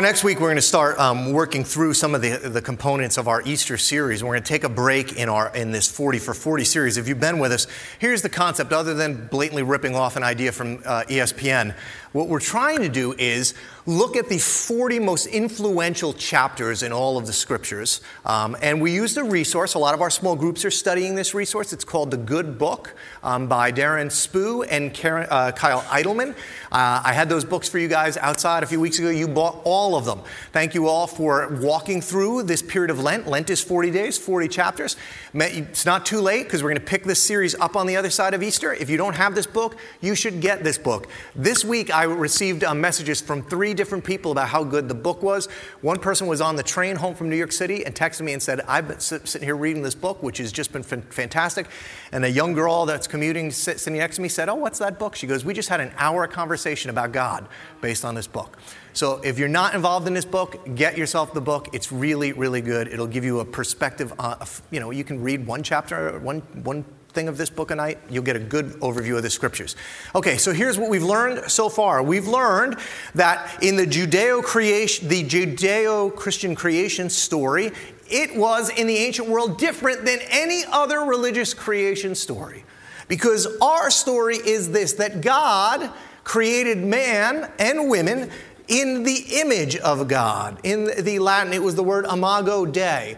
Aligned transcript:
So, 0.00 0.06
next 0.06 0.24
week, 0.24 0.40
we're 0.40 0.46
going 0.46 0.56
to 0.56 0.62
start 0.62 0.98
um, 0.98 1.30
working 1.30 1.62
through 1.62 1.92
some 1.92 2.14
of 2.14 2.22
the, 2.22 2.38
the 2.38 2.62
components 2.62 3.18
of 3.18 3.28
our 3.28 3.42
Easter 3.42 3.76
series. 3.76 4.24
We're 4.24 4.30
going 4.30 4.42
to 4.42 4.48
take 4.48 4.64
a 4.64 4.70
break 4.70 5.12
in, 5.12 5.28
our, 5.28 5.54
in 5.54 5.72
this 5.72 5.90
40 5.90 6.18
for 6.18 6.32
40 6.32 6.64
series. 6.64 6.96
If 6.96 7.06
you've 7.06 7.20
been 7.20 7.38
with 7.38 7.52
us, 7.52 7.66
here's 7.98 8.22
the 8.22 8.30
concept 8.30 8.72
other 8.72 8.94
than 8.94 9.26
blatantly 9.26 9.62
ripping 9.62 9.94
off 9.94 10.16
an 10.16 10.22
idea 10.22 10.52
from 10.52 10.78
uh, 10.86 11.02
ESPN. 11.02 11.74
What 12.12 12.26
we're 12.26 12.40
trying 12.40 12.78
to 12.78 12.88
do 12.88 13.12
is 13.12 13.54
look 13.86 14.16
at 14.16 14.28
the 14.28 14.38
40 14.38 14.98
most 14.98 15.26
influential 15.26 16.12
chapters 16.12 16.82
in 16.82 16.92
all 16.92 17.16
of 17.16 17.26
the 17.26 17.32
scriptures. 17.32 18.00
Um, 18.24 18.56
and 18.60 18.80
we 18.80 18.92
use 18.92 19.14
the 19.14 19.22
resource. 19.22 19.74
A 19.74 19.78
lot 19.78 19.94
of 19.94 20.00
our 20.00 20.10
small 20.10 20.34
groups 20.34 20.64
are 20.64 20.72
studying 20.72 21.14
this 21.14 21.34
resource. 21.34 21.72
It's 21.72 21.84
called 21.84 22.10
The 22.10 22.16
Good 22.16 22.58
Book 22.58 22.94
um, 23.22 23.46
by 23.46 23.70
Deron 23.70 24.06
Spoo 24.06 24.66
and 24.68 24.92
Karen, 24.92 25.28
uh, 25.30 25.52
Kyle 25.52 25.82
Idleman. 25.82 26.30
Uh, 26.72 27.02
I 27.04 27.12
had 27.12 27.28
those 27.28 27.44
books 27.44 27.68
for 27.68 27.78
you 27.78 27.86
guys 27.88 28.16
outside 28.16 28.64
a 28.64 28.66
few 28.66 28.80
weeks 28.80 28.98
ago. 28.98 29.08
You 29.08 29.28
bought 29.28 29.60
all 29.64 29.94
of 29.94 30.04
them. 30.04 30.20
Thank 30.52 30.74
you 30.74 30.88
all 30.88 31.06
for 31.06 31.48
walking 31.60 32.00
through 32.00 32.44
this 32.44 32.62
period 32.62 32.90
of 32.90 33.00
Lent. 33.00 33.28
Lent 33.28 33.50
is 33.50 33.62
40 33.62 33.90
days, 33.92 34.18
40 34.18 34.48
chapters. 34.48 34.96
It's 35.32 35.86
not 35.86 36.06
too 36.06 36.20
late 36.20 36.44
because 36.44 36.62
we're 36.62 36.70
going 36.70 36.80
to 36.80 36.86
pick 36.86 37.04
this 37.04 37.22
series 37.22 37.54
up 37.54 37.76
on 37.76 37.86
the 37.86 37.96
other 37.96 38.10
side 38.10 38.34
of 38.34 38.42
Easter. 38.42 38.74
If 38.74 38.90
you 38.90 38.96
don't 38.96 39.14
have 39.14 39.36
this 39.36 39.46
book, 39.46 39.76
you 40.00 40.16
should 40.16 40.40
get 40.40 40.64
this 40.64 40.76
book. 40.76 41.08
This 41.36 41.64
week, 41.64 41.90
received 42.04 42.64
uh, 42.64 42.74
messages 42.74 43.20
from 43.20 43.42
three 43.42 43.74
different 43.74 44.04
people 44.04 44.32
about 44.32 44.48
how 44.48 44.64
good 44.64 44.88
the 44.88 44.94
book 44.94 45.22
was. 45.22 45.46
One 45.80 45.98
person 45.98 46.26
was 46.26 46.40
on 46.40 46.56
the 46.56 46.62
train 46.62 46.96
home 46.96 47.14
from 47.14 47.28
New 47.28 47.36
York 47.36 47.52
City 47.52 47.84
and 47.84 47.94
texted 47.94 48.22
me 48.22 48.32
and 48.32 48.42
said, 48.42 48.60
I've 48.68 48.88
been 48.88 49.00
sitting 49.00 49.42
here 49.42 49.56
reading 49.56 49.82
this 49.82 49.94
book, 49.94 50.22
which 50.22 50.38
has 50.38 50.52
just 50.52 50.72
been 50.72 50.82
fantastic. 50.82 51.66
And 52.12 52.24
a 52.24 52.30
young 52.30 52.52
girl 52.52 52.86
that's 52.86 53.06
commuting 53.06 53.50
sitting 53.50 53.94
next 53.94 54.16
to 54.16 54.22
me 54.22 54.28
said, 54.28 54.48
Oh, 54.48 54.54
what's 54.54 54.78
that 54.78 54.98
book? 54.98 55.16
She 55.16 55.26
goes, 55.26 55.44
We 55.44 55.54
just 55.54 55.68
had 55.68 55.80
an 55.80 55.92
hour 55.96 56.26
conversation 56.26 56.90
about 56.90 57.12
God 57.12 57.48
based 57.80 58.04
on 58.04 58.14
this 58.14 58.26
book. 58.26 58.58
So 58.92 59.20
if 59.22 59.38
you're 59.38 59.48
not 59.48 59.74
involved 59.74 60.06
in 60.06 60.14
this 60.14 60.24
book, 60.24 60.74
get 60.74 60.98
yourself 60.98 61.32
the 61.32 61.40
book. 61.40 61.68
It's 61.72 61.92
really, 61.92 62.32
really 62.32 62.60
good. 62.60 62.88
It'll 62.88 63.06
give 63.06 63.24
you 63.24 63.40
a 63.40 63.44
perspective. 63.44 64.12
Uh, 64.18 64.44
you 64.70 64.80
know, 64.80 64.90
you 64.90 65.04
can 65.04 65.22
read 65.22 65.46
one 65.46 65.62
chapter, 65.62 66.16
or 66.16 66.18
one, 66.18 66.40
one 66.62 66.84
thing 67.10 67.28
of 67.28 67.36
this 67.36 67.50
book 67.50 67.70
a 67.70 67.74
night, 67.74 67.98
you'll 68.08 68.24
get 68.24 68.36
a 68.36 68.40
good 68.40 68.72
overview 68.80 69.16
of 69.16 69.22
the 69.22 69.30
scriptures. 69.30 69.76
Okay, 70.14 70.36
so 70.36 70.52
here's 70.52 70.78
what 70.78 70.90
we've 70.90 71.02
learned 71.02 71.50
so 71.50 71.68
far. 71.68 72.02
We've 72.02 72.28
learned 72.28 72.78
that 73.14 73.62
in 73.62 73.76
the 73.76 73.86
Judeo 73.86 74.42
creation, 74.42 75.08
the 75.08 75.22
Judeo-Christian 75.22 76.54
creation 76.54 77.10
story, 77.10 77.72
it 78.08 78.36
was 78.36 78.70
in 78.70 78.86
the 78.86 78.96
ancient 78.96 79.28
world 79.28 79.58
different 79.58 80.04
than 80.04 80.18
any 80.30 80.64
other 80.70 81.00
religious 81.00 81.54
creation 81.54 82.14
story. 82.14 82.64
Because 83.08 83.46
our 83.60 83.90
story 83.90 84.36
is 84.36 84.70
this 84.70 84.94
that 84.94 85.20
God 85.20 85.90
created 86.24 86.78
man 86.78 87.50
and 87.58 87.90
women 87.90 88.30
in 88.68 89.02
the 89.02 89.24
image 89.40 89.76
of 89.76 90.06
God. 90.06 90.60
In 90.62 90.90
the 91.02 91.18
Latin, 91.18 91.52
it 91.52 91.62
was 91.62 91.74
the 91.74 91.82
word 91.82 92.06
imago 92.06 92.64
Dei. 92.64 93.16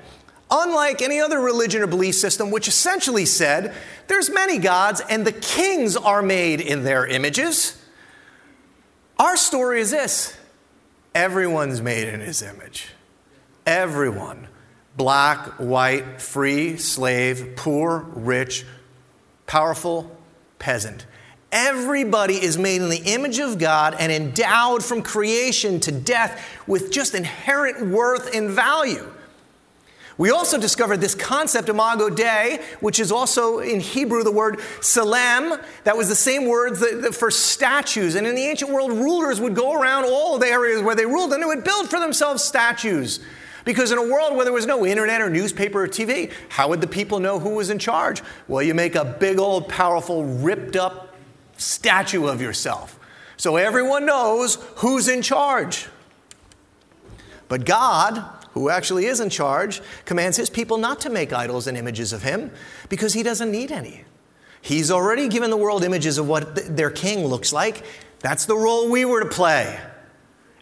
Unlike 0.54 1.00
any 1.00 1.18
other 1.18 1.40
religion 1.40 1.80
or 1.80 1.86
belief 1.86 2.14
system, 2.14 2.50
which 2.50 2.68
essentially 2.68 3.24
said 3.24 3.74
there's 4.06 4.28
many 4.28 4.58
gods 4.58 5.00
and 5.08 5.26
the 5.26 5.32
kings 5.32 5.96
are 5.96 6.20
made 6.20 6.60
in 6.60 6.84
their 6.84 7.06
images, 7.06 7.82
our 9.18 9.36
story 9.36 9.80
is 9.80 9.90
this 9.90 10.36
everyone's 11.14 11.80
made 11.80 12.06
in 12.06 12.20
his 12.20 12.42
image. 12.42 12.88
Everyone. 13.64 14.48
Black, 14.94 15.38
white, 15.58 16.20
free, 16.20 16.76
slave, 16.76 17.54
poor, 17.56 18.00
rich, 18.14 18.66
powerful, 19.46 20.14
peasant. 20.58 21.06
Everybody 21.50 22.34
is 22.34 22.58
made 22.58 22.82
in 22.82 22.90
the 22.90 23.02
image 23.14 23.38
of 23.38 23.58
God 23.58 23.94
and 23.98 24.12
endowed 24.12 24.84
from 24.84 25.02
creation 25.02 25.80
to 25.80 25.92
death 25.92 26.46
with 26.66 26.92
just 26.92 27.14
inherent 27.14 27.86
worth 27.86 28.34
and 28.34 28.50
value. 28.50 29.11
We 30.18 30.30
also 30.30 30.58
discovered 30.58 30.98
this 30.98 31.14
concept, 31.14 31.68
imago 31.68 32.10
Dei, 32.10 32.60
which 32.80 33.00
is 33.00 33.10
also 33.10 33.60
in 33.60 33.80
Hebrew 33.80 34.22
the 34.22 34.30
word 34.30 34.60
salem. 34.80 35.58
That 35.84 35.96
was 35.96 36.08
the 36.08 36.14
same 36.14 36.46
word 36.46 36.76
for 37.14 37.30
statues. 37.30 38.14
And 38.14 38.26
in 38.26 38.34
the 38.34 38.42
ancient 38.42 38.70
world, 38.70 38.92
rulers 38.92 39.40
would 39.40 39.54
go 39.54 39.72
around 39.72 40.04
all 40.04 40.38
the 40.38 40.46
areas 40.46 40.82
where 40.82 40.94
they 40.94 41.06
ruled 41.06 41.32
and 41.32 41.42
they 41.42 41.46
would 41.46 41.64
build 41.64 41.88
for 41.88 41.98
themselves 41.98 42.42
statues. 42.44 43.20
Because 43.64 43.92
in 43.92 43.98
a 43.98 44.02
world 44.02 44.34
where 44.34 44.44
there 44.44 44.52
was 44.52 44.66
no 44.66 44.84
internet 44.84 45.20
or 45.20 45.30
newspaper 45.30 45.84
or 45.84 45.88
TV, 45.88 46.32
how 46.48 46.68
would 46.68 46.80
the 46.80 46.86
people 46.86 47.20
know 47.20 47.38
who 47.38 47.50
was 47.50 47.70
in 47.70 47.78
charge? 47.78 48.22
Well, 48.48 48.62
you 48.62 48.74
make 48.74 48.96
a 48.96 49.04
big 49.04 49.38
old, 49.38 49.68
powerful, 49.68 50.24
ripped 50.24 50.76
up 50.76 51.14
statue 51.56 52.26
of 52.26 52.40
yourself. 52.40 52.98
So 53.36 53.56
everyone 53.56 54.04
knows 54.04 54.56
who's 54.76 55.08
in 55.08 55.22
charge. 55.22 55.88
But 57.48 57.64
God 57.64 58.24
who 58.52 58.68
actually 58.68 59.06
is 59.06 59.20
in 59.20 59.30
charge, 59.30 59.80
commands 60.04 60.36
his 60.36 60.50
people 60.50 60.78
not 60.78 61.00
to 61.00 61.10
make 61.10 61.32
idols 61.32 61.66
and 61.66 61.76
images 61.76 62.12
of 62.12 62.22
him 62.22 62.50
because 62.88 63.12
he 63.12 63.22
doesn't 63.22 63.50
need 63.50 63.72
any. 63.72 64.04
He's 64.60 64.90
already 64.90 65.28
given 65.28 65.50
the 65.50 65.56
world 65.56 65.82
images 65.84 66.18
of 66.18 66.28
what 66.28 66.54
th- 66.54 66.68
their 66.68 66.90
king 66.90 67.26
looks 67.26 67.52
like. 67.52 67.84
That's 68.20 68.46
the 68.46 68.56
role 68.56 68.90
we 68.90 69.04
were 69.04 69.22
to 69.22 69.28
play. 69.28 69.80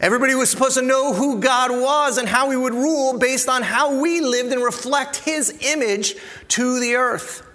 Everybody 0.00 0.34
was 0.34 0.48
supposed 0.48 0.78
to 0.78 0.82
know 0.82 1.12
who 1.12 1.40
God 1.40 1.70
was 1.70 2.16
and 2.16 2.26
how 2.26 2.50
he 2.50 2.56
would 2.56 2.72
rule 2.72 3.18
based 3.18 3.50
on 3.50 3.62
how 3.62 4.00
we 4.00 4.22
lived 4.22 4.50
and 4.50 4.62
reflect 4.62 5.16
his 5.16 5.54
image 5.60 6.16
to 6.48 6.80
the 6.80 6.94
earth. 6.94 7.46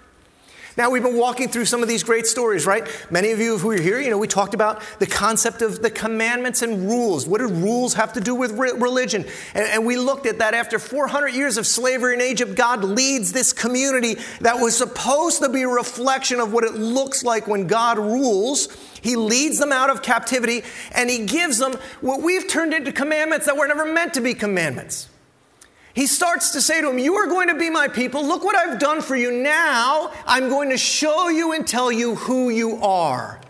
Now, 0.76 0.90
we've 0.90 1.02
been 1.02 1.16
walking 1.16 1.48
through 1.48 1.64
some 1.64 1.82
of 1.82 1.88
these 1.88 2.02
great 2.02 2.26
stories, 2.26 2.66
right? 2.66 2.86
Many 3.10 3.30
of 3.30 3.40
you 3.40 3.56
who 3.56 3.70
are 3.70 3.80
here, 3.80 3.98
you 3.98 4.10
know, 4.10 4.18
we 4.18 4.28
talked 4.28 4.52
about 4.52 4.82
the 4.98 5.06
concept 5.06 5.62
of 5.62 5.80
the 5.80 5.88
commandments 5.88 6.60
and 6.60 6.86
rules. 6.86 7.26
What 7.26 7.38
do 7.38 7.48
rules 7.48 7.94
have 7.94 8.12
to 8.12 8.20
do 8.20 8.34
with 8.34 8.52
re- 8.52 8.72
religion? 8.72 9.24
And, 9.54 9.66
and 9.68 9.86
we 9.86 9.96
looked 9.96 10.26
at 10.26 10.38
that 10.40 10.52
after 10.52 10.78
400 10.78 11.28
years 11.28 11.56
of 11.56 11.66
slavery 11.66 12.12
in 12.12 12.20
Egypt, 12.20 12.56
God 12.56 12.84
leads 12.84 13.32
this 13.32 13.54
community 13.54 14.16
that 14.42 14.60
was 14.60 14.76
supposed 14.76 15.42
to 15.42 15.48
be 15.48 15.62
a 15.62 15.68
reflection 15.68 16.40
of 16.40 16.52
what 16.52 16.64
it 16.64 16.74
looks 16.74 17.24
like 17.24 17.46
when 17.46 17.66
God 17.66 17.98
rules. 17.98 18.68
He 19.00 19.16
leads 19.16 19.58
them 19.58 19.72
out 19.72 19.88
of 19.88 20.02
captivity 20.02 20.62
and 20.92 21.08
he 21.08 21.24
gives 21.24 21.56
them 21.56 21.72
what 22.02 22.20
we've 22.20 22.46
turned 22.46 22.74
into 22.74 22.92
commandments 22.92 23.46
that 23.46 23.56
were 23.56 23.66
never 23.66 23.90
meant 23.90 24.12
to 24.14 24.20
be 24.20 24.34
commandments 24.34 25.08
he 25.96 26.06
starts 26.06 26.50
to 26.50 26.60
say 26.60 26.82
to 26.82 26.90
him, 26.90 26.98
You 26.98 27.14
are 27.14 27.26
going 27.26 27.48
to 27.48 27.54
be 27.54 27.70
my 27.70 27.88
people. 27.88 28.22
Look 28.22 28.44
what 28.44 28.54
I've 28.54 28.78
done 28.78 29.00
for 29.00 29.16
you. 29.16 29.32
Now 29.32 30.12
I'm 30.26 30.50
going 30.50 30.68
to 30.68 30.76
show 30.76 31.30
you 31.30 31.54
and 31.54 31.66
tell 31.66 31.90
you 31.90 32.16
who 32.16 32.50
you 32.50 32.76
are. 32.82 33.40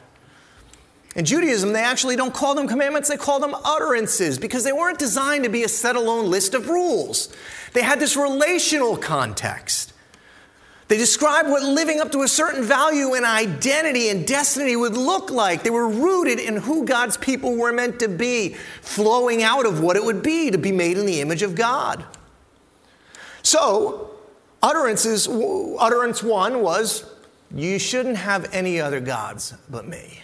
In 1.16 1.24
Judaism, 1.24 1.72
they 1.72 1.82
actually 1.82 2.14
don't 2.14 2.32
call 2.32 2.54
them 2.54 2.68
commandments, 2.68 3.08
they 3.08 3.16
call 3.16 3.40
them 3.40 3.52
utterances 3.64 4.38
because 4.38 4.62
they 4.62 4.72
weren't 4.72 5.00
designed 5.00 5.42
to 5.42 5.50
be 5.50 5.64
a 5.64 5.68
set 5.68 5.96
alone 5.96 6.30
list 6.30 6.54
of 6.54 6.68
rules. 6.68 7.34
They 7.72 7.82
had 7.82 7.98
this 7.98 8.16
relational 8.16 8.96
context. 8.96 9.92
They 10.86 10.98
described 10.98 11.48
what 11.48 11.64
living 11.64 12.00
up 12.00 12.12
to 12.12 12.22
a 12.22 12.28
certain 12.28 12.62
value 12.62 13.14
and 13.14 13.24
identity 13.24 14.08
and 14.08 14.24
destiny 14.24 14.76
would 14.76 14.96
look 14.96 15.30
like. 15.30 15.64
They 15.64 15.70
were 15.70 15.88
rooted 15.88 16.38
in 16.38 16.58
who 16.58 16.84
God's 16.84 17.16
people 17.16 17.56
were 17.56 17.72
meant 17.72 17.98
to 18.00 18.08
be, 18.08 18.54
flowing 18.82 19.42
out 19.42 19.66
of 19.66 19.80
what 19.80 19.96
it 19.96 20.04
would 20.04 20.22
be 20.22 20.52
to 20.52 20.58
be 20.58 20.70
made 20.70 20.96
in 20.96 21.06
the 21.06 21.20
image 21.20 21.42
of 21.42 21.56
God. 21.56 22.04
So, 23.46 24.10
utterances, 24.60 25.28
utterance 25.28 26.20
one 26.20 26.62
was, 26.62 27.08
You 27.54 27.78
shouldn't 27.78 28.16
have 28.16 28.52
any 28.52 28.80
other 28.80 28.98
gods 28.98 29.54
but 29.70 29.86
me. 29.86 30.20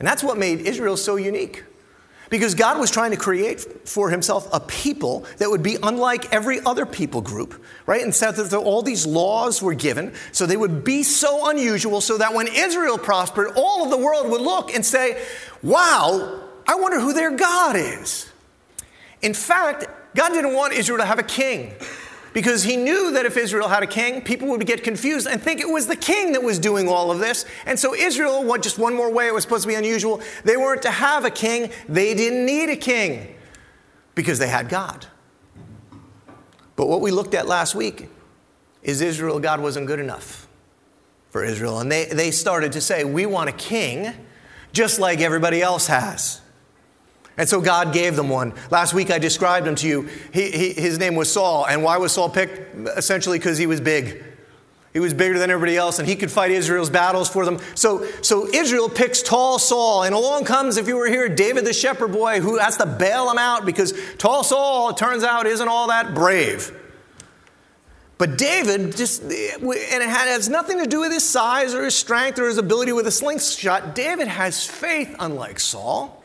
And 0.00 0.08
that's 0.08 0.24
what 0.24 0.38
made 0.38 0.62
Israel 0.62 0.96
so 0.96 1.14
unique. 1.14 1.62
Because 2.30 2.56
God 2.56 2.80
was 2.80 2.90
trying 2.90 3.12
to 3.12 3.16
create 3.16 3.88
for 3.88 4.10
himself 4.10 4.48
a 4.52 4.58
people 4.58 5.24
that 5.36 5.48
would 5.48 5.62
be 5.62 5.76
unlike 5.80 6.32
every 6.32 6.58
other 6.66 6.84
people 6.84 7.20
group, 7.20 7.62
right? 7.86 8.02
And 8.02 8.12
so 8.12 8.32
that 8.32 8.52
all 8.56 8.82
these 8.82 9.06
laws 9.06 9.62
were 9.62 9.74
given, 9.74 10.14
so 10.32 10.46
they 10.46 10.56
would 10.56 10.82
be 10.82 11.04
so 11.04 11.48
unusual, 11.48 12.00
so 12.00 12.18
that 12.18 12.34
when 12.34 12.48
Israel 12.48 12.98
prospered, 12.98 13.52
all 13.54 13.84
of 13.84 13.90
the 13.90 13.98
world 13.98 14.28
would 14.32 14.40
look 14.40 14.74
and 14.74 14.84
say, 14.84 15.24
Wow, 15.62 16.40
I 16.66 16.74
wonder 16.74 16.98
who 16.98 17.12
their 17.12 17.30
God 17.30 17.76
is. 17.76 18.28
In 19.22 19.32
fact, 19.32 19.86
God 20.18 20.32
didn't 20.32 20.52
want 20.52 20.72
Israel 20.72 20.98
to 20.98 21.04
have 21.04 21.20
a 21.20 21.22
king 21.22 21.72
because 22.32 22.64
he 22.64 22.76
knew 22.76 23.12
that 23.12 23.24
if 23.24 23.36
Israel 23.36 23.68
had 23.68 23.84
a 23.84 23.86
king, 23.86 24.20
people 24.20 24.48
would 24.48 24.66
get 24.66 24.82
confused 24.82 25.28
and 25.28 25.40
think 25.40 25.60
it 25.60 25.68
was 25.68 25.86
the 25.86 25.94
king 25.94 26.32
that 26.32 26.42
was 26.42 26.58
doing 26.58 26.88
all 26.88 27.12
of 27.12 27.20
this. 27.20 27.44
And 27.66 27.78
so 27.78 27.94
Israel, 27.94 28.42
what 28.42 28.60
just 28.60 28.80
one 28.80 28.96
more 28.96 29.12
way 29.12 29.28
it 29.28 29.32
was 29.32 29.44
supposed 29.44 29.62
to 29.62 29.68
be 29.68 29.76
unusual, 29.76 30.20
they 30.42 30.56
weren't 30.56 30.82
to 30.82 30.90
have 30.90 31.24
a 31.24 31.30
king. 31.30 31.70
They 31.88 32.14
didn't 32.14 32.44
need 32.44 32.68
a 32.68 32.74
king 32.74 33.32
because 34.16 34.40
they 34.40 34.48
had 34.48 34.68
God. 34.68 35.06
But 36.74 36.88
what 36.88 37.00
we 37.00 37.12
looked 37.12 37.34
at 37.34 37.46
last 37.46 37.76
week 37.76 38.08
is 38.82 39.00
Israel, 39.00 39.38
God 39.38 39.60
wasn't 39.60 39.86
good 39.86 40.00
enough 40.00 40.48
for 41.30 41.44
Israel. 41.44 41.78
And 41.78 41.92
they, 41.92 42.06
they 42.06 42.32
started 42.32 42.72
to 42.72 42.80
say, 42.80 43.04
We 43.04 43.24
want 43.24 43.50
a 43.50 43.52
king 43.52 44.12
just 44.72 44.98
like 44.98 45.20
everybody 45.20 45.62
else 45.62 45.86
has. 45.86 46.40
And 47.38 47.48
so 47.48 47.60
God 47.60 47.94
gave 47.94 48.16
them 48.16 48.28
one. 48.28 48.52
Last 48.68 48.92
week 48.92 49.12
I 49.12 49.18
described 49.18 49.66
him 49.66 49.76
to 49.76 49.88
you. 49.88 50.08
He, 50.32 50.50
he, 50.50 50.72
his 50.72 50.98
name 50.98 51.14
was 51.14 51.32
Saul. 51.32 51.66
And 51.66 51.84
why 51.84 51.96
was 51.96 52.12
Saul 52.12 52.28
picked? 52.28 52.76
Essentially 52.98 53.38
because 53.38 53.56
he 53.56 53.66
was 53.66 53.80
big. 53.80 54.24
He 54.92 54.98
was 54.98 55.14
bigger 55.14 55.38
than 55.38 55.50
everybody 55.50 55.76
else, 55.76 55.98
and 56.00 56.08
he 56.08 56.16
could 56.16 56.30
fight 56.30 56.50
Israel's 56.50 56.90
battles 56.90 57.28
for 57.28 57.44
them. 57.44 57.60
So, 57.76 58.04
so 58.22 58.48
Israel 58.48 58.88
picks 58.88 59.22
tall 59.22 59.58
Saul, 59.58 60.02
and 60.02 60.14
along 60.14 60.46
comes, 60.46 60.76
if 60.76 60.88
you 60.88 60.96
were 60.96 61.06
here, 61.06 61.28
David 61.28 61.66
the 61.66 61.74
shepherd 61.74 62.10
boy, 62.10 62.40
who 62.40 62.58
has 62.58 62.78
to 62.78 62.86
bail 62.86 63.30
him 63.30 63.38
out 63.38 63.66
because 63.66 63.94
tall 64.16 64.42
Saul, 64.42 64.88
it 64.88 64.96
turns 64.96 65.22
out, 65.22 65.46
isn't 65.46 65.68
all 65.68 65.88
that 65.88 66.14
brave. 66.14 66.74
But 68.16 68.38
David 68.38 68.96
just, 68.96 69.22
and 69.22 69.32
it 69.32 70.08
has 70.08 70.48
nothing 70.48 70.78
to 70.78 70.86
do 70.86 71.00
with 71.00 71.12
his 71.12 71.22
size 71.22 71.74
or 71.74 71.84
his 71.84 71.94
strength 71.94 72.38
or 72.40 72.48
his 72.48 72.58
ability 72.58 72.92
with 72.92 73.06
a 73.06 73.12
slingshot. 73.12 73.94
David 73.94 74.26
has 74.26 74.66
faith, 74.66 75.14
unlike 75.20 75.60
Saul 75.60 76.17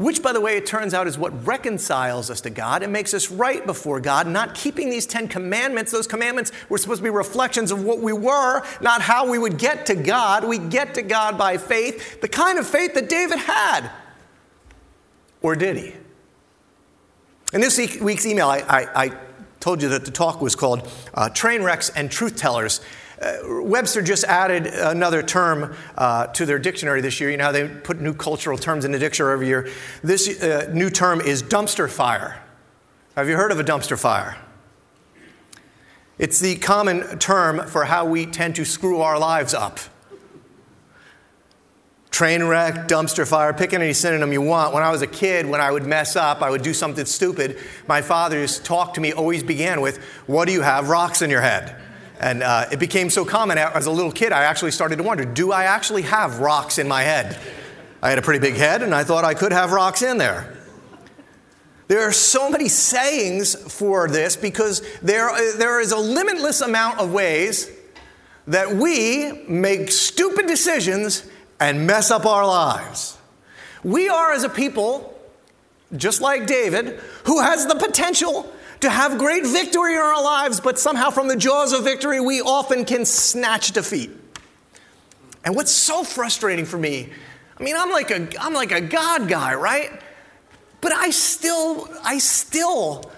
which, 0.00 0.22
by 0.22 0.32
the 0.32 0.40
way, 0.40 0.56
it 0.56 0.64
turns 0.64 0.94
out 0.94 1.06
is 1.06 1.18
what 1.18 1.46
reconciles 1.46 2.30
us 2.30 2.40
to 2.40 2.48
God 2.48 2.82
and 2.82 2.90
makes 2.90 3.12
us 3.12 3.30
right 3.30 3.66
before 3.66 4.00
God, 4.00 4.26
not 4.26 4.54
keeping 4.54 4.88
these 4.88 5.04
Ten 5.04 5.28
Commandments. 5.28 5.92
Those 5.92 6.06
commandments 6.06 6.52
were 6.70 6.78
supposed 6.78 7.00
to 7.00 7.02
be 7.02 7.10
reflections 7.10 7.70
of 7.70 7.84
what 7.84 7.98
we 7.98 8.14
were, 8.14 8.62
not 8.80 9.02
how 9.02 9.30
we 9.30 9.38
would 9.38 9.58
get 9.58 9.84
to 9.86 9.94
God. 9.94 10.44
We 10.44 10.56
get 10.56 10.94
to 10.94 11.02
God 11.02 11.36
by 11.36 11.58
faith, 11.58 12.22
the 12.22 12.28
kind 12.28 12.58
of 12.58 12.66
faith 12.66 12.94
that 12.94 13.10
David 13.10 13.40
had. 13.40 13.90
Or 15.42 15.54
did 15.54 15.76
he? 15.76 15.92
In 17.52 17.60
this 17.60 17.76
week's 18.00 18.24
email, 18.24 18.48
I, 18.48 18.60
I, 18.60 19.04
I 19.04 19.12
told 19.60 19.82
you 19.82 19.90
that 19.90 20.06
the 20.06 20.10
talk 20.10 20.40
was 20.40 20.56
called 20.56 20.90
uh, 21.12 21.28
Train 21.28 21.62
Wrecks 21.62 21.90
and 21.90 22.10
Truth 22.10 22.36
Tellers. 22.36 22.80
Webster 23.44 24.00
just 24.00 24.24
added 24.24 24.66
another 24.66 25.22
term 25.22 25.76
uh, 25.96 26.28
to 26.28 26.46
their 26.46 26.58
dictionary 26.58 27.02
this 27.02 27.20
year. 27.20 27.30
You 27.30 27.36
know 27.36 27.44
how 27.44 27.52
they 27.52 27.68
put 27.68 28.00
new 28.00 28.14
cultural 28.14 28.56
terms 28.56 28.84
in 28.84 28.92
the 28.92 28.98
dictionary 28.98 29.34
every 29.34 29.46
year? 29.46 29.68
This 30.02 30.42
uh, 30.42 30.70
new 30.72 30.88
term 30.88 31.20
is 31.20 31.42
dumpster 31.42 31.90
fire. 31.90 32.42
Have 33.16 33.28
you 33.28 33.36
heard 33.36 33.52
of 33.52 33.60
a 33.60 33.64
dumpster 33.64 33.98
fire? 33.98 34.38
It's 36.18 36.38
the 36.38 36.56
common 36.56 37.18
term 37.18 37.66
for 37.66 37.84
how 37.84 38.06
we 38.06 38.24
tend 38.26 38.56
to 38.56 38.64
screw 38.64 39.00
our 39.00 39.18
lives 39.18 39.52
up. 39.52 39.78
Train 42.10 42.42
wreck, 42.44 42.88
dumpster 42.88 43.26
fire, 43.26 43.52
pick 43.52 43.72
any 43.72 43.92
synonym 43.92 44.32
you 44.32 44.42
want. 44.42 44.74
When 44.74 44.82
I 44.82 44.90
was 44.90 45.02
a 45.02 45.06
kid, 45.06 45.46
when 45.46 45.60
I 45.60 45.70
would 45.70 45.86
mess 45.86 46.16
up, 46.16 46.42
I 46.42 46.50
would 46.50 46.62
do 46.62 46.74
something 46.74 47.04
stupid. 47.04 47.58
My 47.86 48.02
father's 48.02 48.58
talk 48.58 48.94
to 48.94 49.00
me 49.00 49.12
always 49.12 49.42
began 49.42 49.80
with, 49.80 49.98
What 50.26 50.46
do 50.46 50.52
you 50.52 50.62
have? 50.62 50.88
Rocks 50.88 51.22
in 51.22 51.30
your 51.30 51.40
head. 51.40 51.76
And 52.20 52.42
uh, 52.42 52.66
it 52.70 52.78
became 52.78 53.08
so 53.08 53.24
common 53.24 53.56
as 53.56 53.86
a 53.86 53.90
little 53.90 54.12
kid, 54.12 54.30
I 54.30 54.44
actually 54.44 54.72
started 54.72 54.96
to 54.96 55.02
wonder 55.02 55.24
do 55.24 55.52
I 55.52 55.64
actually 55.64 56.02
have 56.02 56.38
rocks 56.38 56.78
in 56.78 56.86
my 56.86 57.02
head? 57.02 57.40
I 58.02 58.10
had 58.10 58.18
a 58.18 58.22
pretty 58.22 58.40
big 58.40 58.54
head, 58.54 58.82
and 58.82 58.94
I 58.94 59.04
thought 59.04 59.24
I 59.24 59.34
could 59.34 59.52
have 59.52 59.72
rocks 59.72 60.02
in 60.02 60.18
there. 60.18 60.56
There 61.88 62.02
are 62.02 62.12
so 62.12 62.48
many 62.48 62.68
sayings 62.68 63.54
for 63.74 64.08
this 64.08 64.36
because 64.36 64.82
there, 65.02 65.30
there 65.56 65.80
is 65.80 65.92
a 65.92 65.98
limitless 65.98 66.60
amount 66.60 67.00
of 67.00 67.12
ways 67.12 67.70
that 68.46 68.74
we 68.74 69.44
make 69.48 69.90
stupid 69.90 70.46
decisions 70.46 71.24
and 71.58 71.86
mess 71.86 72.10
up 72.10 72.26
our 72.26 72.46
lives. 72.46 73.18
We 73.82 74.08
are, 74.08 74.32
as 74.32 74.44
a 74.44 74.48
people, 74.48 75.18
just 75.96 76.20
like 76.20 76.46
David, 76.46 77.00
who 77.24 77.40
has 77.40 77.66
the 77.66 77.74
potential 77.74 78.50
to 78.80 78.90
have 78.90 79.18
great 79.18 79.46
victory 79.46 79.94
in 79.94 80.00
our 80.00 80.22
lives, 80.22 80.60
but 80.60 80.78
somehow 80.78 81.10
from 81.10 81.28
the 81.28 81.36
jaws 81.36 81.72
of 81.72 81.84
victory, 81.84 82.20
we 82.20 82.40
often 82.40 82.84
can 82.84 83.04
snatch 83.04 83.72
defeat. 83.72 84.10
And 85.44 85.54
what's 85.54 85.70
so 85.70 86.04
frustrating 86.04 86.64
for 86.64 86.78
me, 86.78 87.10
I 87.58 87.62
mean, 87.62 87.76
I'm 87.76 87.90
like 87.90 88.10
a, 88.10 88.28
I'm 88.40 88.54
like 88.54 88.72
a 88.72 88.80
God 88.80 89.28
guy, 89.28 89.54
right? 89.54 90.00
But 90.80 90.92
I 90.92 91.10
still, 91.10 91.88
I 92.02 92.18
still, 92.18 93.10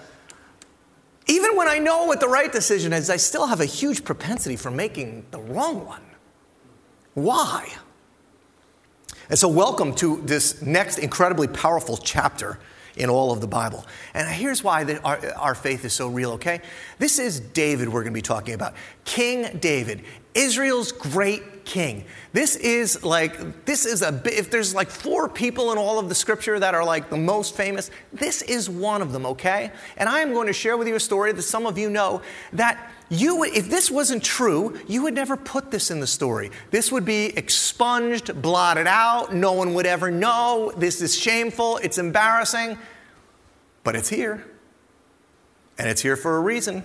even 1.27 1.55
when 1.55 1.67
I 1.67 1.77
know 1.77 2.05
what 2.05 2.19
the 2.19 2.27
right 2.27 2.51
decision 2.51 2.91
is, 2.91 3.09
I 3.09 3.17
still 3.17 3.47
have 3.47 3.61
a 3.61 3.65
huge 3.65 4.03
propensity 4.03 4.57
for 4.57 4.69
making 4.69 5.25
the 5.31 5.39
wrong 5.39 5.85
one. 5.85 6.01
Why? 7.13 7.69
And 9.29 9.39
so, 9.39 9.47
welcome 9.47 9.95
to 9.95 10.21
this 10.25 10.61
next 10.61 10.97
incredibly 10.97 11.47
powerful 11.47 11.95
chapter 11.95 12.59
in 12.95 13.09
all 13.09 13.31
of 13.31 13.41
the 13.41 13.47
Bible. 13.47 13.85
And 14.13 14.27
here's 14.27 14.63
why 14.63 14.83
the, 14.83 15.01
our, 15.01 15.19
our 15.35 15.55
faith 15.55 15.85
is 15.85 15.93
so 15.93 16.07
real, 16.07 16.31
okay? 16.33 16.61
This 16.99 17.19
is 17.19 17.39
David 17.39 17.89
we're 17.89 18.03
going 18.03 18.13
to 18.13 18.17
be 18.17 18.21
talking 18.21 18.53
about. 18.53 18.73
King 19.05 19.57
David, 19.59 20.03
Israel's 20.33 20.91
great 20.91 21.43
king. 21.65 22.05
This 22.31 22.55
is 22.55 23.03
like, 23.03 23.65
this 23.65 23.85
is 23.85 24.01
a, 24.01 24.11
bit 24.11 24.33
if 24.33 24.49
there's 24.49 24.73
like 24.73 24.89
four 24.89 25.29
people 25.29 25.71
in 25.71 25.77
all 25.77 25.99
of 25.99 26.09
the 26.09 26.15
scripture 26.15 26.59
that 26.59 26.75
are 26.75 26.85
like 26.85 27.09
the 27.09 27.17
most 27.17 27.55
famous, 27.55 27.91
this 28.11 28.41
is 28.41 28.69
one 28.69 29.01
of 29.01 29.11
them, 29.11 29.25
okay? 29.25 29.71
And 29.97 30.09
I 30.09 30.19
am 30.19 30.33
going 30.33 30.47
to 30.47 30.53
share 30.53 30.77
with 30.77 30.87
you 30.87 30.95
a 30.95 30.99
story 30.99 31.31
that 31.31 31.41
some 31.41 31.65
of 31.65 31.77
you 31.77 31.89
know 31.89 32.21
that 32.53 32.91
you, 33.09 33.43
if 33.43 33.69
this 33.69 33.91
wasn't 33.91 34.23
true, 34.23 34.79
you 34.87 35.03
would 35.03 35.13
never 35.13 35.37
put 35.37 35.71
this 35.71 35.91
in 35.91 35.99
the 35.99 36.07
story. 36.07 36.49
This 36.71 36.91
would 36.91 37.05
be 37.05 37.25
expunged, 37.37 38.41
blotted 38.41 38.87
out. 38.87 39.33
No 39.35 39.53
one 39.53 39.73
would 39.75 39.85
ever 39.85 40.09
know. 40.09 40.73
This 40.77 41.01
is 41.01 41.17
shameful. 41.17 41.77
It's 41.77 41.97
embarrassing. 41.97 42.77
But 43.83 43.95
it's 43.95 44.09
here. 44.09 44.45
And 45.77 45.89
it's 45.89 46.01
here 46.01 46.15
for 46.15 46.37
a 46.37 46.39
reason. 46.39 46.83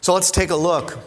So 0.00 0.12
let's 0.14 0.30
take 0.30 0.50
a 0.50 0.56
look. 0.56 0.98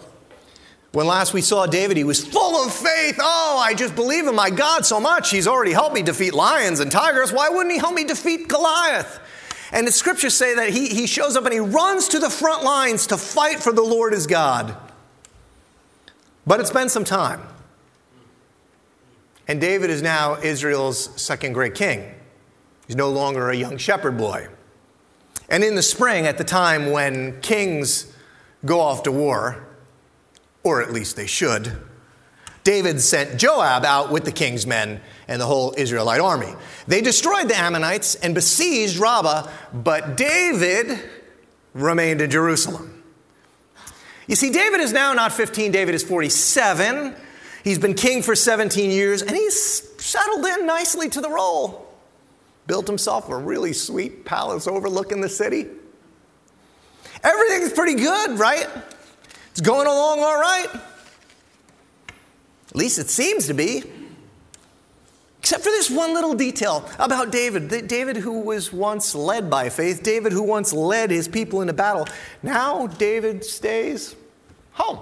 When 0.94 1.06
last 1.06 1.34
we 1.34 1.42
saw 1.42 1.66
David, 1.66 1.98
he 1.98 2.04
was 2.04 2.26
full 2.26 2.66
of 2.66 2.74
faith. 2.74 3.18
Oh, 3.20 3.62
I 3.64 3.74
just 3.74 3.94
believe 3.94 4.26
in 4.28 4.36
my 4.36 4.50
God 4.50 4.86
so 4.86 5.00
much. 5.00 5.30
He's 5.30 5.48
already 5.48 5.74
helped 5.74 5.94
me 5.94 6.02
defeat 6.02 6.34
lions 6.34 6.80
and 6.80 6.92
tigers. 6.92 7.32
Why 7.32 7.50
wouldn't 7.50 7.72
he 7.72 7.78
help 7.78 7.94
me 7.94 8.04
defeat 8.04 8.48
Goliath? 8.48 9.20
And 9.72 9.86
the 9.86 9.92
scriptures 9.92 10.34
say 10.34 10.56
that 10.56 10.70
he, 10.70 10.88
he 10.88 11.06
shows 11.06 11.36
up 11.36 11.44
and 11.44 11.54
he 11.54 11.60
runs 11.60 12.08
to 12.10 12.20
the 12.20 12.30
front 12.30 12.64
lines 12.64 13.08
to 13.08 13.18
fight 13.18 13.60
for 13.60 13.74
the 13.74 13.82
Lord 13.82 14.14
his 14.14 14.26
God. 14.26 14.78
But 16.46 16.62
it's 16.62 16.72
been 16.72 16.88
some 16.88 17.04
time. 17.04 17.42
And 19.48 19.60
David 19.60 19.90
is 19.90 20.02
now 20.02 20.38
Israel's 20.42 21.22
second 21.22 21.54
great 21.54 21.76
king. 21.76 22.14
He's 22.88 22.96
no 22.96 23.10
longer 23.10 23.50
a 23.50 23.56
young 23.56 23.78
shepherd 23.78 24.18
boy. 24.18 24.48
And 25.50 25.64
in 25.64 25.76
the 25.76 25.82
spring, 25.82 26.26
at 26.26 26.38
the 26.38 26.44
time 26.44 26.92
when 26.92 27.42
kings 27.42 28.14
go 28.66 28.80
off 28.80 29.04
to 29.04 29.12
war, 29.12 29.67
or 30.68 30.82
at 30.82 30.92
least 30.92 31.16
they 31.16 31.26
should, 31.26 31.72
David 32.64 33.00
sent 33.00 33.40
Joab 33.40 33.86
out 33.86 34.12
with 34.12 34.26
the 34.26 34.32
king's 34.34 34.68
men 34.68 35.00
and 35.30 35.40
the 35.40 35.46
whole 35.46 35.74
Israelite 35.78 36.20
army. 36.20 36.54
They 36.88 37.00
destroyed 37.00 37.48
the 37.48 37.58
Ammonites 37.58 38.16
and 38.16 38.36
besieged 38.36 38.98
Rabbah, 38.98 39.50
but 39.74 40.18
David 40.18 41.00
remained 41.74 42.20
in 42.20 42.30
Jerusalem. 42.30 43.02
You 44.28 44.36
see, 44.36 44.50
David 44.50 44.82
is 44.82 44.92
now 44.92 45.14
not 45.14 45.32
15, 45.32 45.72
David 45.72 45.96
is 45.96 46.04
47. 46.04 47.16
He's 47.64 47.80
been 47.80 47.94
king 47.94 48.22
for 48.22 48.36
17 48.36 48.92
years, 48.92 49.22
and 49.22 49.32
he's 49.32 49.90
settled 50.04 50.46
in 50.46 50.66
nicely 50.66 51.08
to 51.10 51.22
the 51.22 51.30
role. 51.30 51.88
Built 52.68 52.88
himself 52.88 53.30
a 53.30 53.38
really 53.38 53.72
sweet 53.72 54.26
palace 54.26 54.68
overlooking 54.68 55.22
the 55.22 55.30
city. 55.30 55.68
Everything's 57.24 57.72
pretty 57.72 57.96
good, 57.96 58.38
right? 58.38 58.68
It's 59.58 59.66
going 59.66 59.88
along 59.88 60.20
all 60.20 60.40
right. 60.40 60.68
At 62.70 62.76
least 62.76 63.00
it 63.00 63.10
seems 63.10 63.48
to 63.48 63.56
be. 63.56 63.84
Except 65.40 65.64
for 65.64 65.72
this 65.72 65.90
one 65.90 66.14
little 66.14 66.36
detail 66.36 66.88
about 67.00 67.32
David. 67.32 67.88
David, 67.88 68.18
who 68.18 68.42
was 68.42 68.72
once 68.72 69.16
led 69.16 69.50
by 69.50 69.70
faith, 69.70 70.04
David, 70.04 70.32
who 70.32 70.44
once 70.44 70.74
led 70.74 71.10
his 71.10 71.28
people 71.28 71.62
into 71.62 71.74
battle. 71.74 72.08
Now, 72.44 72.86
David 72.86 73.44
stays 73.44 74.16
home 74.74 75.00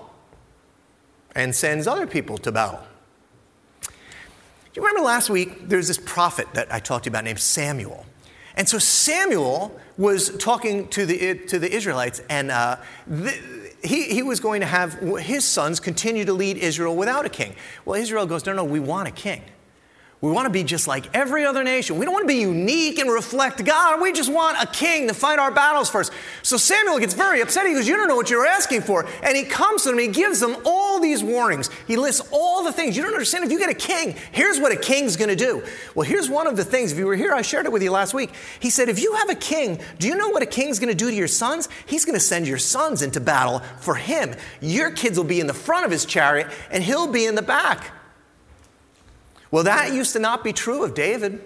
and 1.36 1.54
sends 1.54 1.86
other 1.86 2.08
people 2.08 2.38
to 2.38 2.50
battle. 2.54 2.82
Do 3.82 3.90
you 4.76 4.82
remember 4.82 5.02
last 5.02 5.30
week 5.30 5.68
there's 5.68 5.90
this 5.90 5.98
prophet 5.98 6.48
that 6.54 6.74
I 6.74 6.80
talked 6.80 7.04
to 7.04 7.10
you 7.10 7.12
about 7.12 7.26
named 7.26 7.42
Samuel? 7.42 8.06
And 8.56 8.70
so 8.70 8.80
Samuel 8.80 9.78
was 9.98 10.30
talking 10.38 10.88
to 10.90 11.06
the, 11.06 11.40
to 11.48 11.60
the 11.60 11.70
Israelites, 11.76 12.22
and 12.30 12.52
uh, 12.52 12.78
the, 13.06 13.65
he, 13.86 14.04
he 14.06 14.24
was 14.24 14.40
going 14.40 14.62
to 14.62 14.68
have 14.68 14.94
his 15.20 15.46
sons 15.46 15.80
continue 15.80 16.26
to 16.26 16.34
lead 16.34 16.58
Israel 16.58 16.96
without 16.96 17.26
a 17.26 17.30
king. 17.30 17.56
Well, 17.86 18.00
Israel 18.00 18.26
goes, 18.26 18.46
No, 18.46 18.54
no, 18.54 18.64
we 18.64 18.80
want 18.80 19.08
a 19.08 19.12
king. 19.12 19.42
We 20.22 20.32
want 20.32 20.46
to 20.46 20.50
be 20.50 20.64
just 20.64 20.88
like 20.88 21.14
every 21.14 21.46
other 21.46 21.64
nation. 21.64 21.98
We 21.98 22.06
don't 22.06 22.14
want 22.14 22.24
to 22.24 22.34
be 22.34 22.40
unique 22.40 23.00
and 23.00 23.12
reflect 23.12 23.64
God. 23.66 24.02
We 24.02 24.14
just 24.14 24.32
want 24.32 24.58
a 24.62 24.66
king 24.66 25.10
to 25.10 25.14
fight 25.14 25.40
our 25.40 25.52
battles 25.52 25.90
first. 25.90 26.12
So 26.42 26.56
Samuel 26.56 27.00
gets 27.00 27.14
very 27.14 27.42
upset. 27.42 27.68
He 27.68 27.74
goes, 27.74 27.88
You 27.88 27.98
don't 27.98 28.08
know 28.08 28.16
what 28.16 28.30
you're 28.30 28.46
asking 28.46 28.82
for. 28.82 29.06
And 29.22 29.36
he 29.36 29.44
comes 29.44 29.84
to 29.84 29.90
them 29.90 30.00
and 30.00 30.08
he 30.08 30.14
gives 30.14 30.40
them 30.40 30.56
all 30.66 31.02
these 31.02 31.22
warnings. 31.22 31.70
He 31.86 31.98
lists 31.98 32.28
all 32.32 32.64
the 32.64 32.72
things. 32.72 32.96
You 32.96 33.04
don't 33.04 33.12
understand. 33.12 33.44
If 33.44 33.52
you 33.52 33.60
get 33.60 33.70
a 33.70 33.74
king, 33.74 34.16
here's 34.32 34.60
what 34.60 34.72
a 34.72 34.78
king's 34.78 35.18
going 35.18 35.30
to 35.30 35.36
do. 35.36 35.62
Well, 35.96 36.08
here's 36.08 36.30
one 36.30 36.48
of 36.48 36.56
the 36.56 36.66
things. 36.66 36.94
If 36.94 36.98
you 36.98 37.08
were 37.08 37.16
here, 37.16 37.34
I 37.34 37.42
shared 37.42 37.66
it 37.66 37.72
with 37.72 37.84
you 37.84 37.92
last 37.92 38.14
week. 38.14 38.32
He 38.62 38.70
said, 38.70 38.88
If 38.88 39.02
you 39.02 39.14
have 39.16 39.30
a 39.30 39.36
king, 39.36 39.80
do 40.00 40.08
you 40.08 40.16
know 40.16 40.30
what 40.30 40.42
a 40.42 40.48
king's 40.48 40.80
going 40.80 40.90
to 40.90 40.96
do 40.96 41.10
to 41.10 41.16
your 41.16 41.28
sons? 41.28 41.68
He's 41.86 42.06
going 42.06 42.18
to 42.18 42.24
send 42.24 42.48
your 42.48 42.58
sons 42.58 43.02
into 43.02 43.20
battle 43.20 43.60
for 43.80 43.96
him. 43.96 44.34
Your 44.62 44.92
kids 44.92 45.18
will 45.18 45.26
be 45.26 45.42
in 45.42 45.48
the 45.48 45.54
front 45.54 45.86
of 45.86 45.92
his 45.92 46.06
chariot 46.06 46.48
and 46.72 46.82
he'll 46.82 47.12
be 47.12 47.26
in 47.26 47.36
the 47.36 47.42
back. 47.42 47.92
Well, 49.56 49.64
that 49.64 49.94
used 49.94 50.12
to 50.12 50.20
not 50.20 50.44
be 50.44 50.52
true 50.52 50.84
of 50.84 50.94
David, 50.94 51.42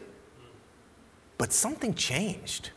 but 1.38 1.54
something 1.54 1.94
changed. 1.94 2.72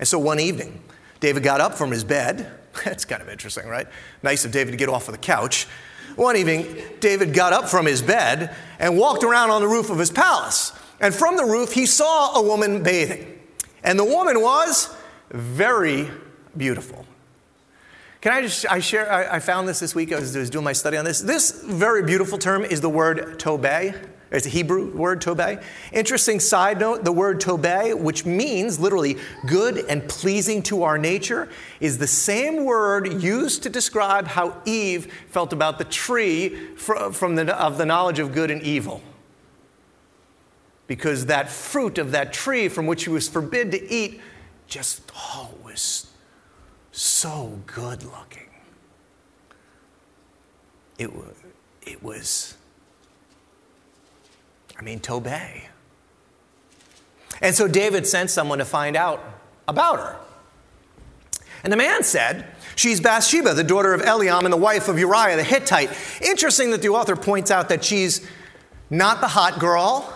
And 0.00 0.08
so 0.08 0.18
one 0.18 0.40
evening, 0.40 0.82
David 1.20 1.44
got 1.44 1.60
up 1.60 1.74
from 1.74 1.92
his 1.92 2.02
bed 2.02 2.50
That's 2.84 3.04
kind 3.04 3.22
of 3.22 3.28
interesting, 3.28 3.68
right? 3.68 3.86
Nice 4.22 4.44
of 4.44 4.52
David 4.52 4.72
to 4.72 4.76
get 4.76 4.88
off 4.88 5.08
of 5.08 5.12
the 5.12 5.18
couch. 5.18 5.66
One 6.16 6.36
evening, 6.36 6.76
David 7.00 7.32
got 7.32 7.52
up 7.52 7.68
from 7.68 7.86
his 7.86 8.02
bed 8.02 8.54
and 8.78 8.98
walked 8.98 9.24
around 9.24 9.50
on 9.50 9.60
the 9.60 9.68
roof 9.68 9.90
of 9.90 9.98
his 9.98 10.10
palace. 10.10 10.72
And 11.00 11.14
from 11.14 11.36
the 11.36 11.44
roof, 11.44 11.72
he 11.72 11.86
saw 11.86 12.34
a 12.34 12.42
woman 12.42 12.82
bathing. 12.82 13.38
And 13.82 13.98
the 13.98 14.04
woman 14.04 14.40
was 14.40 14.94
very 15.30 16.10
beautiful. 16.56 17.06
Can 18.20 18.32
I 18.32 18.42
just, 18.42 18.66
I 18.70 18.80
share, 18.80 19.10
I, 19.10 19.36
I 19.36 19.38
found 19.38 19.66
this 19.66 19.80
this 19.80 19.94
week, 19.94 20.12
I 20.12 20.20
was, 20.20 20.36
I 20.36 20.40
was, 20.40 20.50
doing 20.50 20.64
my 20.64 20.74
study 20.74 20.98
on 20.98 21.06
this. 21.06 21.20
This 21.20 21.62
very 21.62 22.02
beautiful 22.02 22.36
term 22.36 22.64
is 22.64 22.80
the 22.82 22.90
word 22.90 23.38
tobeh. 23.38 24.08
It's 24.30 24.46
a 24.46 24.50
Hebrew 24.50 24.92
word, 24.92 25.20
tobeh. 25.22 25.62
Interesting 25.92 26.38
side 26.38 26.78
note 26.78 27.02
the 27.02 27.12
word 27.12 27.40
tobeh, 27.40 27.98
which 27.98 28.26
means 28.26 28.78
literally 28.78 29.16
good 29.46 29.78
and 29.88 30.06
pleasing 30.06 30.62
to 30.64 30.82
our 30.82 30.98
nature, 30.98 31.48
is 31.80 31.98
the 31.98 32.06
same 32.06 32.64
word 32.64 33.22
used 33.22 33.62
to 33.64 33.70
describe 33.70 34.28
how 34.28 34.60
Eve 34.66 35.12
felt 35.30 35.52
about 35.52 35.78
the 35.78 35.84
tree 35.84 36.74
from 36.76 37.34
the, 37.34 37.56
of 37.60 37.78
the 37.78 37.86
knowledge 37.86 38.18
of 38.18 38.32
good 38.32 38.50
and 38.50 38.62
evil. 38.62 39.02
Because 40.86 41.26
that 41.26 41.48
fruit 41.48 41.98
of 41.98 42.12
that 42.12 42.32
tree 42.32 42.68
from 42.68 42.86
which 42.86 43.04
she 43.04 43.10
was 43.10 43.28
forbid 43.28 43.72
to 43.72 43.92
eat 43.92 44.20
just, 44.66 45.10
oh, 45.16 45.50
so 47.00 47.58
good 47.66 48.02
looking. 48.02 48.50
It, 50.98 51.10
it 51.82 52.02
was, 52.02 52.58
I 54.78 54.82
mean, 54.82 55.00
tobeh. 55.00 55.62
And 57.40 57.54
so 57.54 57.66
David 57.66 58.06
sent 58.06 58.28
someone 58.28 58.58
to 58.58 58.66
find 58.66 58.96
out 58.96 59.24
about 59.66 59.98
her. 59.98 60.16
And 61.64 61.72
the 61.72 61.78
man 61.78 62.02
said, 62.02 62.46
She's 62.76 63.00
Bathsheba, 63.00 63.54
the 63.54 63.64
daughter 63.64 63.94
of 63.94 64.02
Eliam 64.02 64.44
and 64.44 64.52
the 64.52 64.58
wife 64.58 64.88
of 64.88 64.98
Uriah 64.98 65.36
the 65.36 65.44
Hittite. 65.44 65.90
Interesting 66.20 66.70
that 66.72 66.82
the 66.82 66.90
author 66.90 67.16
points 67.16 67.50
out 67.50 67.70
that 67.70 67.82
she's 67.82 68.26
not 68.90 69.22
the 69.22 69.28
hot 69.28 69.58
girl. 69.58 70.14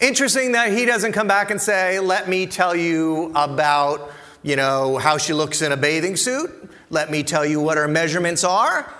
Interesting 0.00 0.52
that 0.52 0.72
he 0.72 0.84
doesn't 0.84 1.12
come 1.12 1.28
back 1.28 1.52
and 1.52 1.60
say, 1.60 2.00
Let 2.00 2.28
me 2.28 2.46
tell 2.46 2.74
you 2.74 3.30
about 3.36 4.10
you 4.42 4.56
know, 4.56 4.98
how 4.98 5.18
she 5.18 5.32
looks 5.32 5.62
in 5.62 5.72
a 5.72 5.76
bathing 5.76 6.16
suit. 6.16 6.50
Let 6.90 7.10
me 7.10 7.22
tell 7.22 7.46
you 7.46 7.60
what 7.60 7.78
her 7.78 7.88
measurements 7.88 8.44
are. 8.44 8.92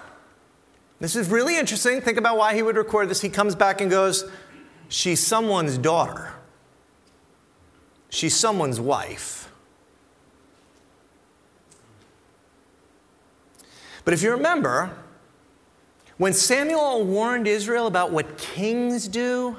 This 1.00 1.16
is 1.16 1.28
really 1.28 1.58
interesting. 1.58 2.00
Think 2.00 2.16
about 2.16 2.36
why 2.36 2.54
he 2.54 2.62
would 2.62 2.76
record 2.76 3.08
this. 3.08 3.20
He 3.20 3.28
comes 3.28 3.54
back 3.54 3.80
and 3.80 3.90
goes, 3.90 4.24
She's 4.88 5.26
someone's 5.26 5.78
daughter, 5.78 6.32
she's 8.10 8.36
someone's 8.36 8.78
wife. 8.78 9.50
But 14.04 14.14
if 14.14 14.22
you 14.22 14.32
remember, 14.32 14.90
when 16.18 16.32
Samuel 16.32 17.04
warned 17.04 17.46
Israel 17.46 17.86
about 17.86 18.10
what 18.10 18.36
kings 18.36 19.08
do, 19.08 19.56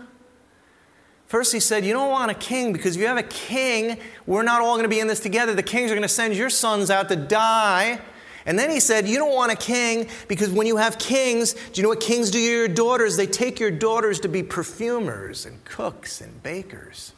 First, 1.34 1.52
he 1.52 1.60
said, 1.60 1.84
You 1.84 1.94
don't 1.94 2.12
want 2.12 2.30
a 2.30 2.36
king 2.36 2.74
because 2.74 2.96
if 2.96 3.02
you 3.02 3.08
have 3.08 3.18
a 3.18 3.24
king, 3.24 3.98
we're 4.28 4.44
not 4.44 4.62
all 4.62 4.76
going 4.76 4.84
to 4.84 4.88
be 4.88 5.00
in 5.00 5.08
this 5.08 5.20
together. 5.20 5.56
The 5.56 5.64
kings 5.64 5.90
are 5.90 5.96
going 5.96 6.04
to 6.04 6.08
send 6.08 6.36
your 6.36 6.52
sons 6.52 6.92
out 6.92 7.10
to 7.10 7.16
die. 7.16 8.00
And 8.46 8.60
then 8.60 8.70
he 8.70 8.80
said, 8.80 9.08
You 9.08 9.18
don't 9.18 9.34
want 9.34 9.52
a 9.52 9.56
king 9.56 10.10
because 10.28 10.52
when 10.52 10.68
you 10.68 10.78
have 10.78 11.00
kings, 11.00 11.54
do 11.54 11.60
you 11.74 11.82
know 11.82 11.90
what 11.90 12.02
kings 12.02 12.30
do 12.30 12.38
to 12.38 12.46
your 12.46 12.68
daughters? 12.68 13.18
They 13.18 13.26
take 13.26 13.60
your 13.60 13.72
daughters 13.72 14.20
to 14.20 14.30
be 14.30 14.44
perfumers 14.44 15.48
and 15.48 15.66
cooks 15.66 16.22
and 16.22 16.44
bakers. 16.44 17.14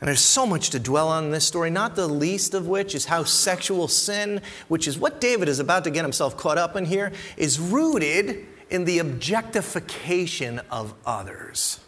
And 0.00 0.08
there's 0.08 0.22
so 0.22 0.46
much 0.46 0.70
to 0.70 0.80
dwell 0.80 1.08
on 1.08 1.24
in 1.24 1.30
this 1.30 1.46
story, 1.46 1.68
not 1.68 1.94
the 1.94 2.08
least 2.08 2.54
of 2.54 2.66
which 2.66 2.94
is 2.94 3.04
how 3.04 3.24
sexual 3.24 3.86
sin, 3.86 4.40
which 4.68 4.88
is 4.88 4.98
what 4.98 5.20
David 5.20 5.46
is 5.46 5.58
about 5.58 5.84
to 5.84 5.90
get 5.90 6.04
himself 6.06 6.38
caught 6.38 6.56
up 6.56 6.74
in 6.74 6.86
here, 6.86 7.12
is 7.36 7.60
rooted 7.60 8.46
in 8.70 8.86
the 8.86 8.98
objectification 8.98 10.58
of 10.70 10.94
others. 11.04 11.80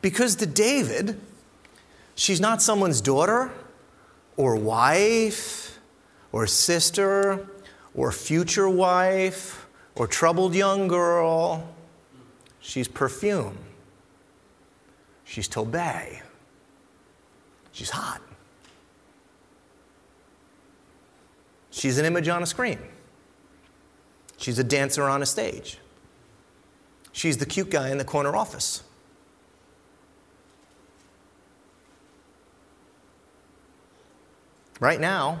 Because 0.00 0.36
to 0.36 0.46
David, 0.46 1.20
she's 2.14 2.40
not 2.40 2.62
someone's 2.62 3.00
daughter 3.00 3.50
or 4.36 4.56
wife 4.56 5.78
or 6.32 6.46
sister 6.46 7.48
or 7.94 8.12
future 8.12 8.68
wife 8.68 9.66
or 9.96 10.06
troubled 10.06 10.54
young 10.54 10.88
girl. 10.88 11.68
She's 12.60 12.86
perfume. 12.86 13.58
She's 15.24 15.48
tobeh. 15.48 16.20
She's 17.72 17.90
hot. 17.90 18.22
She's 21.70 21.98
an 21.98 22.04
image 22.04 22.28
on 22.28 22.42
a 22.42 22.46
screen. 22.46 22.78
She's 24.36 24.58
a 24.58 24.64
dancer 24.64 25.04
on 25.04 25.22
a 25.22 25.26
stage. 25.26 25.78
She's 27.12 27.36
the 27.36 27.46
cute 27.46 27.70
guy 27.70 27.90
in 27.90 27.98
the 27.98 28.04
corner 28.04 28.36
office. 28.36 28.82
Right 34.80 35.00
now, 35.00 35.40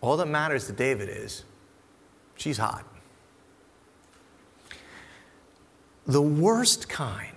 all 0.00 0.16
that 0.16 0.26
matters 0.26 0.66
to 0.66 0.72
David 0.72 1.08
is 1.08 1.44
she's 2.36 2.58
hot. 2.58 2.84
The 6.06 6.22
worst 6.22 6.88
kind 6.88 7.28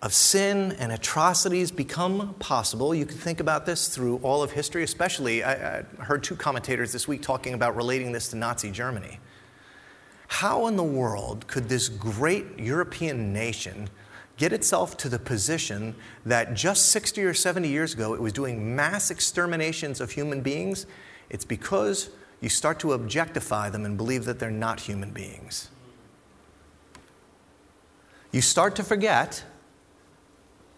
of 0.00 0.14
sin 0.14 0.72
and 0.78 0.92
atrocities 0.92 1.70
become 1.70 2.34
possible. 2.38 2.94
You 2.94 3.04
can 3.04 3.18
think 3.18 3.40
about 3.40 3.66
this 3.66 3.88
through 3.88 4.18
all 4.22 4.42
of 4.42 4.52
history, 4.52 4.84
especially. 4.84 5.42
I, 5.42 5.80
I 5.80 5.82
heard 5.98 6.22
two 6.22 6.36
commentators 6.36 6.92
this 6.92 7.08
week 7.08 7.20
talking 7.20 7.54
about 7.54 7.74
relating 7.74 8.12
this 8.12 8.28
to 8.28 8.36
Nazi 8.36 8.70
Germany. 8.70 9.18
How 10.28 10.68
in 10.68 10.76
the 10.76 10.84
world 10.84 11.46
could 11.48 11.68
this 11.68 11.88
great 11.88 12.58
European 12.58 13.32
nation 13.32 13.88
get 14.38 14.52
itself 14.52 14.96
to 14.96 15.08
the 15.10 15.18
position 15.18 15.94
that 16.24 16.54
just 16.54 16.86
60 16.86 17.22
or 17.24 17.34
70 17.34 17.68
years 17.68 17.92
ago 17.92 18.14
it 18.14 18.20
was 18.20 18.32
doing 18.32 18.74
mass 18.74 19.10
exterminations 19.10 20.00
of 20.00 20.12
human 20.12 20.40
beings? 20.40 20.86
It's 21.28 21.44
because 21.44 22.08
you 22.40 22.48
start 22.48 22.80
to 22.80 22.94
objectify 22.94 23.68
them 23.68 23.84
and 23.84 23.98
believe 23.98 24.24
that 24.24 24.38
they're 24.38 24.50
not 24.50 24.80
human 24.80 25.10
beings. 25.10 25.68
You 28.32 28.40
start 28.40 28.76
to 28.76 28.82
forget 28.82 29.44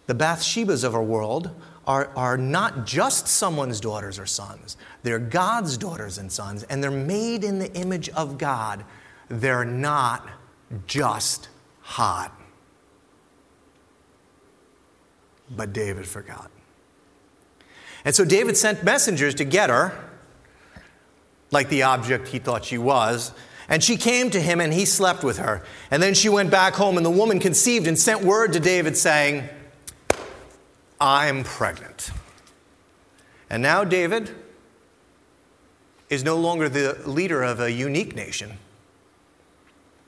the 0.07 0.15
Bathshebas 0.15 0.83
of 0.83 0.93
our 0.93 1.03
world 1.03 1.51
are, 1.87 2.11
are 2.17 2.37
not 2.37 2.85
just 2.85 3.27
someone's 3.27 3.79
daughters 3.79 4.19
or 4.19 4.25
sons, 4.25 4.75
they're 5.03 5.19
God's 5.19 5.77
daughters 5.77 6.17
and 6.17 6.29
sons, 6.29 6.63
and 6.63 6.83
they're 6.83 6.91
made 6.91 7.45
in 7.45 7.59
the 7.59 7.73
image 7.73 8.09
of 8.09 8.37
God 8.37 8.83
they're 9.31 9.65
not 9.65 10.29
just 10.87 11.47
hot. 11.79 12.37
But 15.55 15.73
David 15.73 16.07
forgot. 16.07 16.49
And 18.05 18.15
so 18.15 18.25
David 18.25 18.57
sent 18.57 18.83
messengers 18.83 19.35
to 19.35 19.43
get 19.43 19.69
her, 19.69 20.09
like 21.51 21.69
the 21.69 21.83
object 21.83 22.29
he 22.29 22.39
thought 22.39 22.65
she 22.65 22.77
was. 22.77 23.33
And 23.69 23.83
she 23.83 23.95
came 23.95 24.29
to 24.31 24.41
him 24.41 24.59
and 24.59 24.73
he 24.73 24.85
slept 24.85 25.23
with 25.23 25.37
her. 25.37 25.63
And 25.91 26.01
then 26.01 26.13
she 26.13 26.29
went 26.29 26.49
back 26.49 26.73
home, 26.73 26.97
and 26.97 27.05
the 27.05 27.11
woman 27.11 27.39
conceived 27.39 27.87
and 27.87 27.97
sent 27.97 28.21
word 28.21 28.53
to 28.53 28.59
David 28.59 28.97
saying, 28.97 29.47
I'm 30.99 31.43
pregnant. 31.43 32.11
And 33.49 33.61
now 33.61 33.83
David 33.83 34.31
is 36.09 36.23
no 36.23 36.37
longer 36.37 36.69
the 36.69 37.01
leader 37.05 37.43
of 37.43 37.59
a 37.59 37.71
unique 37.71 38.15
nation. 38.15 38.57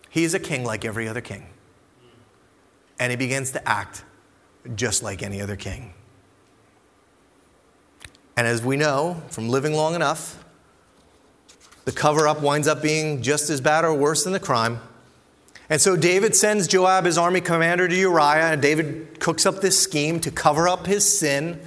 He's 0.09 0.33
a 0.33 0.39
king 0.39 0.63
like 0.63 0.85
every 0.85 1.07
other 1.07 1.21
king. 1.21 1.47
And 2.99 3.11
he 3.11 3.15
begins 3.15 3.51
to 3.51 3.67
act 3.67 4.03
just 4.75 5.03
like 5.03 5.21
any 5.23 5.41
other 5.41 5.55
king. 5.55 5.93
And 8.35 8.47
as 8.47 8.63
we 8.63 8.77
know 8.77 9.21
from 9.29 9.49
living 9.49 9.73
long 9.73 9.95
enough, 9.95 10.43
the 11.85 11.91
cover 11.91 12.27
up 12.27 12.41
winds 12.41 12.67
up 12.67 12.81
being 12.81 13.21
just 13.21 13.49
as 13.49 13.61
bad 13.61 13.85
or 13.85 13.93
worse 13.93 14.23
than 14.23 14.33
the 14.33 14.39
crime. 14.39 14.79
And 15.69 15.81
so 15.81 15.95
David 15.95 16.35
sends 16.35 16.67
Joab, 16.67 17.05
his 17.05 17.17
army 17.17 17.41
commander, 17.41 17.87
to 17.87 17.95
Uriah, 17.95 18.51
and 18.51 18.61
David 18.61 19.19
cooks 19.19 19.45
up 19.45 19.61
this 19.61 19.81
scheme 19.81 20.19
to 20.21 20.31
cover 20.31 20.67
up 20.67 20.85
his 20.85 21.17
sin. 21.17 21.61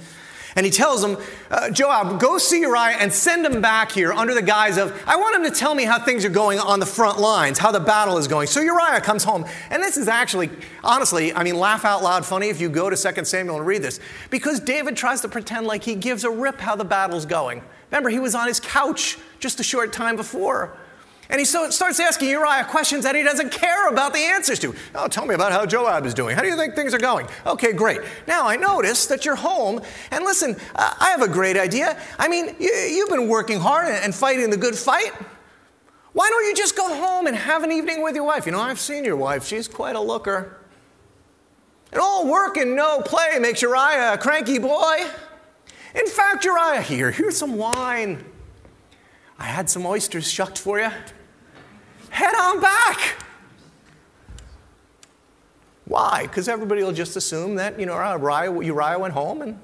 And 0.57 0.65
he 0.65 0.71
tells 0.71 1.03
him, 1.03 1.17
uh, 1.51 1.69
Joab, 1.69 2.19
go 2.19 2.39
see 2.39 2.61
Uriah 2.61 2.97
and 2.99 3.13
send 3.13 3.45
him 3.45 3.61
back 3.61 3.91
here 3.91 4.11
under 4.11 4.33
the 4.33 4.41
guise 4.41 4.79
of, 4.79 4.91
I 5.05 5.15
want 5.15 5.35
him 5.35 5.43
to 5.43 5.51
tell 5.57 5.75
me 5.75 5.83
how 5.83 5.99
things 5.99 6.25
are 6.25 6.29
going 6.29 6.57
on 6.57 6.79
the 6.79 6.85
front 6.85 7.19
lines, 7.19 7.59
how 7.59 7.71
the 7.71 7.79
battle 7.79 8.17
is 8.17 8.27
going. 8.27 8.47
So 8.47 8.59
Uriah 8.61 8.99
comes 8.99 9.23
home. 9.23 9.45
And 9.69 9.83
this 9.83 9.97
is 9.97 10.07
actually, 10.07 10.49
honestly, 10.83 11.31
I 11.31 11.43
mean, 11.43 11.59
laugh 11.59 11.85
out 11.85 12.01
loud 12.01 12.25
funny 12.25 12.49
if 12.49 12.59
you 12.59 12.69
go 12.69 12.89
to 12.89 12.95
2 12.95 13.23
Samuel 13.25 13.57
and 13.57 13.67
read 13.67 13.83
this, 13.83 13.99
because 14.31 14.59
David 14.59 14.97
tries 14.97 15.21
to 15.21 15.27
pretend 15.27 15.67
like 15.67 15.83
he 15.83 15.93
gives 15.93 16.23
a 16.23 16.31
rip 16.31 16.59
how 16.59 16.75
the 16.75 16.83
battle's 16.83 17.27
going. 17.27 17.61
Remember, 17.91 18.09
he 18.09 18.17
was 18.17 18.33
on 18.33 18.47
his 18.47 18.59
couch 18.59 19.19
just 19.39 19.59
a 19.59 19.63
short 19.63 19.93
time 19.93 20.15
before. 20.15 20.75
And 21.29 21.39
he 21.39 21.45
so 21.45 21.69
starts 21.69 21.99
asking 21.99 22.29
Uriah 22.29 22.63
questions 22.65 23.03
that 23.03 23.13
he 23.13 23.21
doesn't 23.21 23.51
care 23.51 23.89
about 23.89 24.13
the 24.13 24.19
answers 24.19 24.59
to. 24.59 24.73
Oh, 24.95 25.07
tell 25.07 25.25
me 25.25 25.35
about 25.35 25.51
how 25.51 25.65
Joab 25.65 26.05
is 26.05 26.13
doing. 26.13 26.35
How 26.35 26.41
do 26.41 26.47
you 26.47 26.55
think 26.55 26.73
things 26.73 26.93
are 26.93 26.99
going? 26.99 27.27
Okay, 27.45 27.73
great. 27.73 27.99
Now 28.27 28.47
I 28.47 28.55
notice 28.55 29.07
that 29.07 29.25
you're 29.25 29.35
home. 29.35 29.81
And 30.11 30.23
listen, 30.23 30.55
I 30.75 31.09
have 31.09 31.21
a 31.21 31.27
great 31.27 31.57
idea. 31.57 31.99
I 32.17 32.29
mean, 32.29 32.55
you, 32.59 33.01
have 33.01 33.09
been 33.09 33.27
working 33.27 33.59
hard 33.59 33.89
and 33.89 34.15
fighting 34.15 34.49
the 34.49 34.57
good 34.57 34.75
fight. 34.75 35.11
Why 36.13 36.29
don't 36.29 36.45
you 36.47 36.55
just 36.55 36.77
go 36.77 36.95
home 36.95 37.27
and 37.27 37.35
have 37.35 37.63
an 37.63 37.71
evening 37.73 38.01
with 38.01 38.15
your 38.15 38.23
wife? 38.23 38.45
You 38.45 38.53
know, 38.53 38.61
I've 38.61 38.79
seen 38.79 39.03
your 39.03 39.17
wife, 39.17 39.45
she's 39.45 39.67
quite 39.67 39.95
a 39.95 40.01
looker. 40.01 40.57
And 41.91 42.01
all 42.01 42.27
work 42.27 42.57
and 42.57 42.75
no 42.75 43.01
play 43.01 43.37
makes 43.39 43.61
Uriah 43.61 44.13
a 44.13 44.17
cranky 44.17 44.59
boy. 44.59 45.05
In 45.93 46.07
fact, 46.07 46.45
Uriah, 46.45 46.81
here, 46.81 47.11
here's 47.11 47.37
some 47.37 47.57
wine. 47.57 48.23
I 49.37 49.45
had 49.45 49.69
some 49.69 49.85
oysters 49.85 50.29
shucked 50.29 50.57
for 50.57 50.79
you 50.79 50.89
head 52.09 52.33
on 52.35 52.61
back. 52.61 53.23
Why? 55.85 56.23
Because 56.23 56.49
everybody 56.49 56.83
will 56.83 56.91
just 56.91 57.15
assume 57.15 57.55
that, 57.55 57.79
you 57.79 57.85
know, 57.85 57.95
Uriah, 57.95 58.61
Uriah 58.61 58.99
went 58.99 59.13
home 59.13 59.41
and 59.41 59.59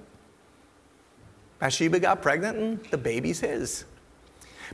Bathsheba 1.59 1.99
got 1.99 2.21
pregnant 2.21 2.57
and 2.57 2.83
the 2.85 2.97
baby's 2.97 3.41
his. 3.41 3.85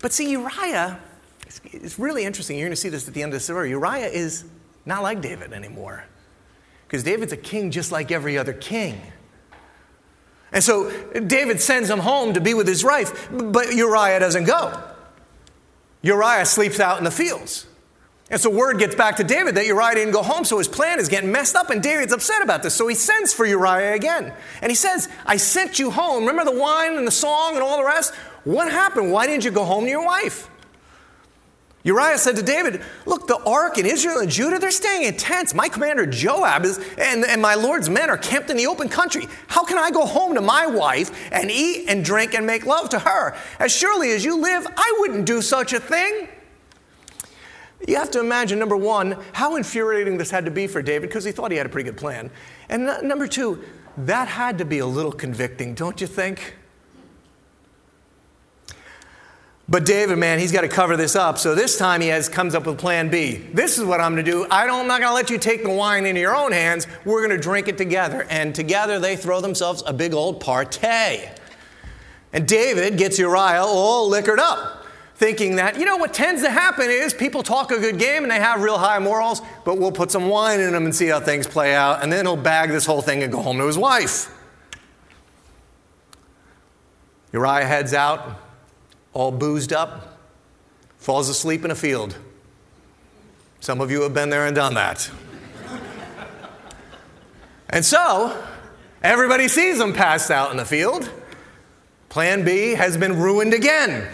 But 0.01 0.13
see, 0.13 0.31
Uriah, 0.31 0.99
it's 1.45 1.97
really 1.97 2.23
interesting. 2.23 2.57
You're 2.57 2.67
going 2.67 2.75
to 2.75 2.81
see 2.81 2.89
this 2.89 3.07
at 3.07 3.13
the 3.13 3.23
end 3.23 3.33
of 3.33 3.39
the 3.39 3.43
story. 3.43 3.69
Uriah 3.69 4.07
is 4.07 4.45
not 4.85 5.01
like 5.01 5.21
David 5.21 5.53
anymore. 5.53 6.05
Because 6.88 7.03
David's 7.03 7.33
a 7.33 7.38
king 7.38 7.71
just 7.71 7.91
like 7.91 8.11
every 8.11 8.38
other 8.38 8.53
king. 8.53 9.01
And 10.51 10.63
so 10.63 10.89
David 11.13 11.61
sends 11.61 11.89
him 11.89 11.99
home 11.99 12.33
to 12.33 12.41
be 12.41 12.53
with 12.53 12.67
his 12.67 12.83
wife, 12.83 13.29
but 13.31 13.73
Uriah 13.73 14.19
doesn't 14.19 14.45
go. 14.45 14.81
Uriah 16.01 16.46
sleeps 16.46 16.79
out 16.79 16.98
in 16.98 17.03
the 17.03 17.12
fields. 17.12 17.65
And 18.32 18.39
so 18.39 18.50
word 18.50 18.77
gets 18.77 18.94
back 18.94 19.18
to 19.18 19.24
David 19.24 19.56
that 19.56 19.65
Uriah 19.65 19.96
didn't 19.96 20.13
go 20.13 20.22
home, 20.22 20.46
so 20.46 20.60
his 20.60 20.68
plan 20.68 21.00
is 21.00 21.10
getting 21.10 21.32
messed 21.32 21.56
up, 21.56 21.72
and 21.72 21.82
David's 21.82 22.13
upset 22.13 22.44
about 22.44 22.62
this. 22.62 22.75
So 22.75 22.88
he 22.88 22.94
sends 22.94 23.34
for 23.34 23.46
Uriah 23.46 23.94
again. 23.94 24.32
And 24.62 24.72
he 24.72 24.75
says, 24.75 25.10
I 25.25 25.38
sent 25.38 25.79
you 25.79 25.89
home. 25.89 26.25
Remember 26.25 26.50
the 26.50 26.60
wine 26.60 26.96
and 26.96 27.08
the 27.08 27.12
song 27.12 27.56
and 27.56 27.63
all 27.63 27.77
the 27.77 27.86
rest? 27.86 28.13
What 28.44 28.72
happened? 28.72 29.12
Why 29.12 29.25
didn't 29.25 29.46
you 29.46 29.51
go 29.51 29.65
home 29.65 29.86
to 29.86 29.89
your 29.89 30.06
wife? 30.06 30.50
Uriah 31.89 32.19
said 32.19 32.36
to 32.36 32.43
David, 32.43 32.84
Look, 33.08 33.25
the 33.25 33.39
ark 33.39 33.79
in 33.79 33.86
Israel 33.88 34.19
and 34.19 34.29
Judah, 34.29 34.60
they're 34.60 34.69
staying 34.69 35.05
in 35.05 35.17
tents. 35.17 35.55
My 35.55 35.67
commander 35.67 36.05
Joab 36.05 36.63
is, 36.63 36.77
and, 37.00 37.25
and 37.25 37.41
my 37.41 37.55
Lord's 37.55 37.89
men 37.89 38.12
are 38.12 38.17
camped 38.17 38.51
in 38.51 38.58
the 38.58 38.67
open 38.67 38.89
country. 38.89 39.27
How 39.48 39.63
can 39.65 39.79
I 39.79 39.89
go 39.89 40.05
home 40.05 40.36
to 40.36 40.41
my 40.41 40.67
wife 40.67 41.10
and 41.31 41.50
eat 41.50 41.86
and 41.88 42.05
drink 42.05 42.36
and 42.36 42.46
make 42.46 42.67
love 42.67 42.89
to 42.89 43.00
her? 43.00 43.36
As 43.58 43.75
surely 43.75 44.12
as 44.12 44.24
you 44.24 44.39
live, 44.39 44.67
I 44.77 44.98
wouldn't 45.00 45.25
do 45.25 45.41
such 45.41 45.74
a 45.74 45.79
thing. 45.79 46.29
You 47.88 47.96
have 47.96 48.12
to 48.12 48.19
imagine, 48.19 48.60
number 48.60 48.77
one, 48.77 49.17
how 49.34 49.55
infuriating 49.55 50.19
this 50.19 50.29
had 50.29 50.46
to 50.46 50.51
be 50.51 50.67
for 50.67 50.84
David 50.84 51.10
because 51.10 51.24
he 51.24 51.31
thought 51.31 51.50
he 51.50 51.58
had 51.58 51.65
a 51.65 51.69
pretty 51.69 51.89
good 51.89 51.98
plan. 51.98 52.29
And 52.69 52.86
number 53.01 53.25
two, 53.25 53.63
that 53.98 54.27
had 54.27 54.60
to 54.60 54.65
be 54.65 54.77
a 54.77 54.86
little 54.86 55.12
convicting, 55.12 55.74
don't 55.74 56.00
you 56.00 56.05
think? 56.05 56.53
But 59.70 59.86
David, 59.86 60.18
man, 60.18 60.40
he's 60.40 60.51
got 60.51 60.62
to 60.62 60.68
cover 60.68 60.98
this 60.98 61.16
up. 61.16 61.38
So 61.38 61.53
this 61.53 61.77
time 61.77 62.01
he 62.01 62.08
has 62.08 62.27
comes 62.27 62.55
up 62.55 62.66
with 62.66 62.79
plan 62.79 63.10
B. 63.10 63.36
This 63.53 63.77
is 63.77 63.86
what 63.86 64.01
I'm 64.01 64.14
going 64.14 64.25
to 64.25 64.32
do. 64.32 64.48
I 64.50 64.68
I'm 64.68 64.88
not 64.88 65.00
going 65.00 65.12
to 65.12 65.14
let 65.14 65.29
you 65.29 65.38
take 65.38 65.62
the 65.62 65.70
wine 65.70 66.08
into 66.08 66.20
your 66.20 66.36
own 66.36 66.51
hands. 66.51 66.88
We're 67.05 67.25
going 67.25 67.38
to 67.38 67.42
drink 67.42 67.68
it 67.68 67.77
together. 67.77 68.25
And 68.32 68.55
together 68.55 68.98
they 68.98 69.16
throw 69.16 69.42
themselves 69.42 69.84
a 69.86 69.94
big 69.94 70.16
old 70.16 70.40
party. 70.40 71.29
And 72.34 72.48
David 72.48 72.98
gets 72.98 73.20
Uriah 73.20 73.64
all 73.64 74.08
liquored 74.08 74.40
up, 74.40 74.88
thinking 75.16 75.58
that, 75.58 75.77
you 75.77 75.86
know, 75.86 75.98
what 75.98 76.16
tends 76.16 76.42
to 76.42 76.50
happen 76.50 76.90
is 76.90 77.14
people 77.14 77.44
talk 77.44 77.72
a 77.72 77.79
good 77.79 78.00
game 78.00 78.24
and 78.24 78.32
they 78.32 78.40
have 78.40 78.64
real 78.64 78.77
high 78.79 79.00
morals, 79.00 79.42
but 79.66 79.77
we'll 79.77 79.92
put 79.92 80.10
some 80.10 80.29
wine 80.29 80.60
in 80.60 80.74
them 80.74 80.86
and 80.86 80.96
see 80.96 81.08
how 81.08 81.20
things 81.20 81.46
play 81.46 81.75
out. 81.75 82.01
And 82.01 82.12
then 82.12 82.25
he'll 82.25 82.36
bag 82.36 82.70
this 82.70 82.88
whole 82.88 83.03
thing 83.03 83.22
and 83.22 83.32
go 83.32 83.42
home 83.42 83.60
to 83.60 83.68
his 83.68 83.77
wife. 83.77 84.36
Uriah 87.32 87.68
heads 87.68 87.94
out 87.94 88.49
all 89.13 89.31
boozed 89.31 89.74
up, 89.74 90.19
falls 90.98 91.29
asleep 91.29 91.65
in 91.65 91.72
a 91.72 91.75
field. 91.75 92.17
Some 93.59 93.81
of 93.81 93.91
you 93.91 94.01
have 94.03 94.13
been 94.13 94.29
there 94.29 94.45
and 94.45 94.55
done 94.55 94.75
that. 94.75 95.09
and 97.69 97.83
so, 97.83 98.41
everybody 99.03 99.48
sees 99.48 99.79
him 99.79 99.93
passed 99.93 100.31
out 100.31 100.51
in 100.51 100.57
the 100.57 100.65
field. 100.65 101.11
Plan 102.07 102.43
B 102.43 102.72
has 102.72 102.98
been 102.98 103.19
ruined 103.19 103.53
again. 103.53 104.09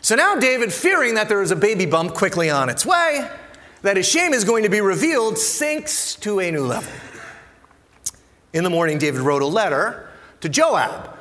So 0.00 0.16
now 0.16 0.34
David, 0.34 0.72
fearing 0.72 1.14
that 1.14 1.28
there 1.28 1.42
is 1.42 1.52
a 1.52 1.56
baby 1.56 1.86
bump 1.86 2.14
quickly 2.14 2.50
on 2.50 2.68
its 2.68 2.84
way, 2.84 3.28
that 3.82 3.96
his 3.96 4.08
shame 4.08 4.32
is 4.32 4.44
going 4.44 4.64
to 4.64 4.68
be 4.68 4.80
revealed, 4.80 5.38
sinks 5.38 6.16
to 6.16 6.40
a 6.40 6.50
new 6.50 6.66
level. 6.66 6.92
In 8.52 8.64
the 8.64 8.70
morning, 8.70 8.98
David 8.98 9.20
wrote 9.20 9.42
a 9.42 9.46
letter 9.46 10.08
to 10.40 10.48
Joab, 10.48 11.16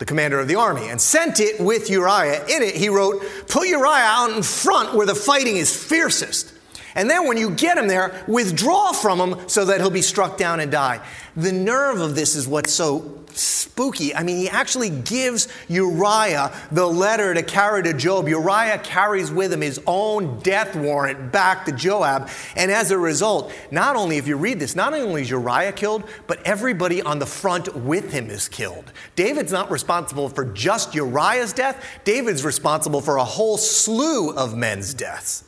the 0.00 0.06
commander 0.06 0.40
of 0.40 0.48
the 0.48 0.56
army, 0.56 0.88
and 0.88 0.98
sent 0.98 1.40
it 1.40 1.60
with 1.60 1.90
Uriah. 1.90 2.42
In 2.46 2.62
it, 2.62 2.74
he 2.74 2.88
wrote, 2.88 3.22
Put 3.48 3.68
Uriah 3.68 4.02
out 4.02 4.30
in 4.30 4.42
front 4.42 4.94
where 4.94 5.06
the 5.06 5.14
fighting 5.14 5.58
is 5.58 5.76
fiercest. 5.76 6.52
And 6.94 7.08
then 7.08 7.26
when 7.26 7.36
you 7.36 7.50
get 7.50 7.78
him 7.78 7.88
there, 7.88 8.24
withdraw 8.26 8.92
from 8.92 9.20
him 9.20 9.48
so 9.48 9.64
that 9.66 9.80
he'll 9.80 9.90
be 9.90 10.02
struck 10.02 10.36
down 10.36 10.60
and 10.60 10.70
die. 10.70 11.04
The 11.36 11.52
nerve 11.52 12.00
of 12.00 12.14
this 12.14 12.34
is 12.34 12.48
what's 12.48 12.72
so 12.72 13.20
spooky. 13.34 14.14
I 14.14 14.22
mean, 14.22 14.36
he 14.36 14.48
actually 14.48 14.90
gives 14.90 15.48
Uriah 15.68 16.52
the 16.70 16.86
letter 16.86 17.34
to 17.34 17.42
carry 17.42 17.82
to 17.84 17.94
Joab. 17.94 18.28
Uriah 18.28 18.78
carries 18.78 19.30
with 19.30 19.52
him 19.52 19.60
his 19.60 19.80
own 19.86 20.40
death 20.40 20.76
warrant 20.76 21.32
back 21.32 21.64
to 21.66 21.72
Joab. 21.72 22.28
And 22.56 22.70
as 22.70 22.90
a 22.90 22.98
result, 22.98 23.52
not 23.70 23.96
only, 23.96 24.16
if 24.16 24.26
you 24.26 24.36
read 24.36 24.58
this, 24.58 24.74
not 24.74 24.92
only 24.92 25.22
is 25.22 25.30
Uriah 25.30 25.72
killed, 25.72 26.04
but 26.26 26.44
everybody 26.44 27.02
on 27.02 27.18
the 27.18 27.26
front 27.26 27.74
with 27.74 28.12
him 28.12 28.30
is 28.30 28.48
killed. 28.48 28.92
David's 29.16 29.52
not 29.52 29.70
responsible 29.70 30.28
for 30.28 30.44
just 30.44 30.94
Uriah's 30.94 31.52
death, 31.52 31.84
David's 32.04 32.44
responsible 32.44 33.00
for 33.00 33.16
a 33.16 33.24
whole 33.24 33.56
slew 33.56 34.30
of 34.30 34.56
men's 34.56 34.94
deaths. 34.94 35.44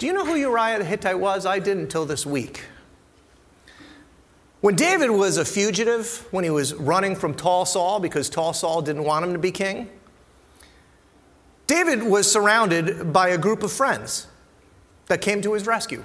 Do 0.00 0.06
you 0.06 0.14
know 0.14 0.24
who 0.24 0.34
Uriah 0.34 0.78
the 0.78 0.84
Hittite 0.86 1.20
was? 1.20 1.44
I 1.44 1.58
didn't 1.58 1.82
until 1.82 2.06
this 2.06 2.24
week. 2.24 2.64
When 4.62 4.74
David 4.74 5.10
was 5.10 5.36
a 5.36 5.44
fugitive, 5.44 6.26
when 6.30 6.42
he 6.42 6.48
was 6.48 6.72
running 6.72 7.14
from 7.14 7.34
tall 7.34 7.66
Saul 7.66 8.00
because 8.00 8.30
tall 8.30 8.54
Saul 8.54 8.80
didn't 8.80 9.04
want 9.04 9.26
him 9.26 9.34
to 9.34 9.38
be 9.38 9.52
king, 9.52 9.90
David 11.66 12.02
was 12.02 12.32
surrounded 12.32 13.12
by 13.12 13.28
a 13.28 13.36
group 13.36 13.62
of 13.62 13.70
friends 13.70 14.26
that 15.08 15.20
came 15.20 15.42
to 15.42 15.52
his 15.52 15.66
rescue. 15.66 16.02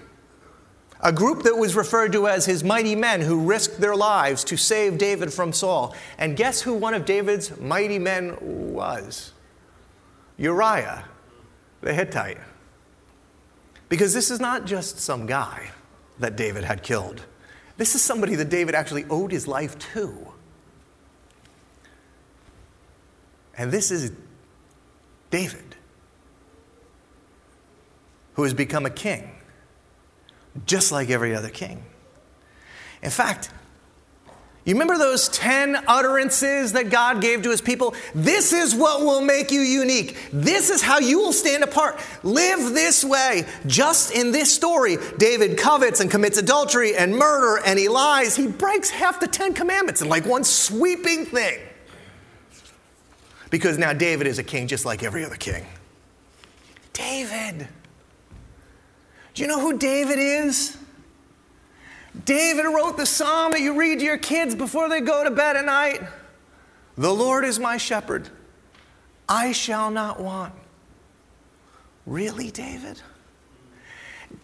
A 0.99 1.13
group 1.13 1.43
that 1.43 1.55
was 1.55 1.73
referred 1.73 2.11
to 2.11 2.27
as 2.27 2.45
his 2.45 2.65
mighty 2.65 2.95
men 2.95 3.21
who 3.21 3.39
risked 3.39 3.79
their 3.79 3.95
lives 3.95 4.43
to 4.43 4.57
save 4.57 4.97
David 4.97 5.31
from 5.31 5.53
Saul. 5.53 5.95
And 6.17 6.35
guess 6.35 6.61
who 6.61 6.73
one 6.73 6.95
of 6.95 7.05
David's 7.05 7.57
mighty 7.61 7.99
men 7.99 8.35
was? 8.41 9.31
Uriah 10.35 11.05
the 11.79 11.93
Hittite. 11.93 12.39
Because 13.89 14.13
this 14.13 14.31
is 14.31 14.39
not 14.39 14.65
just 14.65 14.99
some 14.99 15.25
guy 15.25 15.71
that 16.19 16.35
David 16.35 16.63
had 16.63 16.81
killed. 16.81 17.21
This 17.77 17.95
is 17.95 18.01
somebody 18.01 18.35
that 18.35 18.49
David 18.49 18.73
actually 18.73 19.05
owed 19.09 19.31
his 19.31 19.47
life 19.47 19.77
to. 19.93 20.15
And 23.57 23.71
this 23.71 23.91
is 23.91 24.11
David, 25.29 25.75
who 28.33 28.43
has 28.43 28.53
become 28.53 28.85
a 28.85 28.89
king, 28.89 29.31
just 30.65 30.91
like 30.91 31.09
every 31.09 31.35
other 31.35 31.49
king. 31.49 31.83
In 33.01 33.11
fact, 33.11 33.49
you 34.65 34.73
remember 34.73 34.97
those 34.97 35.29
10 35.29 35.77
utterances 35.87 36.73
that 36.73 36.89
God 36.89 37.21
gave 37.21 37.43
to 37.43 37.51
his 37.51 37.61
people? 37.61 37.93
This 38.15 38.51
is 38.51 38.73
what 38.73 39.01
will 39.01 39.21
make 39.21 39.51
you 39.51 39.61
unique. 39.61 40.17
This 40.33 40.71
is 40.71 40.81
how 40.81 40.97
you 40.97 41.19
will 41.19 41.33
stand 41.33 41.63
apart. 41.63 42.01
Live 42.23 42.73
this 42.73 43.05
way. 43.05 43.45
Just 43.67 44.11
in 44.11 44.31
this 44.31 44.51
story, 44.51 44.97
David 45.19 45.59
covets 45.59 45.99
and 45.99 46.09
commits 46.09 46.39
adultery 46.39 46.95
and 46.95 47.15
murder 47.15 47.61
and 47.63 47.77
he 47.77 47.87
lies. 47.87 48.35
He 48.35 48.47
breaks 48.47 48.89
half 48.89 49.19
the 49.19 49.27
10 49.27 49.53
commandments 49.53 50.01
in 50.01 50.09
like 50.09 50.25
one 50.25 50.43
sweeping 50.43 51.27
thing. 51.27 51.59
Because 53.51 53.77
now 53.77 53.93
David 53.93 54.25
is 54.25 54.39
a 54.39 54.43
king 54.43 54.67
just 54.67 54.83
like 54.83 55.03
every 55.03 55.23
other 55.23 55.35
king. 55.35 55.63
David. 56.91 57.67
Do 59.35 59.43
you 59.43 59.47
know 59.47 59.59
who 59.59 59.77
David 59.77 60.17
is? 60.17 60.75
David 62.23 62.63
wrote 62.65 62.97
the 62.97 63.05
psalm 63.05 63.51
that 63.51 63.61
you 63.61 63.77
read 63.77 63.99
to 63.99 64.05
your 64.05 64.17
kids 64.17 64.55
before 64.55 64.87
they 64.87 65.01
go 65.01 65.23
to 65.23 65.31
bed 65.31 65.57
at 65.57 65.65
night. 65.65 66.01
The 66.97 67.13
Lord 67.13 67.43
is 67.43 67.59
my 67.59 67.77
shepherd. 67.77 68.29
I 69.27 69.51
shall 69.51 69.91
not 69.91 70.19
want. 70.19 70.53
Really, 72.05 72.51
David? 72.51 73.01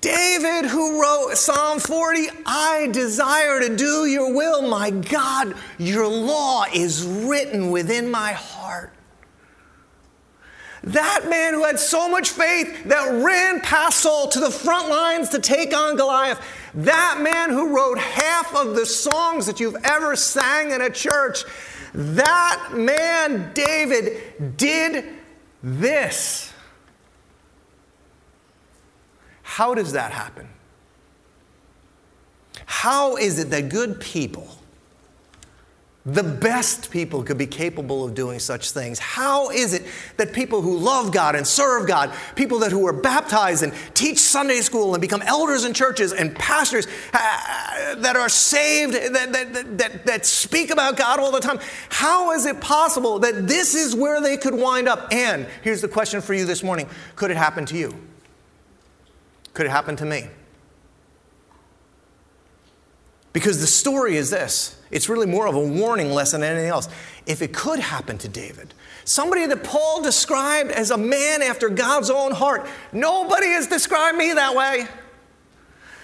David, 0.02 0.70
who 0.70 1.02
wrote 1.02 1.36
Psalm 1.36 1.80
40, 1.80 2.28
I 2.46 2.88
desire 2.92 3.60
to 3.60 3.76
do 3.76 4.06
your 4.06 4.34
will, 4.34 4.64
my 4.64 4.90
God. 4.90 5.56
Your 5.78 6.08
law 6.08 6.66
is 6.74 7.06
written 7.06 7.72
within 7.72 8.10
my 8.10 8.32
heart. 8.32 8.92
That 10.84 11.28
man 11.30 11.54
who 11.54 11.64
had 11.64 11.80
so 11.80 12.10
much 12.10 12.30
faith 12.30 12.86
that 12.86 13.24
ran 13.24 13.62
past 13.62 14.00
Saul 14.00 14.28
to 14.30 14.40
the 14.40 14.50
front 14.50 14.90
lines 14.90 15.30
to 15.30 15.40
take 15.40 15.76
on 15.76 15.96
Goliath. 15.96 16.42
That 16.74 17.20
man 17.22 17.52
who 17.52 17.76
wrote 17.76 18.00
half 18.00 18.56
of 18.56 18.76
the 18.76 18.86
songs 18.86 19.46
that 19.46 19.60
you've 19.60 19.78
ever 19.84 20.16
sang 20.16 20.72
in 20.72 20.82
a 20.82 20.90
church. 20.90 21.44
That 21.94 22.72
man, 22.74 23.52
David, 23.54 24.58
did 24.58 25.06
this. 25.62 26.52
How 29.44 29.76
does 29.76 29.92
that 29.92 30.12
happen? 30.12 30.48
How 32.66 33.18
is 33.18 33.38
it 33.38 33.50
that 33.52 33.70
good 33.70 34.00
people, 34.00 34.48
the 36.04 36.24
best 36.24 36.90
people, 36.90 37.22
could 37.22 37.38
be 37.38 37.46
capable 37.46 38.04
of 38.04 38.16
doing 38.16 38.40
such 38.40 38.72
things? 38.72 38.98
How 38.98 39.52
is 39.52 39.76
it 39.76 39.86
that 40.18 40.34
people 40.34 40.62
who 40.62 40.78
love 40.78 41.12
God 41.12 41.36
and 41.36 41.46
serve 41.46 41.88
God, 41.88 42.12
people 42.36 42.60
that 42.60 42.72
who 42.72 42.88
are 42.88 42.94
baptized 42.94 43.62
and 43.62 43.72
teach 43.94 44.18
Sunday 44.18 44.62
school 44.62 44.96
and 44.96 45.02
become 45.02 45.22
elders 45.22 45.64
in 45.64 45.76
churches 45.76 46.12
and 46.12 46.36
pastors 46.36 46.88
uh, 47.14 47.96
that 47.96 48.16
are 48.16 48.30
saved, 48.30 48.94
that, 48.94 49.32
that, 49.32 49.78
that, 49.78 50.06
that 50.08 50.26
speak 50.26 50.72
about 50.72 50.98
God 50.98 51.20
all 51.20 51.32
the 51.32 51.40
time, 51.40 51.60
how 51.90 52.32
is 52.32 52.48
it 52.48 52.60
possible 52.60 53.20
that 53.20 53.48
this 53.48 53.76
is 53.76 53.96
where 53.96 54.20
they 54.22 54.38
could 54.38 54.56
wind 54.56 54.88
up? 54.88 55.14
And 55.14 55.46
here's 55.62 55.82
the 55.82 55.88
question 55.88 56.20
for 56.22 56.34
you 56.34 56.46
this 56.46 56.64
morning 56.64 56.90
could 57.16 57.30
it 57.30 57.38
happen 57.38 57.64
to 57.68 57.78
you? 57.78 57.94
Could 59.54 59.68
it 59.68 59.72
happen 59.72 59.96
to 59.98 60.06
me? 60.06 60.30
Because 63.34 63.62
the 63.62 63.68
story 63.68 64.18
is 64.18 64.32
this 64.32 64.81
it's 64.92 65.10
really 65.10 65.26
more 65.26 65.48
of 65.48 65.56
a 65.56 65.60
warning 65.60 66.12
lesson 66.12 66.42
than 66.42 66.52
anything 66.52 66.70
else. 66.70 66.90
If 67.26 67.42
it 67.42 67.54
could 67.54 67.80
happen 67.80 68.18
to 68.20 68.28
David, 68.28 68.74
somebody 69.06 69.46
that 69.48 69.64
Paul 69.64 70.02
described 70.02 70.72
as 70.72 70.92
a 70.92 70.98
man 70.98 71.42
after 71.42 71.70
God's 71.70 72.10
own 72.10 72.32
heart, 72.32 72.68
nobody 72.92 73.48
has 73.48 73.68
described 73.68 74.18
me 74.18 74.34
that 74.34 74.56
way. 74.56 74.88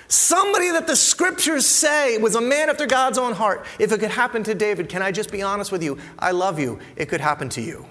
Somebody 0.08 0.72
that 0.72 0.88
the 0.88 0.96
scriptures 0.96 1.66
say 1.66 2.18
was 2.18 2.36
a 2.36 2.42
man 2.42 2.70
after 2.70 2.86
God's 2.86 3.18
own 3.18 3.34
heart. 3.34 3.66
If 3.78 3.92
it 3.92 4.00
could 4.00 4.12
happen 4.12 4.42
to 4.44 4.56
David, 4.56 4.88
can 4.88 5.02
I 5.02 5.12
just 5.12 5.32
be 5.32 5.42
honest 5.42 5.72
with 5.72 5.84
you? 5.84 5.98
I 6.18 6.32
love 6.32 6.60
you. 6.60 6.80
It 6.96 7.08
could 7.08 7.20
happen 7.20 7.50
to 7.50 7.62
you. 7.62 7.86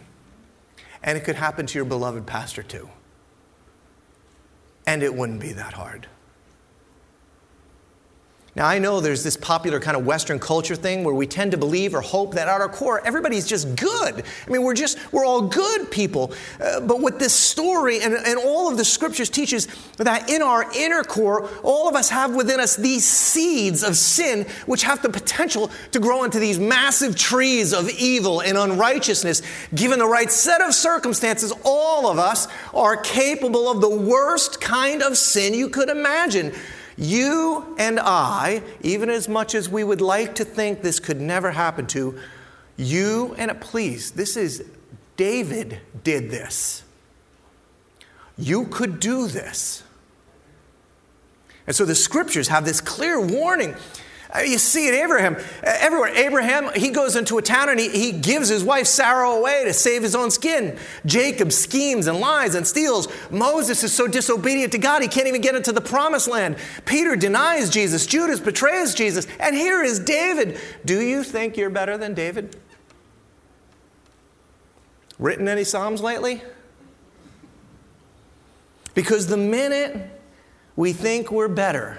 And 1.03 1.19
it 1.19 1.25
could 1.25 1.37
happen 1.37 1.67
to 1.67 1.79
your 1.79 1.85
beloved 1.85 2.27
pastor 2.27 2.63
too. 2.63 2.89
And 4.87 5.03
it 5.03 5.15
wouldn't 5.15 5.41
be 5.41 5.53
that 5.53 5.75
hard. 5.75 6.09
Now, 8.57 8.67
I 8.67 8.79
know 8.79 9.01
there's 9.01 9.23
this 9.23 9.37
popular 9.37 9.79
kind 9.79 9.99
of 9.99 10.07
Western 10.07 10.39
culture 10.39 10.77
thing 10.77 11.05
where 11.05 11.15
we 11.15 11.27
tend 11.27 11.51
to 11.51 11.59
believe 11.59 11.95
or 11.95 12.01
hope 12.01 12.33
that 12.37 12.49
at 12.49 12.61
our 12.63 12.71
core, 12.71 13.07
everybody's 13.07 13.47
just 13.47 13.77
good. 13.77 14.25
I 14.47 14.51
mean, 14.51 14.63
we're 14.63 14.73
just, 14.73 14.97
we're 15.13 15.27
all 15.27 15.43
good 15.43 15.91
people. 15.91 16.33
Uh, 16.59 16.81
but 16.81 17.03
what 17.03 17.19
this 17.19 17.35
story 17.35 18.01
and, 18.01 18.15
and 18.15 18.39
all 18.39 18.71
of 18.71 18.79
the 18.79 18.85
scriptures 18.85 19.29
teaches 19.29 19.69
that 19.99 20.31
in 20.31 20.41
our 20.41 20.65
inner 20.75 21.05
core, 21.05 21.51
all 21.63 21.87
of 21.87 21.95
us 21.95 22.09
have 22.09 22.35
within 22.35 22.59
us 22.59 22.77
these 22.77 23.05
seeds 23.05 23.83
of 23.83 23.95
sin, 23.95 24.47
which 24.65 24.85
have 24.85 25.03
the 25.03 25.11
potential 25.11 25.71
to 25.93 26.01
grow 26.01 26.25
into 26.25 26.39
these 26.39 26.59
massive 26.59 27.15
trees 27.15 27.75
of 27.75 27.91
evil 27.91 28.41
and 28.41 28.57
unrighteousness. 28.57 29.43
Given 29.75 29.99
the 29.99 30.09
right 30.09 30.33
set 30.33 30.63
of 30.63 30.73
circumstances, 30.75 31.53
all 31.63 32.11
of 32.11 32.19
us 32.19 32.49
are 32.73 32.97
capable 32.97 33.71
of 33.71 33.83
the 33.83 33.91
worst 33.91 34.63
kind 34.63 35.03
of 35.03 35.19
sin 35.19 35.53
you 35.53 35.69
could 35.69 35.91
imagine. 35.91 36.55
You 36.97 37.75
and 37.79 38.01
I, 38.01 38.63
even 38.81 39.11
as 39.11 39.29
much 39.29 39.55
as 39.55 39.69
we 39.69 39.85
would 39.85 40.01
like 40.01 40.35
to 40.37 40.45
think 40.45 40.83
this 40.83 40.99
could 40.99 41.21
never 41.21 41.51
happen 41.51 41.87
to, 41.89 42.19
you 42.77 43.35
and 43.39 43.59
please, 43.61 44.13
this 44.13 44.37
is 44.37 44.65
David 45.17 45.81
did 46.05 46.31
this. 46.31 46.83
You 48.39 48.67
could 48.67 49.01
do 49.01 49.27
this. 49.27 49.83
And 51.67 51.75
so 51.75 51.85
the 51.85 51.95
scriptures 51.95 52.49
have 52.49 52.65
this 52.65 52.81
clear 52.81 53.21
warning 53.21 53.75
you 54.45 54.59
see 54.59 54.89
it 54.89 54.95
Abraham. 54.95 55.37
Uh, 55.37 55.41
everywhere. 55.63 56.09
Abraham, 56.15 56.71
he 56.75 56.91
goes 56.91 57.17
into 57.17 57.39
a 57.39 57.43
town 57.43 57.69
and 57.69 57.79
he, 57.79 57.89
he 57.89 58.13
gives 58.13 58.49
his 58.49 58.65
wife 58.65 58.87
Sarah 58.87 59.31
away 59.31 59.65
to 59.65 59.73
save 59.73 60.03
his 60.03 60.15
own 60.15 60.31
skin. 60.31 60.79
Jacob 61.05 61.53
schemes 61.53 62.07
and 62.07 62.19
lies 62.19 62.55
and 62.55 62.67
steals. 62.67 63.09
Moses 63.31 63.83
is 63.85 63.93
so 63.93 64.07
disobedient 64.07 64.73
to 64.73 64.79
God, 64.79 65.03
he 65.03 65.09
can't 65.09 65.29
even 65.29 65.41
get 65.41 65.55
into 65.55 65.73
the 65.73 65.81
promised 65.81 66.29
land. 66.29 66.57
Peter 66.85 67.17
denies 67.17 67.71
Jesus. 67.71 68.07
Judas 68.07 68.41
betrays 68.41 68.95
Jesus. 68.95 69.27
And 69.39 69.55
here 69.55 69.83
is 69.83 70.01
David. 70.01 70.59
Do 70.85 71.01
you 71.01 71.23
think 71.23 71.57
you're 71.57 71.71
better 71.71 71.97
than 71.97 72.15
David? 72.15 72.57
Written 75.19 75.49
any 75.49 75.65
Psalms 75.65 76.03
lately? 76.03 76.43
Because 78.95 79.27
the 79.27 79.37
minute 79.37 80.11
we 80.75 80.93
think 80.93 81.31
we're 81.31 81.49
better, 81.49 81.99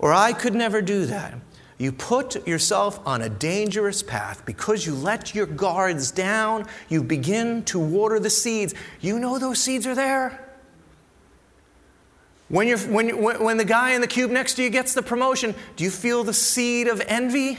or 0.00 0.14
I 0.14 0.32
could 0.32 0.54
never 0.54 0.80
do 0.82 1.06
that. 1.06 1.34
You 1.78 1.92
put 1.92 2.46
yourself 2.46 3.06
on 3.06 3.22
a 3.22 3.28
dangerous 3.28 4.02
path 4.02 4.44
because 4.44 4.84
you 4.84 4.94
let 4.94 5.34
your 5.34 5.46
guards 5.46 6.10
down. 6.10 6.66
You 6.88 7.02
begin 7.02 7.64
to 7.64 7.78
water 7.78 8.18
the 8.18 8.28
seeds. 8.28 8.74
You 9.00 9.18
know 9.18 9.38
those 9.38 9.58
seeds 9.60 9.86
are 9.86 9.94
there. 9.94 10.46
When, 12.48 12.66
you're, 12.66 12.78
when, 12.78 13.22
when 13.42 13.56
the 13.58 13.64
guy 13.64 13.92
in 13.92 14.00
the 14.00 14.06
cube 14.06 14.30
next 14.30 14.54
to 14.54 14.62
you 14.62 14.70
gets 14.70 14.94
the 14.94 15.02
promotion, 15.02 15.54
do 15.76 15.84
you 15.84 15.90
feel 15.90 16.24
the 16.24 16.34
seed 16.34 16.88
of 16.88 17.00
envy? 17.06 17.58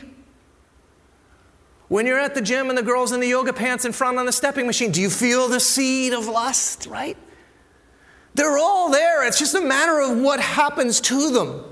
When 1.87 2.05
you're 2.05 2.19
at 2.19 2.35
the 2.35 2.41
gym 2.41 2.69
and 2.69 2.77
the 2.77 2.83
girl's 2.83 3.11
in 3.11 3.19
the 3.21 3.27
yoga 3.27 3.53
pants 3.53 3.85
in 3.85 3.91
front 3.91 4.17
on 4.17 4.25
the 4.25 4.31
stepping 4.31 4.65
machine, 4.65 4.91
do 4.91 5.01
you 5.01 5.09
feel 5.09 5.47
the 5.47 5.59
seed 5.59 6.13
of 6.13 6.27
lust, 6.27 6.87
right? 6.87 7.17
They're 8.33 8.57
all 8.57 8.91
there. 8.91 9.25
It's 9.27 9.39
just 9.39 9.55
a 9.55 9.61
matter 9.61 9.99
of 9.99 10.17
what 10.17 10.39
happens 10.39 11.01
to 11.01 11.31
them. 11.31 11.70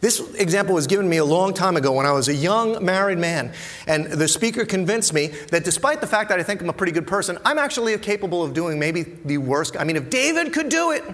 This 0.00 0.34
example 0.34 0.74
was 0.74 0.86
given 0.86 1.08
me 1.08 1.18
a 1.18 1.24
long 1.24 1.52
time 1.52 1.76
ago 1.76 1.92
when 1.92 2.06
I 2.06 2.12
was 2.12 2.28
a 2.28 2.34
young 2.34 2.82
married 2.82 3.18
man. 3.18 3.52
And 3.86 4.06
the 4.06 4.28
speaker 4.28 4.64
convinced 4.64 5.12
me 5.12 5.28
that 5.50 5.62
despite 5.62 6.00
the 6.00 6.06
fact 6.06 6.30
that 6.30 6.40
I 6.40 6.42
think 6.42 6.62
I'm 6.62 6.70
a 6.70 6.72
pretty 6.74 6.92
good 6.92 7.06
person, 7.06 7.38
I'm 7.44 7.58
actually 7.58 7.96
capable 7.98 8.42
of 8.42 8.54
doing 8.54 8.78
maybe 8.78 9.02
the 9.02 9.38
worst. 9.38 9.76
I 9.78 9.84
mean, 9.84 9.96
if 9.96 10.08
David 10.08 10.54
could 10.54 10.70
do 10.70 10.92
it, 10.92 11.04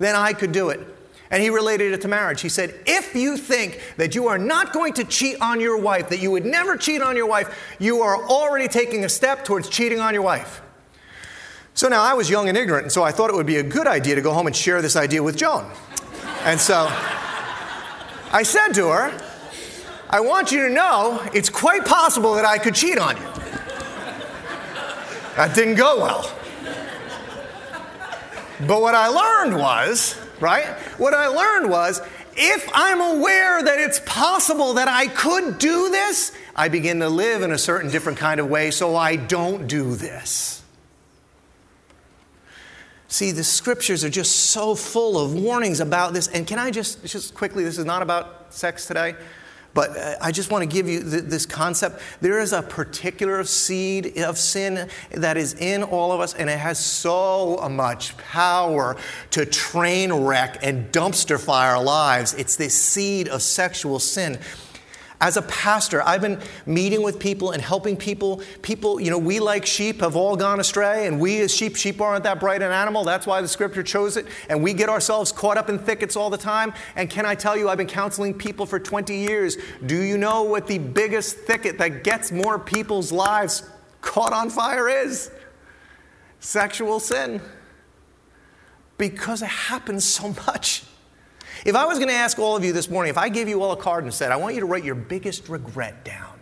then 0.00 0.16
I 0.16 0.32
could 0.32 0.50
do 0.50 0.70
it. 0.70 0.80
And 1.30 1.42
he 1.42 1.50
related 1.50 1.92
it 1.92 2.02
to 2.02 2.08
marriage. 2.08 2.40
He 2.40 2.48
said, 2.48 2.74
If 2.84 3.14
you 3.14 3.36
think 3.36 3.80
that 3.96 4.14
you 4.14 4.26
are 4.26 4.38
not 4.38 4.72
going 4.72 4.92
to 4.94 5.04
cheat 5.04 5.40
on 5.40 5.60
your 5.60 5.78
wife, 5.78 6.08
that 6.08 6.18
you 6.18 6.30
would 6.32 6.44
never 6.44 6.76
cheat 6.76 7.00
on 7.00 7.16
your 7.16 7.26
wife, 7.26 7.76
you 7.78 8.02
are 8.02 8.26
already 8.26 8.68
taking 8.68 9.04
a 9.04 9.08
step 9.08 9.44
towards 9.44 9.68
cheating 9.68 10.00
on 10.00 10.12
your 10.12 10.22
wife. 10.22 10.60
So 11.74 11.88
now 11.88 12.02
I 12.02 12.12
was 12.12 12.28
young 12.28 12.48
and 12.48 12.58
ignorant, 12.58 12.84
and 12.84 12.92
so 12.92 13.02
I 13.02 13.12
thought 13.12 13.30
it 13.30 13.36
would 13.36 13.46
be 13.46 13.56
a 13.56 13.62
good 13.62 13.86
idea 13.86 14.14
to 14.16 14.20
go 14.20 14.34
home 14.34 14.46
and 14.46 14.54
share 14.54 14.82
this 14.82 14.96
idea 14.96 15.22
with 15.22 15.36
Joan. 15.36 15.70
And 16.44 16.60
so. 16.60 16.92
I 18.32 18.42
said 18.42 18.72
to 18.74 18.88
her, 18.88 19.12
I 20.08 20.20
want 20.20 20.52
you 20.52 20.68
to 20.68 20.74
know 20.74 21.22
it's 21.34 21.48
quite 21.48 21.84
possible 21.84 22.34
that 22.34 22.44
I 22.44 22.58
could 22.58 22.74
cheat 22.74 22.98
on 22.98 23.16
you. 23.16 23.22
That 25.36 25.54
didn't 25.54 25.76
go 25.76 25.98
well. 26.00 26.30
But 28.66 28.80
what 28.80 28.94
I 28.94 29.08
learned 29.08 29.58
was, 29.58 30.18
right? 30.38 30.66
What 30.98 31.14
I 31.14 31.26
learned 31.28 31.70
was 31.70 32.00
if 32.36 32.68
I'm 32.74 33.00
aware 33.00 33.62
that 33.62 33.78
it's 33.78 34.00
possible 34.04 34.74
that 34.74 34.88
I 34.88 35.06
could 35.08 35.58
do 35.58 35.90
this, 35.90 36.32
I 36.54 36.68
begin 36.68 37.00
to 37.00 37.08
live 37.08 37.42
in 37.42 37.52
a 37.52 37.58
certain 37.58 37.90
different 37.90 38.18
kind 38.18 38.40
of 38.40 38.48
way 38.48 38.70
so 38.70 38.94
I 38.96 39.16
don't 39.16 39.66
do 39.66 39.94
this. 39.94 40.51
See, 43.12 43.30
the 43.30 43.44
scriptures 43.44 44.04
are 44.04 44.08
just 44.08 44.34
so 44.34 44.74
full 44.74 45.20
of 45.20 45.34
warnings 45.34 45.80
about 45.80 46.14
this. 46.14 46.28
And 46.28 46.46
can 46.46 46.58
I 46.58 46.70
just, 46.70 47.04
just 47.04 47.34
quickly, 47.34 47.62
this 47.62 47.76
is 47.76 47.84
not 47.84 48.00
about 48.00 48.54
sex 48.54 48.86
today, 48.86 49.14
but 49.74 49.94
uh, 49.94 50.14
I 50.22 50.32
just 50.32 50.50
want 50.50 50.62
to 50.62 50.66
give 50.66 50.88
you 50.88 51.00
th- 51.02 51.24
this 51.24 51.44
concept. 51.44 52.00
There 52.22 52.40
is 52.40 52.54
a 52.54 52.62
particular 52.62 53.44
seed 53.44 54.16
of 54.16 54.38
sin 54.38 54.88
that 55.10 55.36
is 55.36 55.52
in 55.52 55.82
all 55.82 56.10
of 56.10 56.20
us, 56.20 56.32
and 56.32 56.48
it 56.48 56.58
has 56.58 56.82
so 56.82 57.58
much 57.70 58.16
power 58.16 58.96
to 59.32 59.44
train 59.44 60.10
wreck 60.10 60.60
and 60.62 60.90
dumpster 60.90 61.38
fire 61.38 61.76
our 61.76 61.84
lives. 61.84 62.32
It's 62.32 62.56
this 62.56 62.82
seed 62.82 63.28
of 63.28 63.42
sexual 63.42 63.98
sin 63.98 64.38
as 65.22 65.36
a 65.36 65.42
pastor, 65.42 66.02
I've 66.02 66.20
been 66.20 66.40
meeting 66.66 67.00
with 67.00 67.20
people 67.20 67.52
and 67.52 67.62
helping 67.62 67.96
people. 67.96 68.42
People, 68.60 69.00
you 69.00 69.08
know, 69.08 69.18
we 69.18 69.38
like 69.38 69.64
sheep 69.64 70.00
have 70.00 70.16
all 70.16 70.34
gone 70.34 70.58
astray, 70.58 71.06
and 71.06 71.20
we 71.20 71.40
as 71.42 71.54
sheep, 71.54 71.76
sheep 71.76 72.00
aren't 72.00 72.24
that 72.24 72.40
bright 72.40 72.60
an 72.60 72.72
animal. 72.72 73.04
That's 73.04 73.24
why 73.24 73.40
the 73.40 73.46
scripture 73.46 73.84
chose 73.84 74.16
it. 74.16 74.26
And 74.48 74.64
we 74.64 74.74
get 74.74 74.88
ourselves 74.88 75.30
caught 75.30 75.56
up 75.56 75.70
in 75.70 75.78
thickets 75.78 76.16
all 76.16 76.28
the 76.28 76.36
time. 76.36 76.74
And 76.96 77.08
can 77.08 77.24
I 77.24 77.36
tell 77.36 77.56
you, 77.56 77.68
I've 77.68 77.78
been 77.78 77.86
counseling 77.86 78.34
people 78.34 78.66
for 78.66 78.80
20 78.80 79.14
years. 79.14 79.56
Do 79.86 80.02
you 80.02 80.18
know 80.18 80.42
what 80.42 80.66
the 80.66 80.78
biggest 80.78 81.36
thicket 81.38 81.78
that 81.78 82.02
gets 82.02 82.32
more 82.32 82.58
people's 82.58 83.12
lives 83.12 83.62
caught 84.00 84.32
on 84.32 84.50
fire 84.50 84.88
is? 84.88 85.30
Sexual 86.40 86.98
sin. 86.98 87.40
Because 88.98 89.40
it 89.42 89.48
happens 89.48 90.04
so 90.04 90.34
much. 90.46 90.82
If 91.64 91.74
I 91.74 91.84
was 91.84 91.98
going 91.98 92.08
to 92.08 92.14
ask 92.14 92.38
all 92.38 92.56
of 92.56 92.64
you 92.64 92.72
this 92.72 92.88
morning, 92.88 93.10
if 93.10 93.18
I 93.18 93.28
gave 93.28 93.48
you 93.48 93.62
all 93.62 93.72
a 93.72 93.76
card 93.76 94.04
and 94.04 94.12
said, 94.12 94.32
I 94.32 94.36
want 94.36 94.54
you 94.54 94.60
to 94.60 94.66
write 94.66 94.84
your 94.84 94.94
biggest 94.94 95.48
regret 95.48 96.04
down, 96.04 96.38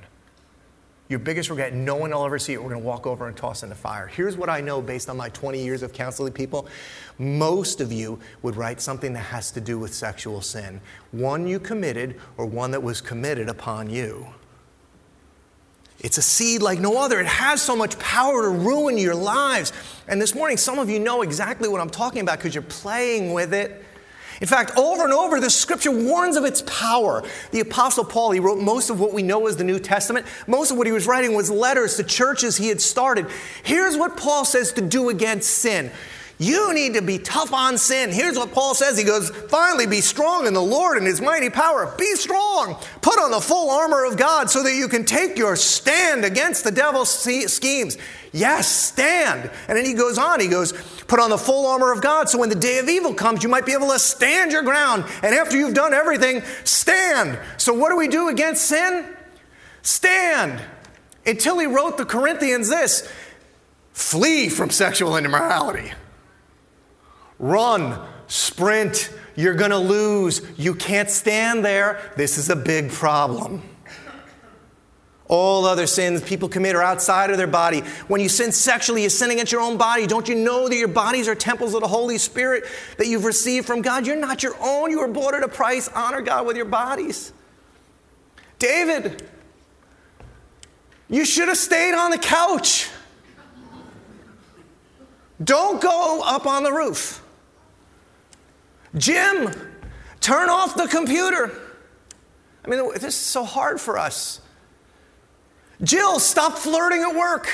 your 1.08 1.18
biggest 1.18 1.50
regret, 1.50 1.74
no 1.74 1.96
one 1.96 2.10
will 2.10 2.24
ever 2.24 2.38
see 2.38 2.52
it. 2.52 2.62
We're 2.62 2.70
going 2.70 2.80
to 2.80 2.86
walk 2.86 3.04
over 3.06 3.26
and 3.26 3.36
toss 3.36 3.64
in 3.64 3.68
the 3.68 3.74
fire. 3.74 4.06
Here's 4.06 4.36
what 4.36 4.48
I 4.48 4.60
know 4.60 4.80
based 4.80 5.10
on 5.10 5.16
my 5.16 5.28
20 5.30 5.62
years 5.62 5.82
of 5.82 5.92
counseling 5.92 6.32
people. 6.32 6.68
Most 7.18 7.80
of 7.80 7.92
you 7.92 8.20
would 8.42 8.54
write 8.54 8.80
something 8.80 9.12
that 9.14 9.20
has 9.20 9.50
to 9.52 9.60
do 9.60 9.78
with 9.78 9.92
sexual 9.92 10.40
sin 10.40 10.80
one 11.10 11.48
you 11.48 11.58
committed 11.58 12.20
or 12.36 12.46
one 12.46 12.70
that 12.70 12.82
was 12.82 13.00
committed 13.00 13.48
upon 13.48 13.90
you. 13.90 14.28
It's 15.98 16.16
a 16.16 16.22
seed 16.22 16.62
like 16.62 16.78
no 16.78 16.98
other. 16.98 17.20
It 17.20 17.26
has 17.26 17.60
so 17.60 17.76
much 17.76 17.98
power 17.98 18.42
to 18.42 18.48
ruin 18.48 18.96
your 18.96 19.14
lives. 19.14 19.72
And 20.08 20.22
this 20.22 20.34
morning, 20.34 20.56
some 20.56 20.78
of 20.78 20.88
you 20.88 20.98
know 20.98 21.22
exactly 21.22 21.68
what 21.68 21.80
I'm 21.80 21.90
talking 21.90 22.22
about 22.22 22.38
because 22.38 22.54
you're 22.54 22.62
playing 22.62 23.32
with 23.32 23.52
it. 23.52 23.84
In 24.40 24.46
fact, 24.46 24.76
over 24.76 25.04
and 25.04 25.12
over, 25.12 25.38
the 25.38 25.50
scripture 25.50 25.90
warns 25.90 26.36
of 26.36 26.44
its 26.44 26.62
power. 26.62 27.22
The 27.50 27.60
Apostle 27.60 28.04
Paul, 28.04 28.30
he 28.30 28.40
wrote 28.40 28.58
most 28.58 28.88
of 28.88 28.98
what 28.98 29.12
we 29.12 29.22
know 29.22 29.46
as 29.46 29.56
the 29.56 29.64
New 29.64 29.78
Testament. 29.78 30.26
Most 30.46 30.70
of 30.70 30.78
what 30.78 30.86
he 30.86 30.92
was 30.92 31.06
writing 31.06 31.34
was 31.34 31.50
letters 31.50 31.96
to 31.96 32.04
churches 32.04 32.56
he 32.56 32.68
had 32.68 32.80
started. 32.80 33.26
Here's 33.62 33.98
what 33.98 34.16
Paul 34.16 34.46
says 34.46 34.72
to 34.74 34.80
do 34.80 35.10
against 35.10 35.50
sin 35.50 35.90
you 36.40 36.72
need 36.72 36.94
to 36.94 37.02
be 37.02 37.18
tough 37.18 37.52
on 37.52 37.76
sin. 37.76 38.10
Here's 38.10 38.38
what 38.38 38.52
Paul 38.52 38.74
says. 38.74 38.96
He 38.96 39.04
goes, 39.04 39.28
finally, 39.28 39.86
be 39.86 40.00
strong 40.00 40.46
in 40.46 40.54
the 40.54 40.62
Lord 40.62 40.96
and 40.96 41.06
his 41.06 41.20
mighty 41.20 41.50
power. 41.50 41.94
Be 41.98 42.14
strong. 42.14 42.76
Put 43.02 43.18
on 43.18 43.30
the 43.30 43.42
full 43.42 43.70
armor 43.70 44.06
of 44.06 44.16
God 44.16 44.48
so 44.48 44.62
that 44.62 44.74
you 44.74 44.88
can 44.88 45.04
take 45.04 45.36
your 45.36 45.54
stand 45.54 46.24
against 46.24 46.64
the 46.64 46.70
devil's 46.70 47.10
schemes. 47.10 47.98
Yes, 48.32 48.74
stand. 48.74 49.50
And 49.68 49.76
then 49.76 49.84
he 49.84 49.92
goes 49.92 50.16
on. 50.16 50.40
He 50.40 50.48
goes, 50.48 50.72
put 51.06 51.20
on 51.20 51.28
the 51.28 51.36
full 51.36 51.66
armor 51.66 51.92
of 51.92 52.00
God 52.00 52.30
so 52.30 52.38
when 52.38 52.48
the 52.48 52.54
day 52.54 52.78
of 52.78 52.88
evil 52.88 53.12
comes, 53.12 53.42
you 53.42 53.50
might 53.50 53.66
be 53.66 53.74
able 53.74 53.90
to 53.90 53.98
stand 53.98 54.50
your 54.50 54.62
ground. 54.62 55.04
And 55.22 55.34
after 55.34 55.58
you've 55.58 55.74
done 55.74 55.92
everything, 55.92 56.40
stand. 56.64 57.38
So 57.58 57.74
what 57.74 57.90
do 57.90 57.98
we 57.98 58.08
do 58.08 58.30
against 58.30 58.64
sin? 58.64 59.14
Stand. 59.82 60.62
Until 61.26 61.58
he 61.58 61.66
wrote 61.66 61.98
the 61.98 62.06
Corinthians 62.06 62.70
this 62.70 63.06
flee 63.92 64.48
from 64.48 64.70
sexual 64.70 65.18
immorality. 65.18 65.92
Run, 67.40 67.98
sprint, 68.28 69.10
you're 69.34 69.54
going 69.54 69.70
to 69.70 69.78
lose. 69.78 70.42
You 70.58 70.74
can't 70.74 71.08
stand 71.08 71.64
there. 71.64 72.12
This 72.16 72.36
is 72.36 72.50
a 72.50 72.56
big 72.56 72.90
problem. 72.90 73.62
All 75.26 75.64
other 75.64 75.86
sins 75.86 76.22
people 76.22 76.48
commit 76.48 76.76
are 76.76 76.82
outside 76.82 77.30
of 77.30 77.38
their 77.38 77.46
body. 77.46 77.80
When 78.08 78.20
you 78.20 78.28
sin 78.28 78.52
sexually, 78.52 79.04
you 79.04 79.08
sin 79.08 79.30
against 79.30 79.52
your 79.52 79.62
own 79.62 79.78
body. 79.78 80.06
Don't 80.06 80.28
you 80.28 80.34
know 80.34 80.68
that 80.68 80.76
your 80.76 80.88
bodies 80.88 81.28
are 81.28 81.34
temples 81.34 81.72
of 81.72 81.80
the 81.80 81.88
Holy 81.88 82.18
Spirit 82.18 82.64
that 82.98 83.06
you've 83.06 83.24
received 83.24 83.66
from 83.66 83.80
God? 83.80 84.06
You're 84.06 84.16
not 84.16 84.42
your 84.42 84.56
own. 84.60 84.90
You 84.90 85.00
were 85.00 85.08
bought 85.08 85.34
at 85.34 85.42
a 85.42 85.48
price. 85.48 85.88
Honor 85.94 86.20
God 86.20 86.46
with 86.46 86.56
your 86.56 86.66
bodies. 86.66 87.32
David, 88.58 89.26
you 91.08 91.24
should 91.24 91.48
have 91.48 91.56
stayed 91.56 91.94
on 91.94 92.10
the 92.10 92.18
couch. 92.18 92.90
Don't 95.42 95.80
go 95.80 96.22
up 96.22 96.44
on 96.44 96.64
the 96.64 96.72
roof. 96.72 97.22
Jim, 98.96 99.52
turn 100.20 100.48
off 100.48 100.76
the 100.76 100.88
computer. 100.88 101.52
I 102.64 102.68
mean, 102.68 102.92
this 102.94 103.04
is 103.04 103.16
so 103.16 103.44
hard 103.44 103.80
for 103.80 103.98
us. 103.98 104.40
Jill, 105.82 106.18
stop 106.18 106.58
flirting 106.58 107.02
at 107.02 107.14
work. 107.14 107.48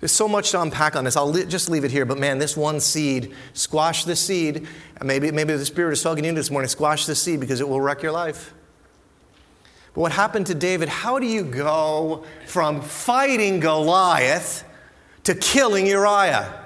There's 0.00 0.12
so 0.12 0.28
much 0.28 0.50
to 0.50 0.60
unpack 0.60 0.94
on 0.94 1.04
this. 1.04 1.16
I'll 1.16 1.30
li- 1.30 1.46
just 1.46 1.70
leave 1.70 1.84
it 1.84 1.90
here. 1.90 2.04
But 2.04 2.18
man, 2.18 2.38
this 2.38 2.56
one 2.56 2.80
seed, 2.80 3.34
squash 3.54 4.04
this 4.04 4.20
seed. 4.20 4.66
Maybe, 5.02 5.32
maybe 5.32 5.54
the 5.54 5.64
Spirit 5.64 5.92
is 5.92 6.02
talking 6.02 6.22
to 6.22 6.28
you 6.28 6.34
this 6.34 6.50
morning. 6.50 6.68
Squash 6.68 7.06
this 7.06 7.20
seed 7.20 7.40
because 7.40 7.60
it 7.60 7.68
will 7.68 7.80
wreck 7.80 8.02
your 8.02 8.12
life. 8.12 8.54
But 9.94 10.02
what 10.02 10.12
happened 10.12 10.46
to 10.46 10.54
David? 10.54 10.88
How 10.88 11.18
do 11.18 11.26
you 11.26 11.42
go 11.42 12.24
from 12.46 12.82
fighting 12.82 13.58
Goliath 13.58 14.64
to 15.24 15.34
killing 15.34 15.86
Uriah? 15.86 16.62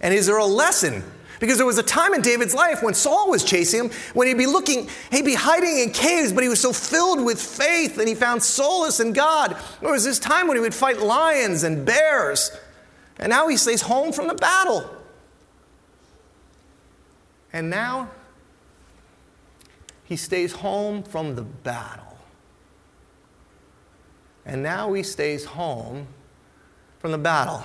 And 0.00 0.14
is 0.14 0.26
there 0.26 0.38
a 0.38 0.46
lesson 0.46 1.02
because 1.40 1.56
there 1.56 1.66
was 1.66 1.78
a 1.78 1.82
time 1.82 2.14
in 2.14 2.22
David's 2.22 2.54
life 2.54 2.82
when 2.82 2.94
Saul 2.94 3.30
was 3.30 3.44
chasing 3.44 3.84
him, 3.84 3.90
when 4.14 4.28
he'd 4.28 4.38
be 4.38 4.46
looking, 4.46 4.88
he'd 5.10 5.24
be 5.24 5.34
hiding 5.34 5.78
in 5.78 5.90
caves, 5.90 6.32
but 6.32 6.42
he 6.42 6.48
was 6.48 6.60
so 6.60 6.72
filled 6.72 7.24
with 7.24 7.40
faith 7.40 7.98
and 7.98 8.08
he 8.08 8.14
found 8.14 8.42
solace 8.42 9.00
in 9.00 9.12
God. 9.12 9.56
There 9.80 9.90
was 9.90 10.04
this 10.04 10.18
time 10.18 10.48
when 10.48 10.56
he 10.56 10.60
would 10.60 10.74
fight 10.74 11.00
lions 11.00 11.62
and 11.62 11.84
bears, 11.84 12.50
and 13.18 13.30
now 13.30 13.48
he 13.48 13.56
stays 13.56 13.82
home 13.82 14.12
from 14.12 14.28
the 14.28 14.34
battle. 14.34 14.88
And 17.52 17.70
now 17.70 18.10
he 20.04 20.16
stays 20.16 20.52
home 20.52 21.02
from 21.02 21.34
the 21.34 21.42
battle. 21.42 22.18
And 24.44 24.62
now 24.62 24.92
he 24.92 25.02
stays 25.02 25.44
home 25.44 26.06
from 26.98 27.12
the 27.12 27.18
battle. 27.18 27.64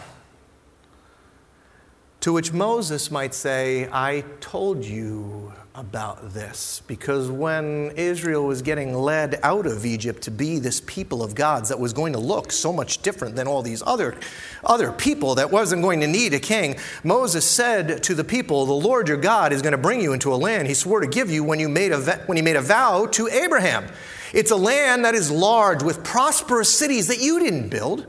To 2.24 2.32
which 2.32 2.54
Moses 2.54 3.12
might 3.12 3.34
say, 3.34 3.90
I 3.92 4.24
told 4.40 4.86
you 4.86 5.52
about 5.76 6.30
this. 6.30 6.82
Because 6.88 7.30
when 7.30 7.92
Israel 7.98 8.46
was 8.46 8.62
getting 8.62 8.96
led 8.96 9.42
out 9.44 9.66
of 9.66 9.86
Egypt 9.86 10.22
to 10.22 10.32
be 10.32 10.58
this 10.58 10.80
people 10.80 11.22
of 11.22 11.36
God's 11.36 11.68
that 11.68 11.82
was 11.82 11.92
going 11.92 12.14
to 12.14 12.20
look 12.20 12.54
so 12.54 12.72
much 12.72 13.02
different 13.02 13.36
than 13.36 13.46
all 13.46 13.62
these 13.62 13.84
other, 13.86 14.16
other 14.64 14.94
people 14.94 15.36
that 15.36 15.52
wasn't 15.52 15.82
going 15.82 16.00
to 16.00 16.08
need 16.08 16.34
a 16.34 16.40
king, 16.40 16.78
Moses 17.04 17.44
said 17.44 18.02
to 18.04 18.16
the 18.16 18.24
people, 18.24 18.66
The 18.66 18.72
Lord 18.72 19.10
your 19.10 19.18
God 19.18 19.52
is 19.52 19.62
going 19.62 19.74
to 19.74 19.78
bring 19.78 20.00
you 20.00 20.14
into 20.14 20.34
a 20.34 20.38
land 20.38 20.70
he 20.70 20.76
swore 20.76 21.02
to 21.02 21.08
give 21.08 21.30
you 21.30 21.44
when, 21.44 21.60
you 21.60 21.68
made 21.68 21.92
a, 21.92 22.00
when 22.28 22.38
he 22.38 22.42
made 22.42 22.56
a 22.56 22.62
vow 22.62 23.06
to 23.08 23.28
Abraham. 23.28 23.86
It's 24.32 24.52
a 24.52 24.56
land 24.56 25.04
that 25.04 25.14
is 25.14 25.30
large 25.30 25.84
with 25.84 26.06
prosperous 26.06 26.74
cities 26.74 27.08
that 27.08 27.20
you 27.20 27.42
didn't 27.42 27.68
build 27.68 28.08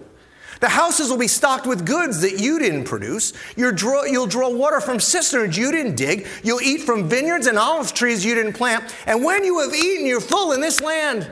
the 0.64 0.70
houses 0.70 1.10
will 1.10 1.18
be 1.18 1.28
stocked 1.28 1.66
with 1.66 1.84
goods 1.84 2.22
that 2.22 2.40
you 2.40 2.58
didn't 2.58 2.84
produce. 2.84 3.34
You'll 3.54 3.74
draw, 3.74 4.04
you'll 4.04 4.26
draw 4.26 4.48
water 4.48 4.80
from 4.80 4.98
cisterns 4.98 5.58
you 5.58 5.70
didn't 5.70 5.94
dig. 5.94 6.26
You'll 6.42 6.62
eat 6.62 6.80
from 6.80 7.06
vineyards 7.06 7.46
and 7.46 7.58
olive 7.58 7.92
trees 7.92 8.24
you 8.24 8.34
didn't 8.34 8.54
plant. 8.54 8.82
And 9.04 9.22
when 9.22 9.44
you 9.44 9.60
have 9.60 9.74
eaten, 9.74 10.06
you're 10.06 10.22
full 10.22 10.52
in 10.52 10.62
this 10.62 10.80
land. 10.80 11.30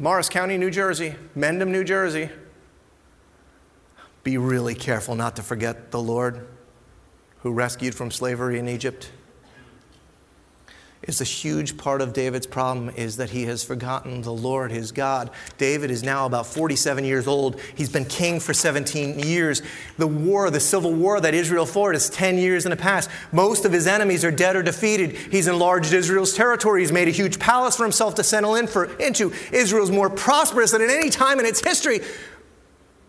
Morris 0.00 0.28
County, 0.28 0.58
New 0.58 0.72
Jersey, 0.72 1.14
Mendham, 1.36 1.68
New 1.68 1.84
Jersey. 1.84 2.30
Be 4.24 4.38
really 4.38 4.74
careful 4.74 5.14
not 5.14 5.36
to 5.36 5.42
forget 5.44 5.92
the 5.92 6.00
Lord 6.00 6.48
who 7.42 7.52
rescued 7.52 7.94
from 7.94 8.10
slavery 8.10 8.58
in 8.58 8.68
Egypt 8.68 9.12
is 11.06 11.20
a 11.20 11.24
huge 11.24 11.76
part 11.76 12.02
of 12.02 12.12
David's 12.12 12.46
problem 12.46 12.90
is 12.90 13.16
that 13.18 13.30
he 13.30 13.44
has 13.44 13.62
forgotten 13.62 14.22
the 14.22 14.32
Lord 14.32 14.72
his 14.72 14.90
God. 14.90 15.30
David 15.56 15.90
is 15.90 16.02
now 16.02 16.26
about 16.26 16.46
47 16.46 17.04
years 17.04 17.28
old. 17.28 17.60
He's 17.76 17.90
been 17.90 18.04
king 18.04 18.40
for 18.40 18.52
17 18.52 19.20
years. 19.20 19.62
The 19.98 20.06
war, 20.06 20.50
the 20.50 20.60
civil 20.60 20.92
war 20.92 21.20
that 21.20 21.32
Israel 21.32 21.64
fought 21.64 21.94
is 21.94 22.10
10 22.10 22.38
years 22.38 22.66
in 22.66 22.70
the 22.70 22.76
past. 22.76 23.08
Most 23.30 23.64
of 23.64 23.72
his 23.72 23.86
enemies 23.86 24.24
are 24.24 24.32
dead 24.32 24.56
or 24.56 24.62
defeated. 24.62 25.12
He's 25.12 25.46
enlarged 25.46 25.92
Israel's 25.92 26.34
territory. 26.34 26.80
He's 26.80 26.92
made 26.92 27.08
a 27.08 27.12
huge 27.12 27.38
palace 27.38 27.76
for 27.76 27.84
himself 27.84 28.16
to 28.16 28.24
settle 28.24 28.56
in 28.56 28.66
for, 28.66 28.86
into. 28.96 29.32
Israel's 29.52 29.92
more 29.92 30.10
prosperous 30.10 30.72
than 30.72 30.82
at 30.82 30.90
any 30.90 31.10
time 31.10 31.38
in 31.38 31.46
its 31.46 31.60
history. 31.60 32.00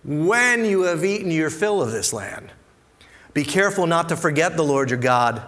When 0.03 0.65
you 0.65 0.83
have 0.83 1.03
eaten 1.03 1.31
your 1.31 1.49
fill 1.49 1.81
of 1.81 1.91
this 1.91 2.13
land, 2.13 2.51
be 3.33 3.43
careful 3.43 3.87
not 3.87 4.09
to 4.09 4.15
forget 4.15 4.55
the 4.55 4.63
Lord 4.63 4.91
your 4.91 4.99
God 4.99 5.41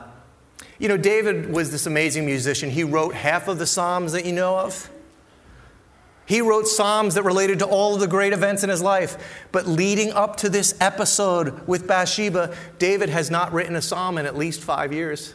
you 0.79 0.87
know, 0.87 0.97
David 0.97 1.51
was 1.51 1.71
this 1.71 1.85
amazing 1.85 2.25
musician. 2.25 2.69
He 2.69 2.83
wrote 2.83 3.13
half 3.13 3.47
of 3.47 3.59
the 3.59 3.67
Psalms 3.67 4.13
that 4.13 4.25
you 4.25 4.31
know 4.31 4.57
of. 4.57 4.89
He 6.25 6.41
wrote 6.41 6.67
Psalms 6.67 7.15
that 7.15 7.23
related 7.23 7.59
to 7.59 7.65
all 7.65 7.95
of 7.95 7.99
the 7.99 8.07
great 8.07 8.33
events 8.33 8.63
in 8.63 8.69
his 8.69 8.81
life. 8.81 9.45
But 9.51 9.67
leading 9.67 10.11
up 10.11 10.37
to 10.37 10.49
this 10.49 10.75
episode 10.79 11.67
with 11.67 11.87
Bathsheba, 11.87 12.55
David 12.77 13.09
has 13.09 13.29
not 13.29 13.51
written 13.51 13.75
a 13.75 13.81
psalm 13.81 14.17
in 14.17 14.25
at 14.25 14.37
least 14.37 14.61
five 14.61 14.93
years. 14.93 15.33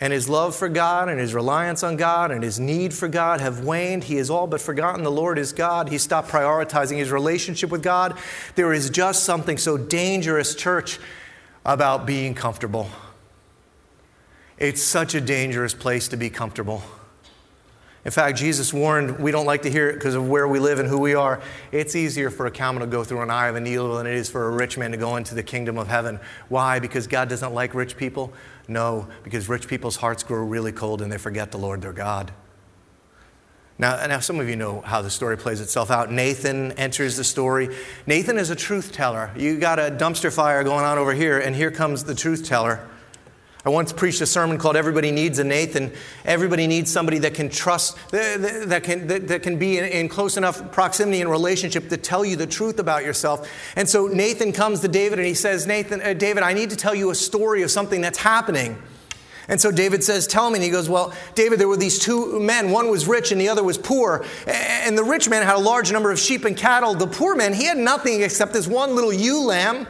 And 0.00 0.12
his 0.12 0.28
love 0.28 0.54
for 0.54 0.68
God 0.68 1.08
and 1.08 1.20
his 1.20 1.32
reliance 1.32 1.82
on 1.82 1.96
God 1.96 2.30
and 2.30 2.42
his 2.42 2.58
need 2.58 2.92
for 2.92 3.08
God 3.08 3.40
have 3.40 3.60
waned. 3.60 4.04
He 4.04 4.16
has 4.16 4.30
all 4.30 4.46
but 4.46 4.60
forgotten 4.60 5.04
the 5.04 5.10
Lord 5.10 5.38
is 5.38 5.52
God. 5.52 5.88
He 5.90 5.98
stopped 5.98 6.28
prioritizing 6.28 6.96
his 6.96 7.10
relationship 7.10 7.70
with 7.70 7.82
God. 7.82 8.18
There 8.56 8.72
is 8.72 8.90
just 8.90 9.24
something 9.24 9.56
so 9.58 9.76
dangerous, 9.76 10.54
church, 10.54 10.98
about 11.66 12.06
being 12.06 12.32
comfortable. 12.32 12.88
It's 14.56 14.82
such 14.82 15.14
a 15.14 15.20
dangerous 15.20 15.74
place 15.74 16.08
to 16.08 16.16
be 16.16 16.30
comfortable. 16.30 16.82
In 18.04 18.12
fact, 18.12 18.38
Jesus 18.38 18.72
warned, 18.72 19.18
we 19.18 19.32
don't 19.32 19.46
like 19.46 19.62
to 19.62 19.70
hear 19.70 19.90
it 19.90 19.94
because 19.94 20.14
of 20.14 20.28
where 20.28 20.46
we 20.46 20.60
live 20.60 20.78
and 20.78 20.88
who 20.88 20.98
we 20.98 21.14
are. 21.14 21.42
It's 21.72 21.96
easier 21.96 22.30
for 22.30 22.46
a 22.46 22.52
camel 22.52 22.80
to 22.82 22.86
go 22.86 23.02
through 23.02 23.20
an 23.22 23.30
eye 23.30 23.48
of 23.48 23.56
a 23.56 23.60
needle 23.60 23.96
than 23.96 24.06
it 24.06 24.14
is 24.14 24.30
for 24.30 24.46
a 24.46 24.50
rich 24.52 24.78
man 24.78 24.92
to 24.92 24.96
go 24.96 25.16
into 25.16 25.34
the 25.34 25.42
kingdom 25.42 25.76
of 25.76 25.88
heaven. 25.88 26.20
Why? 26.48 26.78
Because 26.78 27.08
God 27.08 27.28
doesn't 27.28 27.52
like 27.52 27.74
rich 27.74 27.96
people? 27.96 28.32
No, 28.68 29.08
because 29.24 29.48
rich 29.48 29.66
people's 29.66 29.96
hearts 29.96 30.22
grow 30.22 30.44
really 30.44 30.70
cold 30.70 31.02
and 31.02 31.10
they 31.10 31.18
forget 31.18 31.50
the 31.50 31.58
Lord 31.58 31.82
their 31.82 31.92
God. 31.92 32.30
Now, 33.78 34.06
now, 34.06 34.20
some 34.20 34.40
of 34.40 34.48
you 34.48 34.56
know 34.56 34.80
how 34.80 35.02
the 35.02 35.10
story 35.10 35.36
plays 35.36 35.60
itself 35.60 35.90
out. 35.90 36.10
Nathan 36.10 36.72
enters 36.72 37.18
the 37.18 37.24
story. 37.24 37.76
Nathan 38.06 38.38
is 38.38 38.48
a 38.48 38.56
truth 38.56 38.90
teller. 38.90 39.30
You 39.36 39.58
got 39.58 39.78
a 39.78 39.90
dumpster 39.90 40.32
fire 40.32 40.64
going 40.64 40.84
on 40.84 40.96
over 40.96 41.12
here, 41.12 41.38
and 41.38 41.54
here 41.54 41.70
comes 41.70 42.04
the 42.04 42.14
truth 42.14 42.46
teller. 42.46 42.88
I 43.66 43.68
once 43.68 43.92
preached 43.92 44.20
a 44.20 44.26
sermon 44.26 44.56
called 44.56 44.76
Everybody 44.76 45.10
Needs 45.10 45.40
a 45.40 45.44
Nathan. 45.44 45.92
Everybody 46.24 46.68
needs 46.68 46.90
somebody 46.90 47.18
that 47.18 47.34
can 47.34 47.50
trust, 47.50 47.98
that 48.12 48.80
can, 48.84 49.08
that 49.08 49.42
can 49.42 49.58
be 49.58 49.78
in 49.78 50.08
close 50.08 50.36
enough 50.36 50.70
proximity 50.70 51.20
and 51.20 51.28
relationship 51.28 51.88
to 51.88 51.96
tell 51.96 52.24
you 52.24 52.36
the 52.36 52.46
truth 52.46 52.78
about 52.78 53.04
yourself. 53.04 53.50
And 53.74 53.88
so 53.88 54.06
Nathan 54.06 54.52
comes 54.52 54.80
to 54.80 54.88
David 54.88 55.18
and 55.18 55.26
he 55.26 55.34
says, 55.34 55.66
Nathan, 55.66 56.00
uh, 56.00 56.12
David, 56.12 56.44
I 56.44 56.52
need 56.52 56.70
to 56.70 56.76
tell 56.76 56.94
you 56.94 57.10
a 57.10 57.14
story 57.14 57.62
of 57.62 57.70
something 57.72 58.00
that's 58.00 58.18
happening. 58.18 58.80
And 59.48 59.60
so 59.60 59.70
David 59.70 60.02
says, 60.02 60.26
Tell 60.26 60.50
me. 60.50 60.56
And 60.56 60.64
he 60.64 60.70
goes, 60.70 60.88
Well, 60.88 61.12
David, 61.34 61.60
there 61.60 61.68
were 61.68 61.76
these 61.76 61.98
two 61.98 62.40
men. 62.40 62.70
One 62.70 62.90
was 62.90 63.06
rich 63.06 63.32
and 63.32 63.40
the 63.40 63.48
other 63.48 63.62
was 63.62 63.78
poor. 63.78 64.24
And 64.46 64.96
the 64.96 65.04
rich 65.04 65.28
man 65.28 65.42
had 65.42 65.56
a 65.56 65.60
large 65.60 65.92
number 65.92 66.10
of 66.10 66.18
sheep 66.18 66.44
and 66.44 66.56
cattle. 66.56 66.94
The 66.94 67.06
poor 67.06 67.34
man, 67.36 67.54
he 67.54 67.64
had 67.64 67.78
nothing 67.78 68.22
except 68.22 68.52
this 68.52 68.66
one 68.66 68.94
little 68.94 69.12
ewe 69.12 69.44
lamb. 69.44 69.86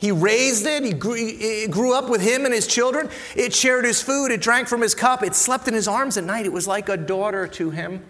He 0.00 0.12
raised 0.12 0.64
it, 0.64 0.84
he 0.84 0.92
grew, 0.92 1.16
it 1.18 1.72
grew 1.72 1.92
up 1.92 2.08
with 2.08 2.20
him 2.20 2.44
and 2.44 2.54
his 2.54 2.68
children. 2.68 3.10
It 3.34 3.52
shared 3.52 3.84
his 3.84 4.00
food, 4.00 4.30
it 4.30 4.40
drank 4.40 4.68
from 4.68 4.80
his 4.80 4.94
cup, 4.94 5.24
it 5.24 5.34
slept 5.34 5.66
in 5.66 5.74
his 5.74 5.88
arms 5.88 6.16
at 6.16 6.22
night. 6.22 6.46
It 6.46 6.52
was 6.52 6.68
like 6.68 6.88
a 6.88 6.96
daughter 6.96 7.48
to 7.48 7.70
him. 7.70 8.04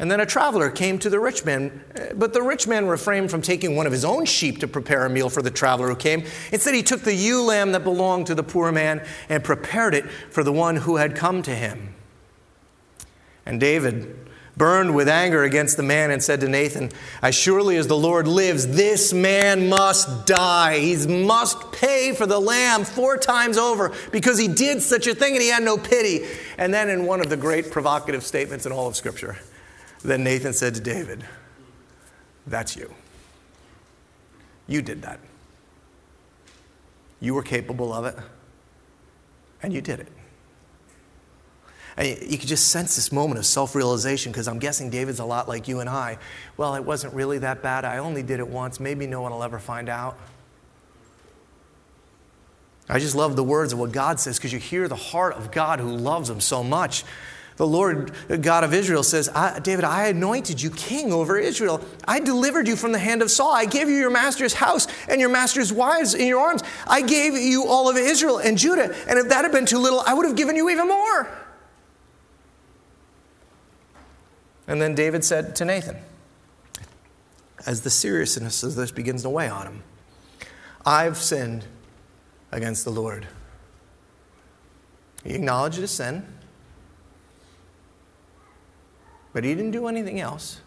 And 0.00 0.10
then 0.10 0.20
a 0.20 0.26
traveler 0.26 0.70
came 0.70 0.98
to 1.00 1.10
the 1.10 1.18
rich 1.18 1.44
man, 1.44 1.82
but 2.14 2.32
the 2.32 2.42
rich 2.42 2.68
man 2.68 2.86
refrained 2.86 3.30
from 3.30 3.42
taking 3.42 3.74
one 3.74 3.86
of 3.86 3.92
his 3.92 4.04
own 4.04 4.26
sheep 4.26 4.58
to 4.60 4.68
prepare 4.68 5.04
a 5.04 5.10
meal 5.10 5.28
for 5.28 5.42
the 5.42 5.50
traveler 5.50 5.88
who 5.88 5.96
came. 5.96 6.24
Instead, 6.52 6.74
he 6.74 6.84
took 6.84 7.00
the 7.00 7.14
ewe 7.14 7.42
lamb 7.42 7.72
that 7.72 7.82
belonged 7.82 8.28
to 8.28 8.34
the 8.34 8.44
poor 8.44 8.70
man 8.70 9.04
and 9.28 9.42
prepared 9.42 9.94
it 9.94 10.08
for 10.30 10.44
the 10.44 10.52
one 10.52 10.76
who 10.76 10.96
had 10.96 11.16
come 11.16 11.42
to 11.42 11.54
him. 11.54 11.94
And 13.44 13.58
David 13.58 14.14
burned 14.56 14.94
with 14.94 15.08
anger 15.08 15.42
against 15.42 15.76
the 15.76 15.82
man 15.82 16.10
and 16.10 16.22
said 16.22 16.40
to 16.40 16.48
Nathan, 16.48 16.90
As 17.22 17.34
surely 17.34 17.76
as 17.76 17.86
the 17.86 17.96
Lord 17.96 18.28
lives, 18.28 18.66
this 18.66 19.12
man 19.12 19.68
must 19.68 20.26
die. 20.26 20.78
He 20.78 20.96
must 21.06 21.72
pay 21.72 22.12
for 22.12 22.26
the 22.26 22.40
lamb 22.40 22.84
four 22.84 23.16
times 23.16 23.56
over 23.56 23.92
because 24.12 24.38
he 24.38 24.48
did 24.48 24.82
such 24.82 25.06
a 25.06 25.14
thing 25.14 25.34
and 25.34 25.42
he 25.42 25.48
had 25.48 25.62
no 25.62 25.76
pity. 25.76 26.26
And 26.56 26.74
then, 26.74 26.88
in 26.88 27.04
one 27.04 27.20
of 27.20 27.30
the 27.30 27.36
great 27.36 27.70
provocative 27.70 28.24
statements 28.24 28.66
in 28.66 28.72
all 28.72 28.86
of 28.86 28.96
Scripture, 28.96 29.38
then 30.02 30.24
Nathan 30.24 30.52
said 30.52 30.74
to 30.74 30.80
David, 30.80 31.24
That's 32.46 32.76
you. 32.76 32.94
You 34.66 34.82
did 34.82 35.02
that. 35.02 35.20
You 37.20 37.34
were 37.34 37.42
capable 37.42 37.92
of 37.92 38.04
it, 38.04 38.16
and 39.62 39.72
you 39.72 39.80
did 39.80 40.00
it. 40.00 40.08
And 41.96 42.06
you 42.30 42.38
could 42.38 42.48
just 42.48 42.68
sense 42.68 42.94
this 42.94 43.10
moment 43.10 43.40
of 43.40 43.46
self 43.46 43.74
realization 43.74 44.30
because 44.30 44.46
I'm 44.46 44.60
guessing 44.60 44.88
David's 44.88 45.18
a 45.18 45.24
lot 45.24 45.48
like 45.48 45.66
you 45.66 45.80
and 45.80 45.90
I. 45.90 46.18
Well, 46.56 46.76
it 46.76 46.84
wasn't 46.84 47.12
really 47.12 47.38
that 47.38 47.60
bad. 47.60 47.84
I 47.84 47.98
only 47.98 48.22
did 48.22 48.38
it 48.38 48.46
once. 48.46 48.78
Maybe 48.78 49.06
no 49.08 49.20
one 49.20 49.32
will 49.32 49.42
ever 49.42 49.58
find 49.58 49.88
out. 49.88 50.16
I 52.88 53.00
just 53.00 53.16
love 53.16 53.34
the 53.34 53.42
words 53.42 53.72
of 53.72 53.80
what 53.80 53.90
God 53.90 54.20
says 54.20 54.38
because 54.38 54.52
you 54.52 54.60
hear 54.60 54.86
the 54.86 54.96
heart 54.96 55.34
of 55.34 55.50
God 55.50 55.80
who 55.80 55.88
loves 55.88 56.30
him 56.30 56.40
so 56.40 56.62
much. 56.62 57.04
The 57.58 57.66
Lord 57.66 58.12
God 58.40 58.62
of 58.62 58.72
Israel 58.72 59.02
says, 59.02 59.28
David, 59.62 59.84
I 59.84 60.06
anointed 60.06 60.62
you 60.62 60.70
king 60.70 61.12
over 61.12 61.36
Israel. 61.36 61.84
I 62.06 62.20
delivered 62.20 62.68
you 62.68 62.76
from 62.76 62.92
the 62.92 63.00
hand 63.00 63.20
of 63.20 63.32
Saul. 63.32 63.52
I 63.52 63.64
gave 63.64 63.88
you 63.88 63.96
your 63.96 64.10
master's 64.10 64.54
house 64.54 64.86
and 65.08 65.20
your 65.20 65.28
master's 65.28 65.72
wives 65.72 66.14
in 66.14 66.28
your 66.28 66.38
arms. 66.38 66.62
I 66.86 67.02
gave 67.02 67.34
you 67.34 67.66
all 67.66 67.90
of 67.90 67.96
Israel 67.96 68.38
and 68.38 68.56
Judah. 68.56 68.94
And 69.08 69.18
if 69.18 69.28
that 69.30 69.42
had 69.42 69.50
been 69.50 69.66
too 69.66 69.78
little, 69.78 70.00
I 70.06 70.14
would 70.14 70.24
have 70.24 70.36
given 70.36 70.54
you 70.54 70.70
even 70.70 70.86
more. 70.86 71.28
And 74.68 74.80
then 74.80 74.94
David 74.94 75.24
said 75.24 75.56
to 75.56 75.64
Nathan, 75.64 75.96
as 77.66 77.80
the 77.80 77.90
seriousness 77.90 78.62
of 78.62 78.76
this 78.76 78.92
begins 78.92 79.22
to 79.22 79.30
weigh 79.30 79.48
on 79.48 79.66
him, 79.66 79.82
I've 80.86 81.16
sinned 81.16 81.64
against 82.52 82.84
the 82.84 82.92
Lord. 82.92 83.26
He 85.24 85.34
acknowledged 85.34 85.78
his 85.78 85.90
sin, 85.90 86.24
but 89.38 89.44
he 89.44 89.54
didn't 89.54 89.70
do 89.70 89.86
anything 89.86 90.18
else. 90.18 90.60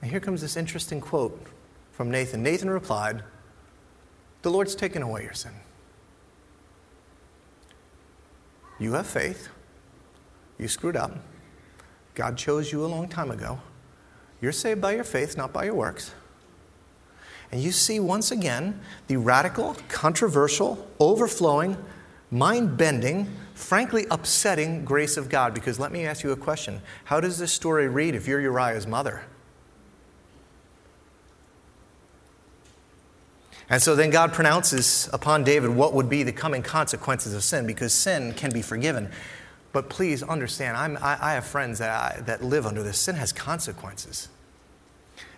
And 0.00 0.10
here 0.10 0.18
comes 0.18 0.40
this 0.40 0.56
interesting 0.56 0.98
quote 0.98 1.46
from 1.92 2.10
Nathan. 2.10 2.42
Nathan 2.42 2.70
replied, 2.70 3.22
The 4.40 4.50
Lord's 4.50 4.74
taken 4.74 5.02
away 5.02 5.24
your 5.24 5.34
sin. 5.34 5.52
You 8.78 8.94
have 8.94 9.06
faith. 9.06 9.50
You 10.58 10.68
screwed 10.68 10.96
up. 10.96 11.18
God 12.14 12.38
chose 12.38 12.72
you 12.72 12.82
a 12.82 12.88
long 12.88 13.10
time 13.10 13.30
ago. 13.30 13.60
You're 14.40 14.50
saved 14.50 14.80
by 14.80 14.94
your 14.94 15.04
faith, 15.04 15.36
not 15.36 15.52
by 15.52 15.64
your 15.64 15.74
works. 15.74 16.14
And 17.52 17.60
you 17.60 17.72
see 17.72 18.00
once 18.00 18.30
again 18.30 18.80
the 19.06 19.18
radical, 19.18 19.76
controversial, 19.88 20.88
overflowing, 20.98 21.76
mind 22.30 22.78
bending, 22.78 23.30
frankly 23.54 24.06
upsetting 24.10 24.84
grace 24.84 25.16
of 25.16 25.28
God. 25.28 25.54
Because 25.54 25.78
let 25.78 25.92
me 25.92 26.04
ask 26.04 26.22
you 26.22 26.32
a 26.32 26.36
question 26.36 26.82
How 27.04 27.20
does 27.20 27.38
this 27.38 27.52
story 27.52 27.88
read 27.88 28.14
if 28.14 28.28
you're 28.28 28.40
Uriah's 28.40 28.86
mother? 28.86 29.22
And 33.70 33.80
so 33.80 33.96
then 33.96 34.10
God 34.10 34.32
pronounces 34.32 35.08
upon 35.12 35.42
David 35.42 35.70
what 35.70 35.94
would 35.94 36.10
be 36.10 36.22
the 36.22 36.32
coming 36.32 36.62
consequences 36.62 37.32
of 37.32 37.42
sin, 37.42 37.66
because 37.66 37.94
sin 37.94 38.34
can 38.34 38.52
be 38.52 38.60
forgiven. 38.60 39.10
But 39.72 39.88
please 39.88 40.22
understand, 40.22 40.76
I, 40.76 41.18
I 41.20 41.32
have 41.32 41.46
friends 41.46 41.78
that, 41.78 41.90
I, 41.90 42.20
that 42.22 42.44
live 42.44 42.66
under 42.66 42.82
this. 42.82 42.98
Sin 42.98 43.16
has 43.16 43.32
consequences. 43.32 44.28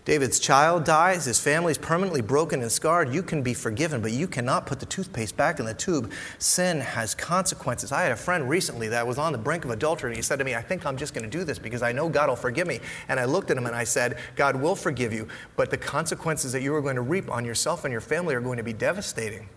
David's 0.07 0.39
child 0.39 0.85
dies, 0.85 1.25
his 1.25 1.41
family 1.41 1.73
is 1.73 1.79
permanently 1.79 2.21
broken 2.21 2.63
and 2.63 2.71
scarred. 2.71 3.13
You 3.13 3.25
can 3.25 3.43
be 3.43 3.53
forgiven, 3.53 4.01
but 4.01 4.13
you 4.13 4.29
cannot 4.29 4.65
put 4.65 4.79
the 4.79 4.87
toothpaste 4.87 5.37
back 5.37 5.59
in 5.59 5.67
the 5.67 5.75
tube. 5.75 6.13
Sin 6.39 6.81
has 6.81 7.13
consequences. 7.13 7.91
I 7.91 8.05
had 8.05 8.13
a 8.13 8.17
friend 8.17 8.49
recently 8.49 8.87
that 8.87 9.05
was 9.05 9.19
on 9.19 9.33
the 9.33 9.39
brink 9.39 9.65
of 9.65 9.73
adultery, 9.73 10.11
and 10.11 10.17
he 10.17 10.23
said 10.23 10.39
to 10.39 10.45
me, 10.45 10.55
I 10.55 10.63
think 10.63 10.87
I'm 10.87 10.97
just 10.97 11.13
going 11.13 11.29
to 11.29 11.39
do 11.39 11.43
this 11.43 11.59
because 11.59 11.83
I 11.83 11.91
know 11.91 12.09
God 12.09 12.29
will 12.29 12.37
forgive 12.37 12.69
me. 12.69 12.79
And 13.09 13.19
I 13.19 13.25
looked 13.25 13.51
at 13.51 13.57
him 13.57 13.67
and 13.67 13.75
I 13.75 13.83
said, 13.83 14.17
God 14.37 14.55
will 14.55 14.77
forgive 14.77 15.13
you, 15.13 15.27
but 15.57 15.71
the 15.71 15.77
consequences 15.77 16.53
that 16.53 16.63
you 16.63 16.73
are 16.77 16.81
going 16.81 16.95
to 16.95 17.03
reap 17.03 17.29
on 17.29 17.45
yourself 17.45 17.85
and 17.85 17.91
your 17.91 18.01
family 18.01 18.37
are 18.37 18.41
going 18.41 18.59
to 18.59 18.63
be 18.63 18.73
devastating. 18.73 19.49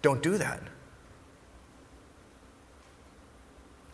Don't 0.00 0.22
do 0.22 0.38
that. 0.38 0.62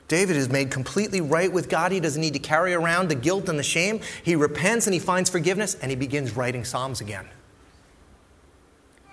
David 0.08 0.36
is 0.36 0.48
made 0.48 0.70
completely 0.70 1.20
right 1.20 1.52
with 1.52 1.68
God. 1.68 1.90
He 1.90 2.00
doesn't 2.00 2.20
need 2.20 2.34
to 2.34 2.38
carry 2.38 2.74
around 2.74 3.08
the 3.08 3.14
guilt 3.14 3.48
and 3.48 3.58
the 3.58 3.64
shame. 3.64 4.00
He 4.22 4.36
repents 4.36 4.86
and 4.86 4.94
he 4.94 5.00
finds 5.00 5.28
forgiveness 5.28 5.74
and 5.74 5.90
he 5.90 5.96
begins 5.96 6.36
writing 6.36 6.64
Psalms 6.64 7.00
again. 7.00 7.26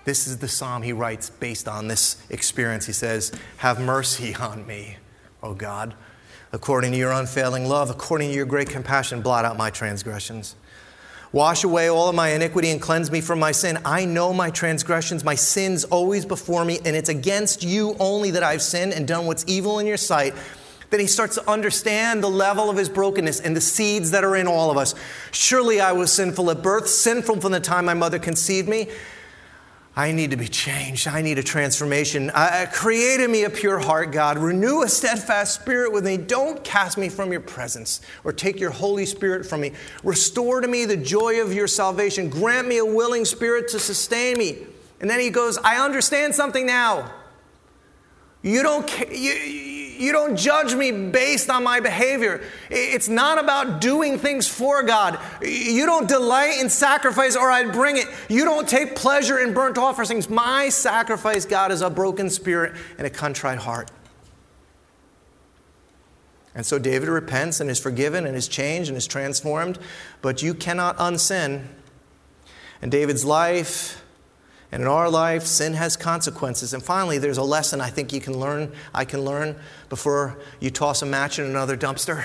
This 0.04 0.26
is 0.26 0.38
the 0.38 0.48
psalm 0.48 0.82
he 0.82 0.92
writes 0.92 1.30
based 1.30 1.66
on 1.66 1.88
this 1.88 2.22
experience. 2.28 2.86
He 2.86 2.92
says, 2.92 3.32
Have 3.56 3.80
mercy 3.80 4.34
on 4.34 4.66
me, 4.66 4.98
O 5.42 5.54
God. 5.54 5.94
According 6.52 6.92
to 6.92 6.98
your 6.98 7.10
unfailing 7.10 7.66
love, 7.66 7.90
according 7.90 8.28
to 8.28 8.36
your 8.36 8.46
great 8.46 8.68
compassion, 8.68 9.22
blot 9.22 9.44
out 9.44 9.56
my 9.56 9.70
transgressions. 9.70 10.54
Wash 11.32 11.64
away 11.64 11.88
all 11.88 12.08
of 12.08 12.14
my 12.14 12.28
iniquity 12.28 12.70
and 12.70 12.80
cleanse 12.80 13.10
me 13.10 13.20
from 13.20 13.40
my 13.40 13.50
sin. 13.50 13.78
I 13.84 14.04
know 14.04 14.32
my 14.32 14.50
transgressions, 14.50 15.24
my 15.24 15.34
sins 15.34 15.82
always 15.82 16.24
before 16.24 16.64
me, 16.64 16.78
and 16.84 16.94
it's 16.94 17.08
against 17.08 17.64
you 17.64 17.96
only 17.98 18.30
that 18.30 18.44
I've 18.44 18.62
sinned 18.62 18.92
and 18.92 19.08
done 19.08 19.26
what's 19.26 19.44
evil 19.48 19.80
in 19.80 19.86
your 19.86 19.96
sight 19.96 20.34
then 20.90 21.00
he 21.00 21.06
starts 21.06 21.34
to 21.36 21.50
understand 21.50 22.22
the 22.22 22.30
level 22.30 22.70
of 22.70 22.76
his 22.76 22.88
brokenness 22.88 23.40
and 23.40 23.56
the 23.56 23.60
seeds 23.60 24.10
that 24.12 24.24
are 24.24 24.36
in 24.36 24.46
all 24.46 24.70
of 24.70 24.76
us. 24.76 24.94
Surely 25.32 25.80
I 25.80 25.92
was 25.92 26.12
sinful 26.12 26.50
at 26.50 26.62
birth, 26.62 26.88
sinful 26.88 27.40
from 27.40 27.52
the 27.52 27.60
time 27.60 27.84
my 27.84 27.94
mother 27.94 28.18
conceived 28.18 28.68
me. 28.68 28.88
I 29.96 30.10
need 30.10 30.32
to 30.32 30.36
be 30.36 30.48
changed. 30.48 31.06
I 31.06 31.22
need 31.22 31.38
a 31.38 31.42
transformation. 31.42 32.30
I, 32.30 32.66
create 32.66 33.20
in 33.20 33.30
me 33.30 33.44
a 33.44 33.50
pure 33.50 33.78
heart, 33.78 34.10
God. 34.10 34.38
Renew 34.38 34.82
a 34.82 34.88
steadfast 34.88 35.60
spirit 35.60 35.92
within 35.92 36.20
me. 36.20 36.26
Don't 36.26 36.64
cast 36.64 36.98
me 36.98 37.08
from 37.08 37.30
your 37.30 37.40
presence 37.40 38.00
or 38.24 38.32
take 38.32 38.58
your 38.58 38.70
Holy 38.70 39.06
Spirit 39.06 39.46
from 39.46 39.60
me. 39.60 39.72
Restore 40.02 40.62
to 40.62 40.66
me 40.66 40.84
the 40.84 40.96
joy 40.96 41.40
of 41.40 41.54
your 41.54 41.68
salvation. 41.68 42.28
Grant 42.28 42.66
me 42.66 42.78
a 42.78 42.84
willing 42.84 43.24
spirit 43.24 43.68
to 43.68 43.78
sustain 43.78 44.36
me. 44.36 44.66
And 45.00 45.08
then 45.08 45.20
he 45.20 45.30
goes, 45.30 45.58
I 45.58 45.76
understand 45.84 46.34
something 46.34 46.66
now. 46.66 47.12
You 48.42 48.64
don't, 48.64 49.10
you, 49.10 49.32
you 49.98 50.12
don't 50.12 50.36
judge 50.36 50.74
me 50.74 50.90
based 50.90 51.50
on 51.50 51.64
my 51.64 51.80
behavior. 51.80 52.42
It's 52.70 53.08
not 53.08 53.38
about 53.38 53.80
doing 53.80 54.18
things 54.18 54.46
for 54.46 54.82
God. 54.82 55.18
You 55.42 55.86
don't 55.86 56.08
delight 56.08 56.60
in 56.60 56.68
sacrifice 56.68 57.36
or 57.36 57.50
I'd 57.50 57.72
bring 57.72 57.96
it. 57.96 58.06
You 58.28 58.44
don't 58.44 58.68
take 58.68 58.96
pleasure 58.96 59.38
in 59.38 59.54
burnt 59.54 59.78
offerings. 59.78 60.28
My 60.28 60.68
sacrifice, 60.68 61.44
God, 61.44 61.72
is 61.72 61.80
a 61.80 61.90
broken 61.90 62.30
spirit 62.30 62.74
and 62.98 63.06
a 63.06 63.10
contrite 63.10 63.58
heart. 63.58 63.90
And 66.54 66.64
so 66.64 66.78
David 66.78 67.08
repents 67.08 67.60
and 67.60 67.68
is 67.68 67.80
forgiven 67.80 68.26
and 68.26 68.36
is 68.36 68.46
changed 68.46 68.88
and 68.88 68.96
is 68.96 69.06
transformed, 69.08 69.78
but 70.22 70.42
you 70.42 70.54
cannot 70.54 70.96
unsin. 70.98 71.66
And 72.80 72.92
David's 72.92 73.24
life 73.24 74.03
and 74.74 74.82
in 74.82 74.88
our 74.88 75.08
life, 75.08 75.46
sin 75.46 75.74
has 75.74 75.96
consequences. 75.96 76.74
And 76.74 76.82
finally, 76.82 77.18
there's 77.18 77.38
a 77.38 77.44
lesson 77.44 77.80
I 77.80 77.90
think 77.90 78.12
you 78.12 78.20
can 78.20 78.40
learn, 78.40 78.72
I 78.92 79.04
can 79.04 79.20
learn 79.20 79.54
before 79.88 80.36
you 80.58 80.68
toss 80.68 81.00
a 81.00 81.06
match 81.06 81.38
in 81.38 81.44
another 81.44 81.76
dumpster. 81.76 82.24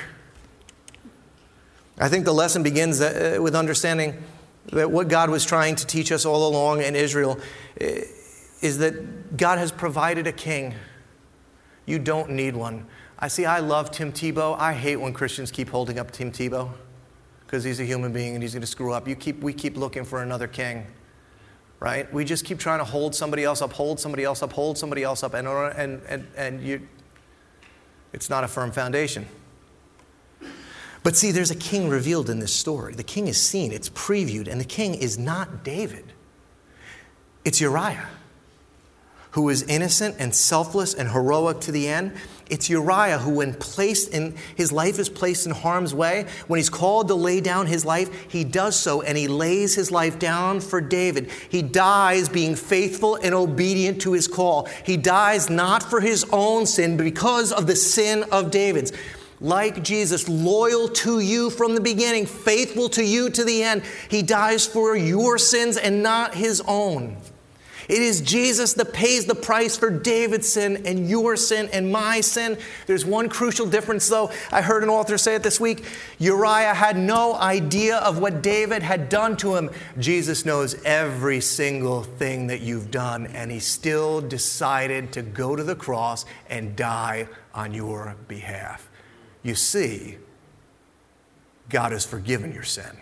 I 1.99 2.09
think 2.09 2.25
the 2.25 2.33
lesson 2.33 2.63
begins 2.63 3.01
uh, 3.01 3.37
with 3.39 3.53
understanding 3.53 4.23
that 4.73 4.89
what 4.89 5.09
God 5.09 5.29
was 5.29 5.45
trying 5.45 5.75
to 5.75 5.85
teach 5.85 6.11
us 6.11 6.25
all 6.25 6.47
along 6.49 6.81
in 6.81 6.95
Israel, 6.95 7.39
uh, 7.79 7.85
is 8.61 8.79
that 8.79 9.37
God 9.37 9.59
has 9.59 9.71
provided 9.71 10.25
a 10.25 10.31
king. 10.31 10.73
You 11.85 11.99
don't 11.99 12.31
need 12.31 12.55
one. 12.55 12.87
I 13.19 13.27
see, 13.27 13.45
I 13.45 13.59
love 13.59 13.91
Tim 13.91 14.11
Tebow. 14.11 14.57
I 14.57 14.73
hate 14.73 14.95
when 14.95 15.13
Christians 15.13 15.51
keep 15.51 15.69
holding 15.69 15.99
up 15.99 16.09
Tim 16.09 16.31
Tebow 16.31 16.71
because 17.45 17.63
he's 17.63 17.79
a 17.79 17.85
human 17.85 18.11
being 18.11 18.33
and 18.33 18.41
he's 18.41 18.53
going 18.53 18.61
to 18.61 18.67
screw 18.67 18.91
up. 18.91 19.07
You 19.07 19.15
keep, 19.15 19.39
we 19.43 19.53
keep 19.53 19.77
looking 19.77 20.03
for 20.03 20.23
another 20.23 20.47
king, 20.47 20.87
right? 21.80 22.11
We 22.13 22.25
just 22.25 22.45
keep 22.45 22.59
trying 22.59 22.80
to 22.80 22.86
hold 22.86 23.15
somebody 23.15 23.43
else 23.43 23.61
up, 23.61 23.73
hold 23.73 23.99
somebody 23.99 24.23
else 24.23 24.43
up, 24.43 24.53
hold 24.53 24.77
somebody 24.77 25.03
else 25.03 25.23
up, 25.23 25.34
and, 25.34 25.47
and, 25.47 26.01
and, 26.07 26.27
and 26.36 26.61
you, 26.61 26.88
it's 28.13 28.30
not 28.30 28.43
a 28.43 28.47
firm 28.47 28.71
foundation. 28.71 29.25
But 31.03 31.15
see, 31.15 31.32
there's 31.32 31.51
a 31.51 31.55
king 31.55 31.89
revealed 31.89 32.30
in 32.30 32.39
this 32.39 32.53
story. 32.53 32.93
The 32.93 33.03
king 33.03 33.27
is 33.27 33.41
seen, 33.41 33.71
it's 33.71 33.89
previewed, 33.89 34.47
and 34.47 34.59
the 34.59 34.65
king 34.65 34.95
is 34.95 35.17
not 35.17 35.63
David, 35.63 36.11
it's 37.45 37.61
Uriah 37.61 38.09
who 39.32 39.49
is 39.49 39.63
innocent 39.63 40.15
and 40.19 40.34
selfless 40.34 40.93
and 40.93 41.09
heroic 41.11 41.59
to 41.61 41.71
the 41.71 41.88
end. 41.88 42.13
It's 42.49 42.69
Uriah 42.69 43.19
who, 43.19 43.31
when 43.31 43.53
placed 43.53 44.11
in 44.11 44.35
his 44.55 44.71
life 44.71 44.97
is 44.97 45.07
placed 45.07 45.45
in 45.45 45.51
harm's 45.51 45.93
way, 45.93 46.25
when 46.47 46.57
he's 46.57 46.69
called 46.69 47.07
to 47.09 47.15
lay 47.15 47.41
down 47.41 47.67
his 47.67 47.85
life, 47.85 48.09
he 48.31 48.43
does 48.43 48.75
so 48.75 49.01
and 49.03 49.17
he 49.17 49.27
lays 49.27 49.75
his 49.75 49.91
life 49.91 50.17
down 50.17 50.59
for 50.59 50.81
David. 50.81 51.29
He 51.49 51.61
dies 51.61 52.27
being 52.27 52.55
faithful 52.55 53.15
and 53.17 53.35
obedient 53.35 54.01
to 54.01 54.13
his 54.13 54.27
call. 54.27 54.67
He 54.83 54.97
dies 54.97 55.49
not 55.49 55.83
for 55.83 56.01
his 56.01 56.25
own 56.31 56.65
sin, 56.65 56.97
but 56.97 57.03
because 57.03 57.51
of 57.51 57.67
the 57.67 57.75
sin 57.75 58.25
of 58.31 58.49
David's. 58.49 58.91
Like 59.41 59.83
Jesus, 59.83 60.27
loyal 60.27 60.89
to 60.89 61.19
you 61.19 61.49
from 61.49 61.75
the 61.75 61.81
beginning, 61.81 62.25
faithful 62.25 62.89
to 62.89 63.03
you 63.03 63.29
to 63.29 63.43
the 63.45 63.63
end. 63.63 63.83
He 64.09 64.21
dies 64.21 64.65
for 64.65 64.97
your 64.97 65.37
sins 65.37 65.77
and 65.77 66.03
not 66.03 66.35
his 66.35 66.61
own. 66.67 67.15
It 67.89 68.03
is 68.03 68.21
Jesus 68.21 68.73
that 68.75 68.93
pays 68.93 69.25
the 69.25 69.33
price 69.33 69.75
for 69.75 69.89
David's 69.89 70.47
sin 70.47 70.83
and 70.85 71.09
your 71.09 71.35
sin 71.35 71.69
and 71.73 71.91
my 71.91 72.21
sin. 72.21 72.59
There's 72.85 73.03
one 73.03 73.29
crucial 73.29 73.65
difference, 73.65 74.07
though. 74.07 74.29
I 74.51 74.61
heard 74.61 74.83
an 74.83 74.89
author 74.89 75.17
say 75.17 75.33
it 75.33 75.41
this 75.41 75.59
week. 75.59 75.83
Uriah 76.19 76.75
had 76.75 76.97
no 76.97 77.33
idea 77.33 77.97
of 77.97 78.19
what 78.19 78.43
David 78.43 78.83
had 78.83 79.09
done 79.09 79.35
to 79.37 79.55
him. 79.55 79.71
Jesus 79.97 80.45
knows 80.45 80.75
every 80.85 81.41
single 81.41 82.03
thing 82.03 82.45
that 82.47 82.61
you've 82.61 82.91
done, 82.91 83.25
and 83.25 83.49
he 83.49 83.59
still 83.59 84.21
decided 84.21 85.11
to 85.13 85.23
go 85.23 85.55
to 85.55 85.63
the 85.63 85.75
cross 85.75 86.25
and 86.47 86.75
die 86.75 87.27
on 87.55 87.73
your 87.73 88.15
behalf. 88.27 88.87
You 89.41 89.55
see, 89.55 90.17
God 91.69 91.91
has 91.91 92.05
forgiven 92.05 92.53
your 92.53 92.61
sin. 92.61 92.99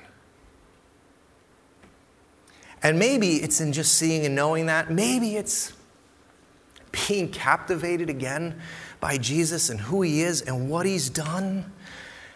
And 2.88 2.98
maybe 2.98 3.36
it's 3.36 3.60
in 3.60 3.74
just 3.74 3.98
seeing 3.98 4.26
and 4.26 4.34
knowing 4.34 4.68
that. 4.68 4.90
Maybe 4.90 5.36
it's 5.36 5.74
being 7.10 7.30
captivated 7.30 8.10
again 8.10 8.62
by 9.02 9.18
Jesus 9.18 9.70
and 9.70 9.78
who 9.78 10.04
he 10.04 10.22
is 10.22 10.42
and 10.42 10.70
what 10.70 10.86
he's 10.86 11.10
done. 11.10 11.70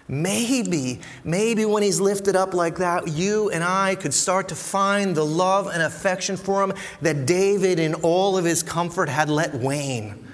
Maybe, 0.09 0.99
maybe 1.23 1.63
when 1.63 1.83
he's 1.83 2.01
lifted 2.01 2.35
up 2.35 2.53
like 2.53 2.79
that, 2.79 3.07
you 3.07 3.49
and 3.49 3.63
I 3.63 3.95
could 3.95 4.13
start 4.13 4.49
to 4.49 4.55
find 4.55 5.15
the 5.15 5.25
love 5.25 5.67
and 5.67 5.81
affection 5.81 6.35
for 6.35 6.61
him 6.61 6.73
that 7.01 7.25
David, 7.25 7.79
in 7.79 7.93
all 7.93 8.37
of 8.37 8.43
his 8.43 8.61
comfort, 8.61 9.07
had 9.07 9.29
let 9.29 9.53
wane. 9.53 10.27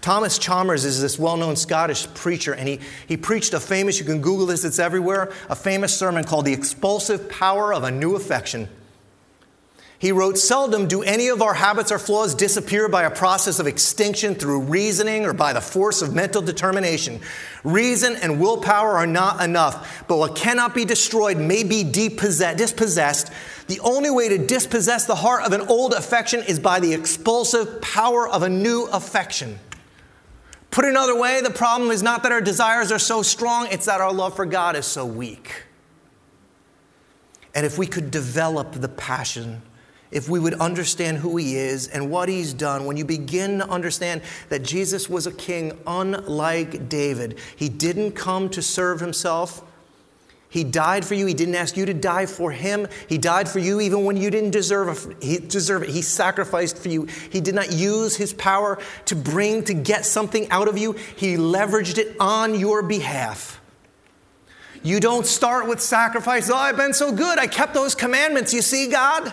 Thomas 0.00 0.38
Chalmers 0.38 0.84
is 0.84 1.02
this 1.02 1.18
well 1.18 1.36
known 1.36 1.56
Scottish 1.56 2.06
preacher, 2.14 2.54
and 2.54 2.68
he, 2.68 2.78
he 3.08 3.16
preached 3.16 3.52
a 3.52 3.58
famous, 3.58 3.98
you 3.98 4.04
can 4.04 4.20
Google 4.20 4.46
this, 4.46 4.64
it's 4.64 4.78
everywhere, 4.78 5.32
a 5.50 5.56
famous 5.56 5.92
sermon 5.92 6.22
called 6.22 6.44
The 6.44 6.52
Expulsive 6.52 7.28
Power 7.28 7.74
of 7.74 7.82
a 7.82 7.90
New 7.90 8.14
Affection. 8.14 8.68
He 9.98 10.12
wrote, 10.12 10.36
Seldom 10.38 10.88
do 10.88 11.02
any 11.02 11.28
of 11.28 11.40
our 11.40 11.54
habits 11.54 11.92
or 11.92 11.98
flaws 11.98 12.34
disappear 12.34 12.88
by 12.88 13.04
a 13.04 13.10
process 13.10 13.58
of 13.58 13.66
extinction 13.66 14.34
through 14.34 14.62
reasoning 14.62 15.24
or 15.24 15.32
by 15.32 15.52
the 15.52 15.60
force 15.60 16.02
of 16.02 16.14
mental 16.14 16.42
determination. 16.42 17.20
Reason 17.62 18.16
and 18.16 18.40
willpower 18.40 18.96
are 18.96 19.06
not 19.06 19.42
enough, 19.42 20.04
but 20.08 20.18
what 20.18 20.34
cannot 20.34 20.74
be 20.74 20.84
destroyed 20.84 21.38
may 21.38 21.62
be 21.62 21.84
dispossessed. 21.84 23.30
The 23.68 23.80
only 23.80 24.10
way 24.10 24.28
to 24.28 24.38
dispossess 24.46 25.06
the 25.06 25.14
heart 25.14 25.44
of 25.44 25.52
an 25.52 25.62
old 25.62 25.94
affection 25.94 26.42
is 26.42 26.58
by 26.58 26.80
the 26.80 26.92
expulsive 26.92 27.80
power 27.80 28.28
of 28.28 28.42
a 28.42 28.48
new 28.48 28.88
affection. 28.92 29.58
Put 30.70 30.84
another 30.84 31.16
way, 31.16 31.40
the 31.40 31.50
problem 31.50 31.92
is 31.92 32.02
not 32.02 32.24
that 32.24 32.32
our 32.32 32.40
desires 32.40 32.90
are 32.90 32.98
so 32.98 33.22
strong, 33.22 33.68
it's 33.70 33.86
that 33.86 34.00
our 34.00 34.12
love 34.12 34.34
for 34.34 34.44
God 34.44 34.74
is 34.74 34.86
so 34.86 35.06
weak. 35.06 35.62
And 37.54 37.64
if 37.64 37.78
we 37.78 37.86
could 37.86 38.10
develop 38.10 38.72
the 38.72 38.88
passion 38.88 39.62
if 40.14 40.28
we 40.28 40.38
would 40.38 40.54
understand 40.54 41.18
who 41.18 41.36
he 41.36 41.56
is 41.56 41.88
and 41.88 42.08
what 42.10 42.28
he's 42.28 42.54
done, 42.54 42.86
when 42.86 42.96
you 42.96 43.04
begin 43.04 43.58
to 43.58 43.68
understand 43.68 44.22
that 44.48 44.62
Jesus 44.62 45.10
was 45.10 45.26
a 45.26 45.32
king 45.32 45.76
unlike 45.86 46.88
David, 46.88 47.36
he 47.56 47.68
didn't 47.68 48.12
come 48.12 48.48
to 48.50 48.62
serve 48.62 49.00
himself. 49.00 49.62
He 50.48 50.62
died 50.62 51.04
for 51.04 51.14
you. 51.14 51.26
He 51.26 51.34
didn't 51.34 51.56
ask 51.56 51.76
you 51.76 51.84
to 51.84 51.92
die 51.92 52.26
for 52.26 52.52
him. 52.52 52.86
He 53.08 53.18
died 53.18 53.48
for 53.48 53.58
you 53.58 53.80
even 53.80 54.04
when 54.04 54.16
you 54.16 54.30
didn't 54.30 54.52
deserve 54.52 55.10
it. 55.10 55.16
He, 55.20 55.38
deserve 55.38 55.82
it. 55.82 55.88
he 55.88 56.00
sacrificed 56.00 56.78
for 56.78 56.88
you. 56.88 57.08
He 57.30 57.40
did 57.40 57.56
not 57.56 57.72
use 57.72 58.14
his 58.14 58.32
power 58.32 58.78
to 59.06 59.16
bring, 59.16 59.64
to 59.64 59.74
get 59.74 60.06
something 60.06 60.48
out 60.50 60.68
of 60.68 60.78
you. 60.78 60.92
He 60.92 61.34
leveraged 61.34 61.98
it 61.98 62.16
on 62.20 62.54
your 62.54 62.84
behalf. 62.84 63.60
You 64.84 65.00
don't 65.00 65.26
start 65.26 65.66
with 65.66 65.80
sacrifice. 65.80 66.48
Oh, 66.48 66.54
I've 66.54 66.76
been 66.76 66.94
so 66.94 67.10
good. 67.10 67.40
I 67.40 67.48
kept 67.48 67.74
those 67.74 67.96
commandments. 67.96 68.54
You 68.54 68.62
see, 68.62 68.86
God? 68.86 69.32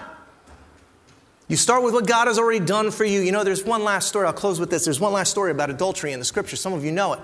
You 1.52 1.58
start 1.58 1.84
with 1.84 1.93
what 1.93 2.08
God 2.08 2.28
has 2.28 2.39
already 2.39 2.64
done 2.64 2.91
for 2.91 3.04
you. 3.04 3.20
You 3.20 3.34
know, 3.34 3.43
there's 3.43 3.66
one 3.66 3.84
last 3.84 4.08
story. 4.08 4.26
I'll 4.26 4.32
close 4.32 4.58
with 4.58 4.70
this. 4.70 4.86
There's 4.86 5.02
one 5.02 5.12
last 5.12 5.32
story 5.32 5.52
about 5.52 5.70
adultery 5.70 6.14
in 6.14 6.20
the 6.20 6.24
scripture. 6.24 6.56
Some 6.56 6.72
of 6.72 6.86
you 6.86 6.93
know 6.93 7.12
it. 7.12 7.20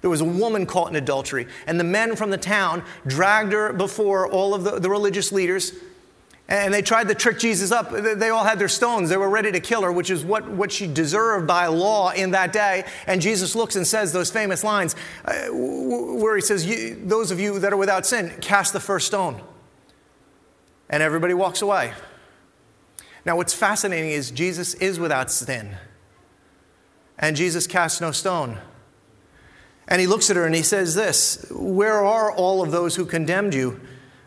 There 0.00 0.08
was 0.08 0.20
a 0.20 0.24
woman 0.24 0.64
caught 0.64 0.90
in 0.90 0.94
adultery, 0.94 1.48
and 1.66 1.80
the 1.80 1.82
men 1.82 2.14
from 2.14 2.30
the 2.30 2.38
town 2.38 2.84
dragged 3.04 3.52
her 3.52 3.72
before 3.72 4.30
all 4.30 4.54
of 4.54 4.62
the, 4.62 4.78
the 4.78 4.88
religious 4.88 5.32
leaders, 5.32 5.72
and 6.46 6.72
they 6.72 6.82
tried 6.82 7.08
to 7.08 7.16
trick 7.16 7.40
Jesus 7.40 7.72
up. 7.72 7.90
They 7.90 8.30
all 8.30 8.44
had 8.44 8.60
their 8.60 8.68
stones. 8.68 9.10
They 9.10 9.16
were 9.16 9.28
ready 9.28 9.50
to 9.50 9.58
kill 9.58 9.82
her, 9.82 9.90
which 9.90 10.08
is 10.08 10.24
what, 10.24 10.48
what 10.48 10.70
she 10.70 10.86
deserved 10.86 11.48
by 11.48 11.66
law 11.66 12.12
in 12.12 12.30
that 12.30 12.52
day. 12.52 12.84
And 13.08 13.20
Jesus 13.20 13.56
looks 13.56 13.74
and 13.74 13.84
says 13.84 14.12
those 14.12 14.30
famous 14.30 14.62
lines 14.62 14.94
uh, 15.24 15.48
where 15.48 16.36
he 16.36 16.42
says, 16.42 16.64
Those 17.02 17.32
of 17.32 17.40
you 17.40 17.58
that 17.58 17.72
are 17.72 17.76
without 17.76 18.06
sin, 18.06 18.36
cast 18.40 18.72
the 18.72 18.78
first 18.78 19.08
stone. 19.08 19.42
And 20.88 21.02
everybody 21.02 21.34
walks 21.34 21.60
away. 21.60 21.92
Now, 23.24 23.36
what's 23.36 23.54
fascinating 23.54 24.10
is 24.10 24.30
Jesus 24.30 24.74
is 24.74 24.98
without 24.98 25.30
sin, 25.30 25.76
and 27.18 27.36
Jesus 27.36 27.66
casts 27.66 28.00
no 28.00 28.12
stone. 28.12 28.58
And 29.86 30.00
he 30.00 30.06
looks 30.06 30.30
at 30.30 30.36
her 30.36 30.46
and 30.46 30.54
he 30.54 30.62
says, 30.62 30.94
This, 30.94 31.46
where 31.50 32.04
are 32.04 32.32
all 32.32 32.62
of 32.62 32.70
those 32.70 32.96
who 32.96 33.04
condemned 33.04 33.54
you? 33.54 33.80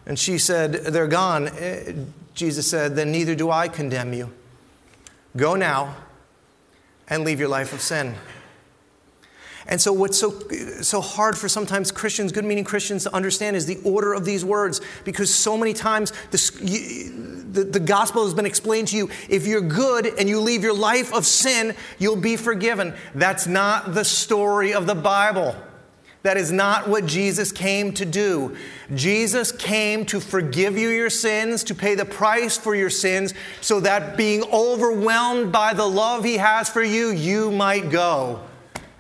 And 0.06 0.18
she 0.18 0.38
said, 0.38 0.74
They're 0.74 1.08
gone. 1.08 1.48
Eh, 1.48 1.94
Jesus 2.34 2.70
said, 2.70 2.96
Then 2.96 3.12
neither 3.12 3.36
do 3.36 3.50
I 3.50 3.68
condemn 3.68 4.14
you. 4.14 4.32
Go 5.36 5.56
now 5.56 5.96
and 7.08 7.24
leave 7.24 7.40
your 7.40 7.50
life 7.50 7.74
of 7.74 7.82
sin. 7.82 8.16
And 9.70 9.82
so, 9.82 9.92
what's 9.92 10.18
so, 10.18 10.40
so 10.82 11.02
hard 11.02 11.38
for 11.38 11.50
sometimes 11.50 11.92
Christians, 11.92 12.32
good 12.32 12.46
meaning 12.46 12.64
Christians, 12.64 13.04
to 13.04 13.14
understand 13.14 13.56
is 13.56 13.66
the 13.66 13.80
order 13.84 14.14
of 14.14 14.24
these 14.24 14.46
words 14.46 14.80
because 15.04 15.34
so 15.34 15.58
many 15.58 15.74
times 15.74 16.14
this, 16.32 16.52
the, 17.58 17.64
the 17.64 17.80
gospel 17.80 18.24
has 18.24 18.34
been 18.34 18.46
explained 18.46 18.90
to 18.90 18.98
you. 18.98 19.10
If 19.30 19.48
you're 19.48 19.62
good 19.62 20.06
and 20.06 20.30
you 20.30 20.40
leave 20.40 20.64
your 20.64 20.76
life 20.76 21.12
of 21.14 21.26
sin, 21.26 21.76
you'll 21.98 22.16
be 22.16 22.38
forgiven. 22.38 22.94
That's 23.16 23.48
not 23.48 23.96
the 23.96 24.06
story 24.06 24.74
of 24.74 24.86
the 24.86 24.96
Bible. 24.96 25.56
That 26.22 26.38
is 26.38 26.52
not 26.52 26.88
what 26.88 27.06
Jesus 27.06 27.52
came 27.52 27.94
to 27.94 28.06
do. 28.06 28.56
Jesus 28.94 29.52
came 29.52 30.06
to 30.08 30.20
forgive 30.20 30.78
you 30.78 30.90
your 30.90 31.10
sins, 31.10 31.64
to 31.66 31.76
pay 31.76 31.96
the 31.96 32.06
price 32.06 32.58
for 32.58 32.76
your 32.76 32.90
sins, 32.90 33.34
so 33.62 33.80
that 33.80 34.18
being 34.18 34.44
overwhelmed 34.52 35.52
by 35.52 35.74
the 35.74 35.86
love 35.88 36.24
he 36.24 36.38
has 36.38 36.70
for 36.70 36.84
you, 36.84 37.10
you 37.10 37.50
might 37.52 37.90
go 37.90 38.42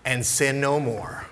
and 0.05 0.25
sin 0.25 0.61
no 0.61 0.79
more. 0.79 1.26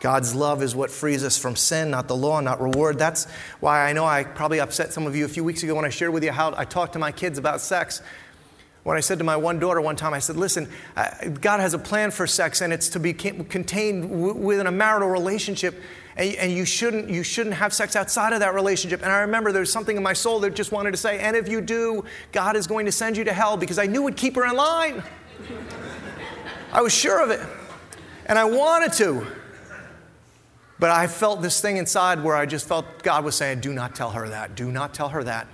God's 0.00 0.34
love 0.34 0.62
is 0.62 0.76
what 0.76 0.90
frees 0.90 1.24
us 1.24 1.36
from 1.36 1.56
sin, 1.56 1.90
not 1.90 2.06
the 2.06 2.16
law, 2.16 2.40
not 2.40 2.60
reward. 2.60 2.98
That's 2.98 3.26
why 3.58 3.88
I 3.88 3.92
know 3.92 4.04
I 4.04 4.22
probably 4.22 4.60
upset 4.60 4.92
some 4.92 5.06
of 5.06 5.16
you 5.16 5.24
a 5.24 5.28
few 5.28 5.42
weeks 5.42 5.62
ago 5.62 5.74
when 5.74 5.84
I 5.84 5.88
shared 5.88 6.12
with 6.12 6.22
you 6.22 6.30
how 6.30 6.54
I 6.56 6.64
talked 6.64 6.92
to 6.92 6.98
my 6.98 7.10
kids 7.10 7.36
about 7.38 7.60
sex. 7.60 8.00
When 8.84 8.96
I 8.96 9.00
said 9.00 9.18
to 9.18 9.24
my 9.24 9.36
one 9.36 9.58
daughter 9.58 9.80
one 9.80 9.96
time, 9.96 10.14
I 10.14 10.20
said, 10.20 10.36
Listen, 10.36 10.68
God 11.40 11.60
has 11.60 11.74
a 11.74 11.78
plan 11.78 12.10
for 12.12 12.26
sex 12.26 12.60
and 12.60 12.72
it's 12.72 12.88
to 12.90 13.00
be 13.00 13.12
contained 13.12 14.40
within 14.42 14.66
a 14.66 14.72
marital 14.72 15.08
relationship. 15.08 15.74
And, 16.16 16.50
you, 16.50 16.64
shouldn't, 16.64 17.08
you 17.10 17.22
shouldn't 17.22 17.54
have 17.54 17.72
sex 17.72 17.94
outside 17.94 18.32
of 18.32 18.40
that 18.40 18.52
relationship. 18.52 19.02
And 19.02 19.12
I 19.12 19.20
remember 19.20 19.52
there 19.52 19.60
was 19.60 19.72
something 19.72 19.96
in 19.96 20.02
my 20.02 20.14
soul 20.14 20.40
that 20.40 20.54
just 20.54 20.72
wanted 20.72 20.90
to 20.90 20.96
say, 20.96 21.20
And 21.20 21.36
if 21.36 21.48
you 21.48 21.60
do, 21.60 22.04
God 22.32 22.56
is 22.56 22.66
going 22.66 22.86
to 22.86 22.92
send 22.92 23.16
you 23.16 23.24
to 23.24 23.32
hell 23.32 23.56
because 23.56 23.78
I 23.78 23.86
knew 23.86 24.00
it 24.00 24.04
would 24.04 24.16
keep 24.16 24.34
her 24.36 24.44
in 24.46 24.56
line. 24.56 25.02
I 26.72 26.82
was 26.82 26.92
sure 26.92 27.22
of 27.22 27.30
it. 27.30 27.40
And 28.26 28.38
I 28.38 28.44
wanted 28.44 28.92
to. 28.94 29.26
But 30.78 30.90
I 30.90 31.08
felt 31.08 31.42
this 31.42 31.60
thing 31.60 31.76
inside 31.76 32.22
where 32.22 32.36
I 32.36 32.46
just 32.46 32.68
felt 32.68 33.02
God 33.02 33.24
was 33.24 33.34
saying, 33.34 33.60
Do 33.60 33.72
not 33.72 33.94
tell 33.94 34.10
her 34.10 34.28
that. 34.28 34.54
Do 34.54 34.70
not 34.70 34.94
tell 34.94 35.08
her 35.08 35.24
that. 35.24 35.48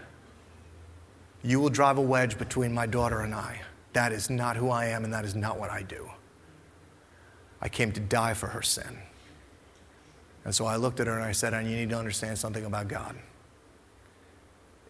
you 1.43 1.61
will 1.61 1.71
drive 1.71 1.99
a 1.99 2.03
wedge 2.03 2.39
between 2.39 2.73
my 2.73 2.87
daughter 2.87 3.21
and 3.21 3.35
I. 3.35 3.61
That 3.93 4.13
is 4.13 4.31
not 4.31 4.57
who 4.57 4.71
I 4.71 4.87
am, 4.87 5.05
and 5.05 5.13
that 5.13 5.25
is 5.25 5.35
not 5.35 5.59
what 5.59 5.71
I 5.71 5.83
do. 5.83 6.11
I 7.61 7.69
came 7.69 7.93
to 7.93 8.01
die 8.01 8.35
for 8.35 8.49
her 8.49 8.63
sin. 8.63 8.99
And 10.45 10.55
so 10.55 10.67
I 10.67 10.77
looked 10.77 11.01
at 11.01 11.07
her 11.07 11.15
and 11.15 11.23
I 11.23 11.33
said, 11.33 11.55
And 11.55 11.71
you 11.71 11.77
need 11.77 11.91
to 11.91 11.99
understand 11.99 12.39
something 12.39 12.65
about 12.65 12.89
God. 12.89 13.17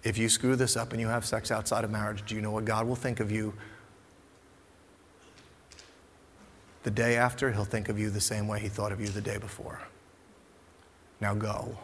If 0.02 0.18
you 0.18 0.28
screw 0.28 0.56
this 0.56 0.76
up 0.76 0.92
and 0.92 1.00
you 1.00 1.08
have 1.08 1.24
sex 1.24 1.50
outside 1.50 1.84
of 1.84 1.90
marriage, 1.90 2.24
do 2.26 2.34
you 2.34 2.40
know 2.40 2.50
what 2.50 2.64
God 2.64 2.86
will 2.86 2.96
think 2.96 3.20
of 3.20 3.30
you? 3.30 3.54
The 6.82 6.90
day 6.90 7.16
after, 7.16 7.52
He'll 7.52 7.64
think 7.64 7.88
of 7.88 7.98
you 7.98 8.10
the 8.10 8.20
same 8.20 8.48
way 8.48 8.60
He 8.60 8.68
thought 8.68 8.92
of 8.92 9.00
you 9.00 9.08
the 9.08 9.20
day 9.20 9.38
before. 9.38 9.80
Now 11.24 11.32
go 11.32 11.78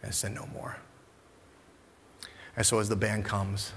and 0.00 0.14
sin 0.14 0.32
no 0.32 0.48
more. 0.54 0.76
And 2.56 2.64
so, 2.64 2.78
as 2.78 2.88
the 2.88 2.94
band 2.94 3.24
comes, 3.24 3.72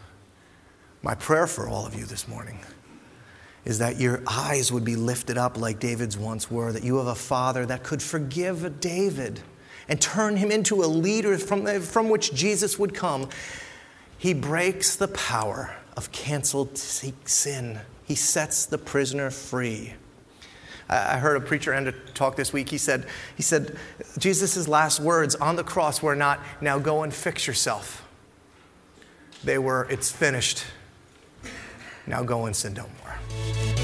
my 1.01 1.15
prayer 1.15 1.47
for 1.47 1.67
all 1.67 1.88
of 1.88 1.95
you 1.95 2.05
this 2.05 2.27
morning 2.27 2.59
is 3.65 3.80
that 3.80 3.99
your 3.99 4.21
eyes 4.27 4.71
would 4.71 4.86
be 4.86 4.95
lifted 4.95 5.39
up 5.39 5.57
like 5.57 5.80
David's 5.80 6.15
once 6.15 6.51
were, 6.51 6.71
that 6.71 6.84
you 6.84 6.97
have 6.97 7.07
a 7.07 7.15
father 7.15 7.65
that 7.65 7.82
could 7.82 8.03
forgive 8.03 8.80
David 8.80 9.39
and 9.88 9.99
turn 9.99 10.38
him 10.38 10.51
into 10.51 10.84
a 10.84 10.86
leader 10.86 11.36
from, 11.39 11.65
from 11.82 12.07
which 12.07 12.32
Jesus 12.32 12.77
would 12.77 12.93
come. 12.93 13.30
He 14.19 14.36
breaks 14.36 14.95
the 14.95 15.07
power 15.07 15.75
of 15.97 16.11
canceled 16.11 16.77
sin, 16.77 17.80
he 18.05 18.13
sets 18.13 18.67
the 18.67 18.77
prisoner 18.77 19.32
free. 19.32 19.95
I 20.89 21.19
heard 21.19 21.37
a 21.37 21.41
preacher 21.41 21.71
end 21.71 21.87
a 21.87 21.91
talk 21.91 22.35
this 22.35 22.51
week. 22.51 22.69
He 22.69 22.79
said, 22.79 23.05
he 23.35 23.43
said 23.43 23.77
Jesus' 24.17 24.67
last 24.67 24.99
words 24.99 25.35
on 25.35 25.55
the 25.55 25.63
cross 25.63 26.01
were 26.01 26.15
not, 26.15 26.39
now 26.61 26.79
go 26.79 27.03
and 27.03 27.13
fix 27.13 27.45
yourself. 27.45 28.07
They 29.43 29.59
were, 29.59 29.87
it's 29.89 30.11
finished. 30.11 30.65
Now 32.07 32.23
go 32.23 32.45
and 32.45 32.55
sin 32.55 32.73
no 32.73 32.89
more. 33.03 33.78